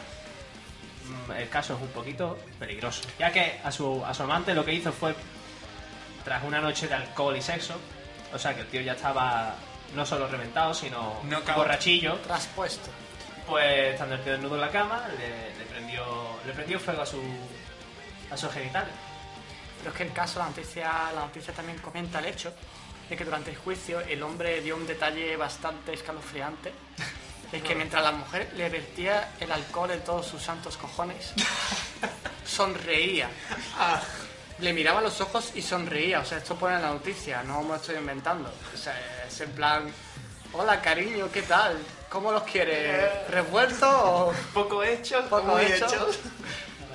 mm, 1.27 1.31
el 1.33 1.49
caso 1.49 1.75
es 1.75 1.81
un 1.81 1.89
poquito 1.89 2.37
peligroso. 2.59 3.03
Ya 3.19 3.31
que 3.31 3.59
a 3.63 3.71
su, 3.71 4.03
a 4.05 4.13
su 4.13 4.23
amante 4.23 4.53
lo 4.53 4.63
que 4.63 4.73
hizo 4.73 4.91
fue, 4.91 5.13
tras 6.23 6.43
una 6.43 6.59
noche 6.61 6.87
de 6.87 6.95
alcohol 6.95 7.35
y 7.35 7.41
sexo, 7.41 7.75
o 8.33 8.37
sea 8.39 8.53
que 8.55 8.61
el 8.61 8.67
tío 8.67 8.81
ya 8.81 8.93
estaba 8.93 9.55
no 9.95 10.05
solo 10.05 10.27
reventado, 10.27 10.73
sino 10.73 11.19
Knockout. 11.23 11.57
borrachillo, 11.57 12.15
Traspuesto. 12.17 12.89
pues 13.47 13.93
estando 13.93 14.15
el 14.15 14.21
tío 14.21 14.33
desnudo 14.33 14.55
en 14.55 14.61
la 14.61 14.69
cama, 14.69 15.07
le, 15.17 15.57
le 15.57 15.65
prendió, 15.65 16.03
le 16.45 16.53
prendió 16.53 16.79
fuego 16.79 17.01
a, 17.01 17.05
su, 17.05 17.21
a 18.31 18.35
sus 18.37 18.51
genitales. 18.51 18.93
Pero 19.79 19.91
es 19.91 19.97
que 19.97 20.03
el 20.03 20.11
caso, 20.11 20.39
la 20.39 20.47
noticia, 20.47 20.91
la 21.13 21.21
noticia 21.21 21.53
también 21.53 21.77
comenta 21.79 22.19
el 22.19 22.25
hecho 22.25 22.51
de 23.09 23.15
que 23.17 23.23
durante 23.25 23.51
el 23.51 23.57
juicio 23.57 23.99
el 24.01 24.21
hombre 24.23 24.61
dio 24.61 24.75
un 24.75 24.85
detalle 24.87 25.35
bastante 25.37 25.93
escalofriante. 25.93 26.73
Es 27.51 27.63
que 27.63 27.75
mientras 27.75 28.03
la 28.03 28.11
mujer 28.11 28.51
le 28.57 28.67
vertía 28.67 29.31
el 29.39 29.51
alcohol 29.51 29.91
en 29.91 30.01
todos 30.01 30.25
sus 30.27 30.41
santos 30.41 30.75
cojones, 30.75 31.33
sonreía. 32.45 33.29
Le 34.59 34.73
miraba 34.73 34.99
a 34.99 35.01
los 35.03 35.21
ojos 35.21 35.51
y 35.55 35.61
sonreía. 35.61 36.19
O 36.19 36.25
sea, 36.25 36.39
esto 36.39 36.55
pone 36.55 36.75
en 36.75 36.81
la 36.81 36.89
noticia, 36.89 37.43
no 37.43 37.61
me 37.61 37.69
lo 37.69 37.75
estoy 37.75 37.95
inventando. 37.95 38.51
O 38.73 38.77
sea, 38.77 38.93
es 39.27 39.39
en 39.39 39.51
plan, 39.51 39.89
hola 40.53 40.81
cariño, 40.81 41.29
¿qué 41.31 41.43
tal? 41.43 41.77
¿Cómo 42.09 42.31
los 42.31 42.43
quieres? 42.43 43.29
¿Revueltos 43.29 43.93
o 43.93 44.33
Poco 44.53 44.83
hecho, 44.83 45.23
poco 45.29 45.57
hechos? 45.59 45.93
hechos. 45.93 46.19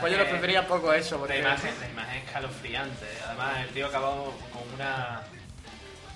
Pues 0.01 0.13
yo 0.13 0.19
lo 0.19 0.29
prefería 0.29 0.67
poco 0.67 0.93
eso, 0.93 1.15
La 1.15 1.21
porque... 1.21 1.39
imagen, 1.39 1.75
la 1.81 1.89
imagen 1.89 2.17
es 2.19 2.25
escalofriante. 2.25 3.07
Además, 3.27 3.59
el 3.61 3.69
tío 3.69 3.87
acabó 3.87 4.35
con 4.53 4.75
una. 4.75 5.23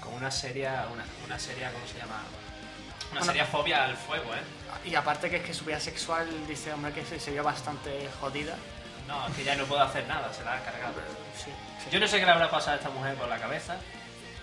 Con 0.07 0.15
una 0.15 0.31
seria. 0.31 0.87
una, 0.93 1.05
una 1.27 1.39
seria. 1.39 1.71
¿cómo 1.73 1.87
se 1.87 1.99
llama? 1.99 2.23
Una 3.11 3.21
Bueno. 3.21 3.27
seria 3.27 3.45
fobia 3.45 3.85
al 3.85 3.97
fuego, 3.97 4.35
¿eh? 4.35 4.41
Y 4.85 4.95
aparte 4.95 5.29
que 5.29 5.37
es 5.37 5.43
que 5.43 5.53
su 5.55 5.65
vida 5.65 5.81
sexual, 5.81 6.29
dice 6.47 6.73
hombre 6.73 6.93
que 6.93 7.05
se, 7.05 7.19
se 7.21 7.31
vio 7.33 7.43
bastante 7.45 8.09
jodida. 8.21 8.55
No, 9.09 9.27
es 9.29 9.35
que 9.35 9.45
ya 9.45 9.55
no 9.55 9.65
puedo 9.65 9.83
hacer 9.83 10.07
nada, 10.09 10.33
se 10.33 10.43
la 10.45 10.55
ha 10.55 10.61
cargado. 10.63 10.95
Sí. 11.37 11.51
Yo 11.91 12.01
no 12.01 12.09
sé 12.09 12.19
qué 12.19 12.25
le 12.27 12.33
habrá 12.33 12.51
pasado 12.51 12.73
a 12.73 12.77
esta 12.77 12.91
mujer 12.91 13.15
por 13.15 13.29
la 13.29 13.39
cabeza, 13.39 13.77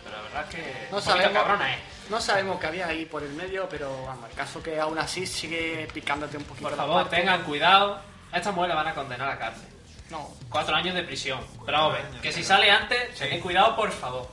pero 0.04 0.16
la 0.18 0.24
verdad 0.24 0.46
es 0.50 0.56
que. 0.56 0.88
No 0.92 1.02
sabemos, 1.02 1.34
cabrona, 1.34 1.74
¿eh? 1.74 1.80
no 2.10 2.22
sabemos 2.22 2.60
qué 2.60 2.68
había 2.68 2.88
ahí 2.88 3.06
por 3.06 3.24
el 3.24 3.34
medio, 3.34 3.68
pero 3.70 4.06
vamos, 4.06 4.30
el 4.30 4.36
caso 4.36 4.64
que 4.64 4.80
aún 4.80 4.98
así 4.98 5.26
sigue 5.28 5.88
picándote 5.94 6.38
un 6.38 6.44
poquito 6.46 6.70
Por 6.70 6.78
la 6.78 6.84
favor, 6.84 7.10
tengan 7.10 7.44
cuidado. 7.44 8.00
A 8.32 8.38
esta 8.38 8.52
mujer 8.52 8.70
la 8.70 8.76
van 8.76 8.88
a 8.88 8.96
condenar 8.96 9.28
a 9.28 9.32
la 9.34 9.40
cárcel. 9.40 9.68
No, 10.10 10.30
Cuatro 10.50 10.76
años 10.76 10.96
de 10.96 11.04
prisión. 11.04 11.40
Pero 11.66 11.92
ven, 11.92 12.22
que 12.22 12.32
si 12.32 12.44
sale 12.44 12.70
antes, 12.72 13.16
tened 13.18 13.42
cuidado, 13.42 13.76
por 13.76 13.92
favor. 13.92 14.30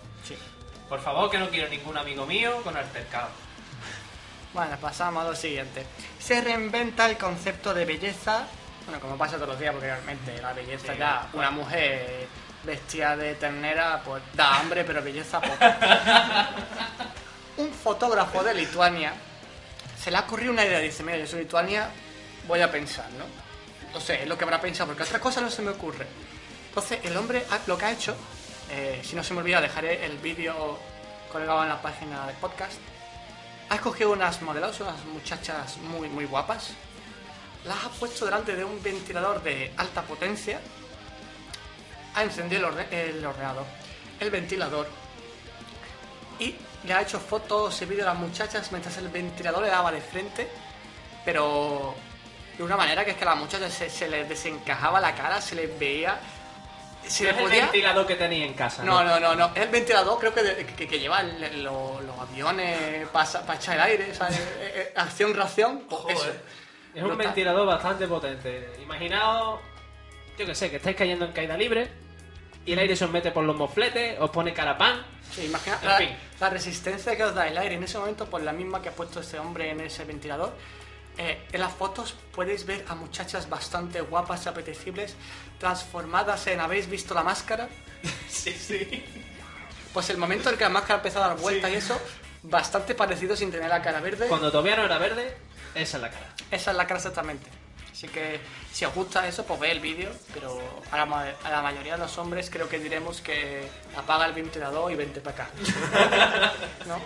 Por 0.90 1.00
favor, 1.00 1.30
que 1.30 1.38
no 1.38 1.48
quiero 1.48 1.68
ningún 1.68 1.96
amigo 1.96 2.26
mío 2.26 2.60
con 2.62 2.76
altercado. 2.76 3.28
Bueno, 4.52 4.76
pasamos 4.80 5.24
a 5.24 5.28
lo 5.28 5.36
siguiente. 5.36 5.86
Se 6.18 6.40
reinventa 6.40 7.08
el 7.08 7.16
concepto 7.16 7.72
de 7.72 7.84
belleza, 7.84 8.42
bueno, 8.84 9.00
como 9.00 9.16
pasa 9.16 9.36
todos 9.36 9.50
los 9.50 9.60
días, 9.60 9.72
porque 9.72 9.86
realmente 9.86 10.42
la 10.42 10.52
belleza 10.52 10.92
Sí, 10.92 10.98
ya, 10.98 11.28
bueno. 11.32 11.48
una 11.48 11.50
mujer 11.52 12.26
vestida 12.64 13.16
de 13.16 13.36
ternera, 13.36 14.02
pues 14.04 14.22
da 14.34 14.58
hambre, 14.58 14.82
pero 14.84 15.00
belleza 15.02 15.40
poco. 15.40 15.56
Un 17.58 17.72
fotógrafo 17.72 18.42
de 18.42 18.54
Lituania 18.54 19.12
se 19.96 20.10
le 20.10 20.16
ha 20.16 20.20
ocurrido 20.20 20.52
una 20.52 20.64
idea, 20.64 20.78
dice, 20.80 21.02
mira, 21.02 21.18
yo 21.18 21.26
soy 21.26 21.40
Lituania, 21.40 21.88
voy 22.48 22.60
a 22.62 22.70
pensar, 22.70 23.06
¿no? 23.12 23.24
No 23.92 24.00
sé, 24.00 24.22
es 24.22 24.28
lo 24.28 24.36
que 24.36 24.44
habrá 24.44 24.60
pensado, 24.60 24.88
porque 24.88 25.02
otra 25.04 25.20
cosa 25.20 25.40
no 25.40 25.50
se 25.50 25.62
me 25.62 25.70
ocurre. 25.70 26.06
Entonces, 26.68 27.00
el 27.04 27.16
hombre 27.16 27.44
lo 27.66 27.76
que 27.76 27.84
ha 27.84 27.92
hecho, 27.92 28.16
eh, 28.70 29.00
si 29.04 29.16
no 29.16 29.22
se 29.22 29.34
me 29.34 29.40
olvida, 29.40 29.60
dejaré 29.60 30.04
el 30.04 30.18
vídeo 30.18 30.78
colgado 31.32 31.62
en 31.62 31.68
la 31.68 31.80
página 31.82 32.26
del 32.26 32.36
podcast. 32.36 32.78
Ha 33.68 33.76
escogido 33.76 34.10
unas 34.12 34.40
modelos, 34.42 34.80
unas 34.80 35.04
muchachas 35.06 35.76
muy, 35.78 36.08
muy 36.08 36.24
guapas. 36.24 36.70
Las 37.64 37.84
ha 37.84 37.88
puesto 37.90 38.24
delante 38.24 38.56
de 38.56 38.64
un 38.64 38.82
ventilador 38.82 39.42
de 39.42 39.72
alta 39.76 40.02
potencia. 40.02 40.60
Ha 42.14 42.22
encendido 42.22 42.68
el, 42.68 42.74
orde- 42.74 42.88
el 43.10 43.24
ordenador, 43.24 43.64
el 44.18 44.30
ventilador. 44.30 44.88
Y 46.38 46.56
le 46.84 46.94
ha 46.94 47.02
hecho 47.02 47.20
fotos 47.20 47.80
y 47.82 47.84
vídeos 47.84 48.08
a 48.08 48.12
las 48.14 48.20
muchachas 48.20 48.72
mientras 48.72 48.96
el 48.96 49.08
ventilador 49.08 49.62
le 49.62 49.68
daba 49.68 49.92
de 49.92 50.00
frente. 50.00 50.48
Pero 51.24 51.94
de 52.56 52.64
una 52.64 52.76
manera 52.76 53.04
que 53.04 53.12
es 53.12 53.16
que 53.16 53.24
a 53.24 53.28
las 53.28 53.36
muchachas 53.36 53.72
se 53.72 54.08
les 54.08 54.28
desencajaba 54.28 54.98
la 55.00 55.14
cara, 55.14 55.40
se 55.40 55.54
les 55.54 55.78
veía 55.78 56.18
si 57.10 57.24
No 57.24 57.30
le 57.32 57.36
es 57.36 57.52
el 57.52 57.60
ventilador 57.62 58.06
que 58.06 58.14
tenéis 58.16 58.46
en 58.46 58.54
casa. 58.54 58.82
No, 58.84 59.02
no, 59.04 59.18
no, 59.20 59.34
no. 59.34 59.46
Es 59.54 59.62
el 59.62 59.68
ventilador, 59.68 60.18
creo 60.18 60.32
que, 60.34 60.42
de- 60.42 60.66
que, 60.66 60.86
que 60.88 60.98
lleva 60.98 61.20
el- 61.20 61.62
lo- 61.62 62.00
los 62.00 62.18
aviones 62.18 63.06
para 63.08 63.54
echar 63.54 63.74
el 63.76 63.80
aire, 63.82 64.12
Joder. 65.88 66.16
eso. 66.16 66.26
Es 66.94 67.02
un 67.02 67.10
está- 67.12 67.22
ventilador 67.24 67.66
bastante 67.66 68.06
potente. 68.06 68.72
Imaginaos, 68.82 69.60
yo 70.38 70.46
que 70.46 70.54
sé, 70.54 70.70
que 70.70 70.76
estáis 70.76 70.96
cayendo 70.96 71.24
en 71.26 71.32
caída 71.32 71.56
libre 71.56 71.88
y 72.66 72.72
el 72.72 72.78
aire 72.78 72.96
se 72.96 73.04
os 73.04 73.10
mete 73.10 73.30
por 73.30 73.44
los 73.44 73.56
mofletes, 73.56 74.18
os 74.20 74.30
pone 74.30 74.52
carapán. 74.52 75.04
Sí, 75.30 75.44
imagina 75.46 75.78
En 75.82 75.88
la, 75.88 75.96
fin. 75.98 76.16
la 76.40 76.50
resistencia 76.50 77.16
que 77.16 77.22
os 77.24 77.34
da 77.34 77.46
el 77.46 77.56
aire 77.56 77.76
en 77.76 77.84
ese 77.84 77.98
momento, 77.98 78.26
pues 78.26 78.42
la 78.44 78.52
misma 78.52 78.82
que 78.82 78.88
ha 78.88 78.92
puesto 78.92 79.20
ese 79.20 79.38
hombre 79.38 79.70
en 79.70 79.80
ese 79.80 80.04
ventilador. 80.04 80.52
Eh, 81.22 81.38
en 81.52 81.60
las 81.60 81.72
fotos 81.74 82.14
podéis 82.34 82.64
ver 82.64 82.82
a 82.88 82.94
muchachas 82.94 83.46
bastante 83.50 84.00
guapas 84.00 84.46
y 84.46 84.48
apetecibles 84.48 85.14
transformadas 85.58 86.46
en 86.46 86.60
¿habéis 86.60 86.88
visto 86.88 87.12
la 87.14 87.22
máscara? 87.22 87.68
Sí, 88.30 88.52
sí. 88.52 89.04
Pues 89.92 90.08
el 90.08 90.16
momento 90.16 90.48
en 90.48 90.56
que 90.56 90.64
la 90.64 90.70
máscara 90.70 90.94
empezó 90.96 91.22
a 91.22 91.28
dar 91.28 91.36
vueltas 91.36 91.70
y 91.70 91.74
eso, 91.74 92.00
bastante 92.44 92.94
parecido 92.94 93.36
sin 93.36 93.50
tener 93.50 93.68
la 93.68 93.82
cara 93.82 94.00
verde. 94.00 94.28
Cuando 94.28 94.50
todavía 94.50 94.76
no 94.76 94.84
era 94.84 94.96
verde, 94.98 95.36
esa 95.74 95.96
es 95.98 96.02
la 96.02 96.10
cara. 96.10 96.26
Esa 96.50 96.70
es 96.70 96.76
la 96.78 96.86
cara 96.86 96.98
exactamente. 96.98 97.50
Así 97.92 98.08
que 98.08 98.40
si 98.72 98.86
os 98.86 98.94
gusta 98.94 99.26
eso, 99.28 99.44
pues 99.44 99.60
ve 99.60 99.72
el 99.72 99.80
vídeo, 99.80 100.10
pero 100.32 100.58
a 100.90 100.96
la, 100.96 101.04
ma- 101.04 101.26
a 101.44 101.50
la 101.50 101.60
mayoría 101.60 101.94
de 101.94 101.98
los 101.98 102.16
hombres 102.16 102.48
creo 102.48 102.66
que 102.66 102.78
diremos 102.78 103.20
que 103.20 103.68
apaga 103.94 104.24
el 104.24 104.32
ventilador 104.32 104.90
y 104.90 104.94
vente 104.94 105.20
para 105.20 105.44
acá. 105.44 105.50
¿No? 106.86 106.98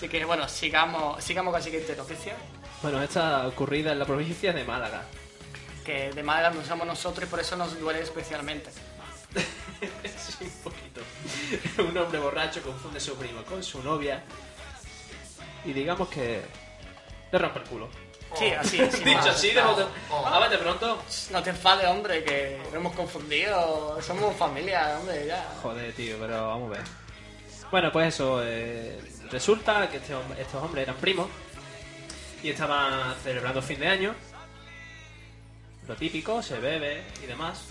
Así 0.00 0.08
que 0.08 0.24
bueno, 0.24 0.48
sigamos, 0.48 1.22
sigamos 1.22 1.52
con 1.52 1.60
la 1.60 1.62
siguiente 1.62 1.94
noticia, 1.94 2.34
Bueno, 2.80 3.02
esta 3.02 3.46
ocurrida 3.46 3.92
en 3.92 3.98
la 3.98 4.06
provincia 4.06 4.50
de 4.50 4.64
Málaga. 4.64 5.02
que 5.84 6.10
de 6.10 6.22
Málaga 6.22 6.54
no 6.54 6.64
somos 6.64 6.86
nosotros 6.86 7.28
y 7.28 7.30
por 7.30 7.38
eso 7.38 7.54
nos 7.54 7.78
duele 7.78 8.00
especialmente. 8.00 8.70
sí, 10.16 10.44
un 10.44 10.50
poquito. 10.62 11.02
un 11.86 11.98
hombre 11.98 12.18
borracho 12.18 12.62
confunde 12.62 12.96
a 12.96 13.00
su 13.02 13.14
primo 13.16 13.42
con 13.42 13.62
su 13.62 13.82
novia 13.82 14.22
y 15.66 15.74
digamos 15.74 16.08
que 16.08 16.40
le 17.30 17.38
rompe 17.38 17.58
el 17.58 17.64
culo. 17.66 17.90
Sí, 18.36 18.46
así, 18.52 18.80
así. 18.80 19.04
Dicho 19.04 19.28
así, 19.28 19.50
de 19.50 19.60
bote... 19.60 19.84
Oh. 20.10 20.48
De 20.48 20.56
pronto. 20.56 21.02
No 21.30 21.42
te 21.42 21.50
enfades, 21.50 21.86
hombre, 21.88 22.24
que 22.24 22.58
lo 22.72 22.78
hemos 22.78 22.94
confundido. 22.94 24.00
Somos 24.00 24.34
familia, 24.34 24.96
hombre, 24.98 25.26
ya. 25.26 25.46
Joder, 25.60 25.92
tío, 25.92 26.16
pero 26.18 26.46
vamos 26.46 26.74
a 26.74 26.78
ver. 26.78 26.86
Bueno, 27.70 27.92
pues 27.92 28.14
eso, 28.14 28.40
eh, 28.42 28.98
resulta 29.30 29.88
que 29.90 29.98
este 29.98 30.14
estos 30.38 30.62
hombres 30.62 30.84
eran 30.84 30.96
primos 30.96 31.28
y 32.42 32.50
estaban 32.50 33.14
celebrando 33.22 33.62
fin 33.62 33.80
de 33.80 33.88
año. 33.88 34.14
Lo 35.88 35.94
típico, 35.96 36.42
se 36.42 36.58
bebe 36.58 37.04
y 37.22 37.26
demás. 37.26 37.64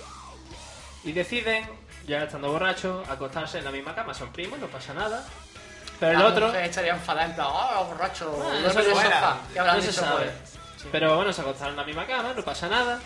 Y 1.03 1.11
deciden, 1.13 1.65
ya 2.07 2.23
estando 2.23 2.51
borrachos, 2.51 3.07
acostarse 3.07 3.59
en 3.59 3.65
la 3.65 3.71
misma 3.71 3.95
cama. 3.95 4.13
Son 4.13 4.31
primos, 4.31 4.59
no 4.59 4.67
pasa 4.67 4.93
nada. 4.93 5.25
Pero 5.99 6.11
el 6.13 6.19
La 6.19 6.25
otro... 6.27 6.53
estaría 6.55 6.93
enfadada 6.93 7.27
en 7.27 7.35
plan, 7.35 7.47
¡ah, 7.49 7.83
borracho! 7.87 8.37
Ah, 8.45 8.59
no 8.61 8.69
se 8.69 8.81
fuera. 8.83 9.09
sofá. 9.09 9.37
¿Qué 9.53 9.59
habrán 9.59 9.77
No 9.77 9.81
se 9.83 9.93
sabe. 9.93 10.25
pues? 10.25 10.87
Pero 10.91 11.15
bueno, 11.15 11.33
se 11.33 11.41
acostaron 11.41 11.73
en 11.73 11.77
la 11.77 11.83
misma 11.83 12.05
cama, 12.05 12.33
no 12.33 12.43
pasa 12.43 12.67
nada. 12.69 12.99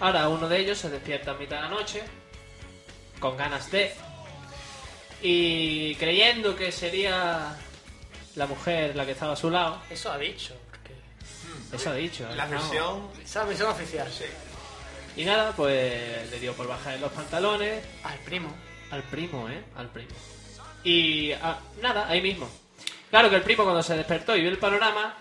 Ahora 0.00 0.28
uno 0.28 0.48
de 0.48 0.58
ellos 0.58 0.78
se 0.78 0.90
despierta 0.90 1.32
a 1.32 1.34
mitad 1.34 1.56
de 1.56 1.62
la 1.62 1.68
noche, 1.68 2.02
con 3.20 3.36
ganas 3.36 3.70
de. 3.70 3.94
Y 5.22 5.94
creyendo 5.96 6.56
que 6.56 6.72
sería 6.72 7.56
la 8.36 8.46
mujer 8.46 8.94
la 8.96 9.04
que 9.06 9.12
estaba 9.12 9.32
a 9.32 9.36
su 9.36 9.50
lado. 9.50 9.80
Eso 9.90 10.10
ha 10.10 10.18
dicho. 10.18 10.54
Porque... 10.70 10.94
Eso 11.76 11.90
ha 11.90 11.94
dicho. 11.94 12.28
¿eh? 12.30 12.34
La 12.36 12.46
No. 12.46 12.50
versión. 12.52 13.08
Esa 13.14 13.22
es 13.24 13.34
la 13.36 13.44
versión 13.44 13.70
oficial. 13.70 14.12
Sí. 14.12 14.24
Y 15.16 15.24
nada, 15.24 15.52
pues 15.52 16.28
le 16.30 16.40
dio 16.40 16.52
por 16.54 16.66
bajar 16.66 16.98
los 16.98 17.12
pantalones 17.12 17.84
Al 18.02 18.18
primo. 18.18 18.52
al 18.90 19.02
primo, 19.04 19.48
¿eh? 19.48 19.62
Al 19.76 19.88
primo. 19.88 20.10
Y 20.82 21.32
ah, 21.32 21.58
nada, 21.80 22.08
ahí 22.08 22.20
mismo. 22.20 22.48
Claro 23.10 23.30
que 23.30 23.36
el 23.36 23.42
primo 23.42 23.62
cuando 23.62 23.82
se 23.82 23.96
despertó 23.96 24.36
y 24.36 24.40
vio 24.40 24.50
el 24.50 24.58
panorama, 24.58 25.14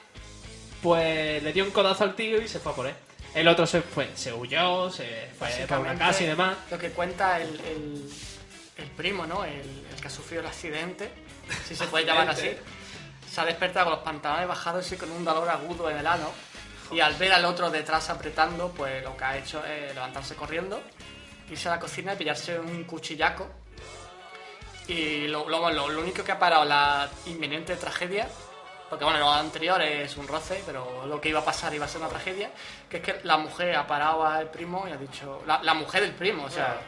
pues 0.82 1.42
le 1.44 1.54
dio 1.54 1.64
un 1.64 1.72
codazo 1.72 2.04
al 2.04 2.16
tío 2.16 2.42
y 2.42 2.48
se 2.48 2.60
fue 2.60 2.72
a 2.72 2.76
por 2.76 2.88
él. 2.88 2.96
El 3.36 3.48
otro 3.48 3.66
se 3.66 3.82
fue, 3.82 4.10
se 4.16 4.34
huyó, 4.34 4.90
se 4.92 5.30
fue 5.38 5.50
por 5.68 5.80
una 5.80 5.96
casa 5.98 6.24
y 6.24 6.28
demás. 6.28 6.56
Lo 6.70 6.78
que 6.78 6.90
cuenta 6.90 7.40
el, 7.40 7.50
el, 7.62 8.10
el 8.78 8.86
primo, 8.98 9.26
¿no? 9.26 9.44
El, 9.46 9.60
el 9.62 10.02
que 10.02 10.08
ha 10.08 10.12
sufrido 10.12 10.42
el 10.42 10.48
accidente, 10.48 11.10
si 11.68 11.76
se 11.76 11.86
puede 11.88 12.06
llamar 12.06 12.30
así. 12.30 12.50
Se 13.34 13.42
ha 13.42 13.46
despertado 13.46 13.86
con 13.86 13.94
los 13.96 14.04
pantalones 14.04 14.48
bajados 14.48 14.92
y 14.92 14.98
con 14.98 15.10
un 15.12 15.26
dolor 15.26 15.50
agudo 15.50 15.90
en 15.90 15.98
el 15.98 16.06
ano. 16.06 16.30
Y 16.92 17.00
al 17.00 17.16
ver 17.16 17.34
al 17.34 17.46
otro 17.46 17.72
detrás 17.72 18.10
apretando, 18.12 18.70
pues 18.70 19.04
lo 19.04 19.18
que 19.18 19.24
ha 19.24 19.38
hecho 19.38 19.66
es 19.66 19.96
levantarse 19.96 20.36
corriendo, 20.36 20.80
irse 21.50 21.68
a 21.68 21.72
la 21.72 21.80
cocina 21.80 22.14
y 22.14 22.18
pillarse 22.18 22.60
un 22.60 22.84
cuchillaco. 22.84 23.48
Y 24.88 25.28
lo, 25.28 25.48
lo, 25.50 25.70
lo- 25.72 25.90
lo 25.90 26.02
único 26.02 26.24
que 26.24 26.32
ha 26.32 26.38
parado 26.40 26.66
la 26.66 27.10
inminente 27.26 27.76
tragedia, 27.78 28.28
porque 28.90 29.06
bueno, 29.06 29.20
lo 29.20 29.32
anterior 29.32 29.82
es 29.82 30.16
un 30.18 30.28
roce, 30.28 30.62
pero 30.66 31.06
lo 31.08 31.20
que 31.22 31.30
iba 31.30 31.40
a 31.40 31.46
pasar 31.46 31.74
iba 31.74 31.86
a 31.86 31.88
ser 31.88 32.02
una 32.02 32.10
tragedia, 32.10 32.52
que 32.90 32.98
es 32.98 33.04
que 33.04 33.20
la 33.24 33.38
mujer 33.38 33.76
ha 33.76 33.88
parado 33.88 34.26
al 34.26 34.50
primo 34.52 34.86
y 34.88 34.92
ha 34.92 34.98
dicho, 34.98 35.42
la, 35.48 35.64
la 35.64 35.74
mujer 35.74 36.02
del 36.02 36.12
primo, 36.12 36.44
o 36.44 36.50
sea, 36.50 36.82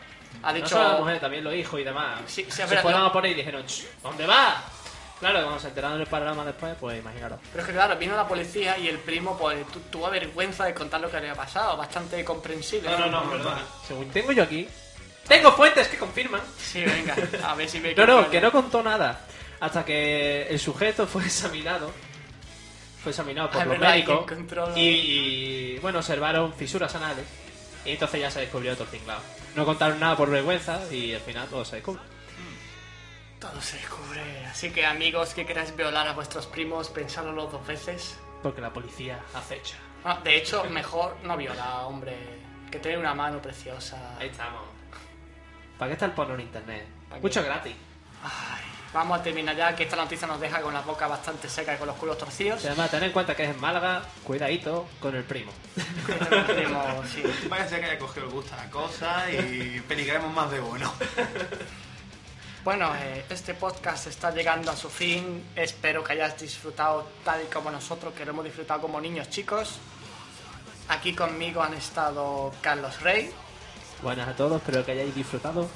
ha 0.43 0.49
No 0.51 0.53
dicho, 0.53 0.69
solo 0.69 0.89
la 0.91 0.97
mujer, 0.99 1.19
también 1.21 1.43
los 1.43 1.55
hijos 1.55 1.79
y 1.79 1.83
demás. 1.83 2.19
Sí, 2.27 2.43
sí, 2.49 2.51
se 2.51 2.67
fueron 2.77 3.01
no. 3.01 3.07
a 3.07 3.13
por 3.13 3.23
ahí 3.23 3.31
y 3.31 3.35
dijeron, 3.35 3.65
"Ch, 3.65 3.85
¿dónde 4.03 4.27
va? 4.27 4.61
Claro, 5.19 5.41
cuando 5.43 5.59
se 5.59 5.69
enteraron 5.69 5.97
del 5.97 6.07
panorama 6.07 6.43
después, 6.45 6.75
pues 6.79 6.99
imaginaros. 6.99 7.39
pero 7.51 7.61
es 7.63 7.67
que 7.67 7.73
claro, 7.73 7.97
vino 7.97 8.15
la 8.15 8.27
policía 8.27 8.77
y 8.77 8.87
el 8.89 8.99
primo 8.99 9.37
pues 9.37 9.65
tu- 9.67 9.79
tuvo 9.81 10.09
vergüenza 10.09 10.65
de 10.65 10.73
contar 10.73 10.99
lo 10.99 11.09
que 11.09 11.17
había 11.17 11.33
pasado, 11.33 11.77
bastante 11.77 12.23
comprensible. 12.25 12.89
perdona. 12.89 13.23
Según 13.87 14.09
tengo 14.09 14.31
yo 14.33 14.43
aquí, 14.43 14.67
tengo 15.27 15.51
fuentes 15.53 15.87
que 15.87 15.97
confirman. 15.97 16.41
Sí, 16.57 16.83
venga, 16.83 17.15
a 17.45 17.55
ver 17.55 17.69
si 17.69 17.79
me 17.79 17.93
No, 17.95 18.05
no, 18.05 18.29
que 18.29 18.41
no 18.41 18.51
contó 18.51 18.83
nada. 18.83 19.21
Hasta 19.61 19.85
que 19.85 20.47
el 20.49 20.59
sujeto 20.59 21.07
fue 21.07 21.23
examinado. 21.25 21.91
Fue 23.01 23.11
examinado 23.11 23.49
por 23.49 23.61
Ah, 23.61 23.65
los 23.65 23.71
verdad, 23.79 23.95
y 23.95 24.03
médicos. 24.03 24.31
encontró- 24.31 24.73
Y, 24.77 24.81
y, 24.81 25.79
bueno, 25.79 25.99
observaron 25.99 26.53
fisuras 26.53 26.93
anales. 26.95 27.25
Y 27.85 27.91
entonces 27.91 28.19
ya 28.19 28.29
se 28.31 28.41
descubrió 28.41 28.73
todo 28.73 28.83
el 28.85 28.89
tinglado. 28.89 29.21
No 29.55 29.63
contaron 29.63 29.99
nada 29.99 30.17
por 30.17 30.29
vergüenza 30.29 30.81
y 30.91 31.13
al 31.13 31.21
final 31.21 31.47
todo 31.47 31.63
se 31.63 31.77
descubre. 31.77 32.01
Todo 33.39 33.61
se 33.61 33.77
descubre. 33.77 34.45
Así 34.45 34.71
que 34.71 34.85
amigos 34.85 35.33
que 35.33 35.45
queráis 35.45 35.75
violar 35.75 36.07
a 36.07 36.13
vuestros 36.13 36.47
primos, 36.47 36.89
pensadlo 36.89 37.47
dos 37.47 37.65
veces. 37.67 38.17
Porque 38.41 38.61
la 38.61 38.71
policía 38.71 39.19
acecha. 39.33 39.75
Ah, 40.03 40.19
de 40.23 40.37
hecho, 40.37 40.63
mejor 40.65 41.17
no 41.23 41.35
viola, 41.35 41.85
hombre. 41.87 42.15
Que 42.71 42.79
tiene 42.79 42.97
una 42.97 43.13
mano 43.13 43.41
preciosa. 43.41 44.15
Ahí 44.19 44.29
estamos. 44.29 44.63
¿Para 45.77 45.89
qué 45.89 45.93
está 45.93 46.05
el 46.05 46.11
porno 46.13 46.35
en 46.35 46.41
internet? 46.41 46.85
Mucho 47.21 47.43
gratis. 47.43 47.73
Ay, 48.23 48.63
vamos 48.93 49.19
a 49.19 49.23
terminar 49.23 49.55
ya, 49.55 49.75
que 49.75 49.83
esta 49.83 49.95
noticia 49.95 50.27
nos 50.27 50.39
deja 50.39 50.61
con 50.61 50.73
la 50.73 50.81
boca 50.81 51.07
bastante 51.07 51.49
seca 51.49 51.75
y 51.75 51.77
con 51.77 51.87
los 51.87 51.97
culos 51.97 52.17
torcidos. 52.17 52.63
Y 52.63 52.67
además, 52.67 52.91
ten 52.91 53.03
en 53.03 53.11
cuenta 53.11 53.35
que 53.35 53.43
es 53.43 53.49
en 53.49 53.59
Málaga, 53.59 54.03
cuidadito 54.23 54.87
con 54.99 55.15
el 55.15 55.23
primo. 55.23 55.51
Primo, 56.47 57.03
sí. 57.05 57.23
Vaya 57.49 57.65
a 57.65 57.67
ser 57.67 57.81
que 57.81 57.85
haya 57.87 57.99
cogido 57.99 58.25
el 58.25 58.31
gusto 58.31 58.53
a 58.55 58.57
la 58.57 58.69
cosa 58.69 59.29
y 59.31 59.81
peligremos 59.87 60.33
más 60.33 60.49
de 60.51 60.59
uno. 60.61 60.93
Bueno, 62.65 62.95
eh, 62.95 63.23
este 63.29 63.53
podcast 63.53 64.07
está 64.07 64.31
llegando 64.31 64.71
a 64.71 64.75
su 64.75 64.89
fin. 64.89 65.51
Espero 65.55 66.03
que 66.03 66.13
hayas 66.13 66.35
disfrutado 66.39 67.07
tal 67.23 67.43
y 67.43 67.45
como 67.45 67.69
nosotros, 67.69 68.11
que 68.15 68.25
lo 68.25 68.31
hemos 68.31 68.43
disfrutado 68.43 68.81
como 68.81 68.99
niños 68.99 69.29
chicos. 69.29 69.75
Aquí 70.89 71.13
conmigo 71.13 71.61
han 71.61 71.75
estado 71.75 72.51
Carlos 72.61 73.01
Rey, 73.01 73.31
Buenas 74.01 74.27
a 74.27 74.35
todos, 74.35 74.61
espero 74.61 74.83
que 74.83 74.93
hayáis 74.93 75.13
disfrutado. 75.13 75.69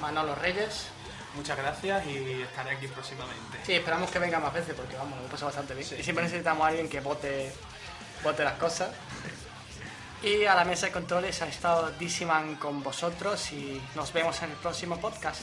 Manolo 0.00 0.36
Reyes. 0.36 0.86
Muchas 1.34 1.56
gracias 1.56 2.06
y 2.06 2.42
estaré 2.42 2.70
aquí 2.70 2.86
próximamente. 2.86 3.58
Sí, 3.64 3.74
esperamos 3.74 4.08
que 4.08 4.20
venga 4.20 4.38
más 4.38 4.54
veces 4.54 4.76
porque 4.76 4.96
vamos, 4.96 5.18
lo 5.18 5.26
he 5.26 5.28
pasado 5.28 5.46
bastante 5.46 5.74
bien. 5.74 5.88
Y 5.98 6.04
siempre 6.04 6.24
necesitamos 6.24 6.64
a 6.64 6.68
alguien 6.68 6.88
que 6.88 7.00
vote, 7.00 7.52
vote 8.22 8.44
las 8.44 8.54
cosas. 8.54 8.90
Y 10.22 10.44
a 10.44 10.54
la 10.54 10.64
mesa 10.64 10.86
de 10.86 10.92
controles 10.92 11.42
ha 11.42 11.48
estado 11.48 11.90
Dissiman 11.98 12.54
con 12.56 12.80
vosotros 12.80 13.52
y 13.52 13.82
nos 13.96 14.12
vemos 14.12 14.40
en 14.42 14.50
el 14.50 14.56
próximo 14.56 14.98
podcast. 15.00 15.42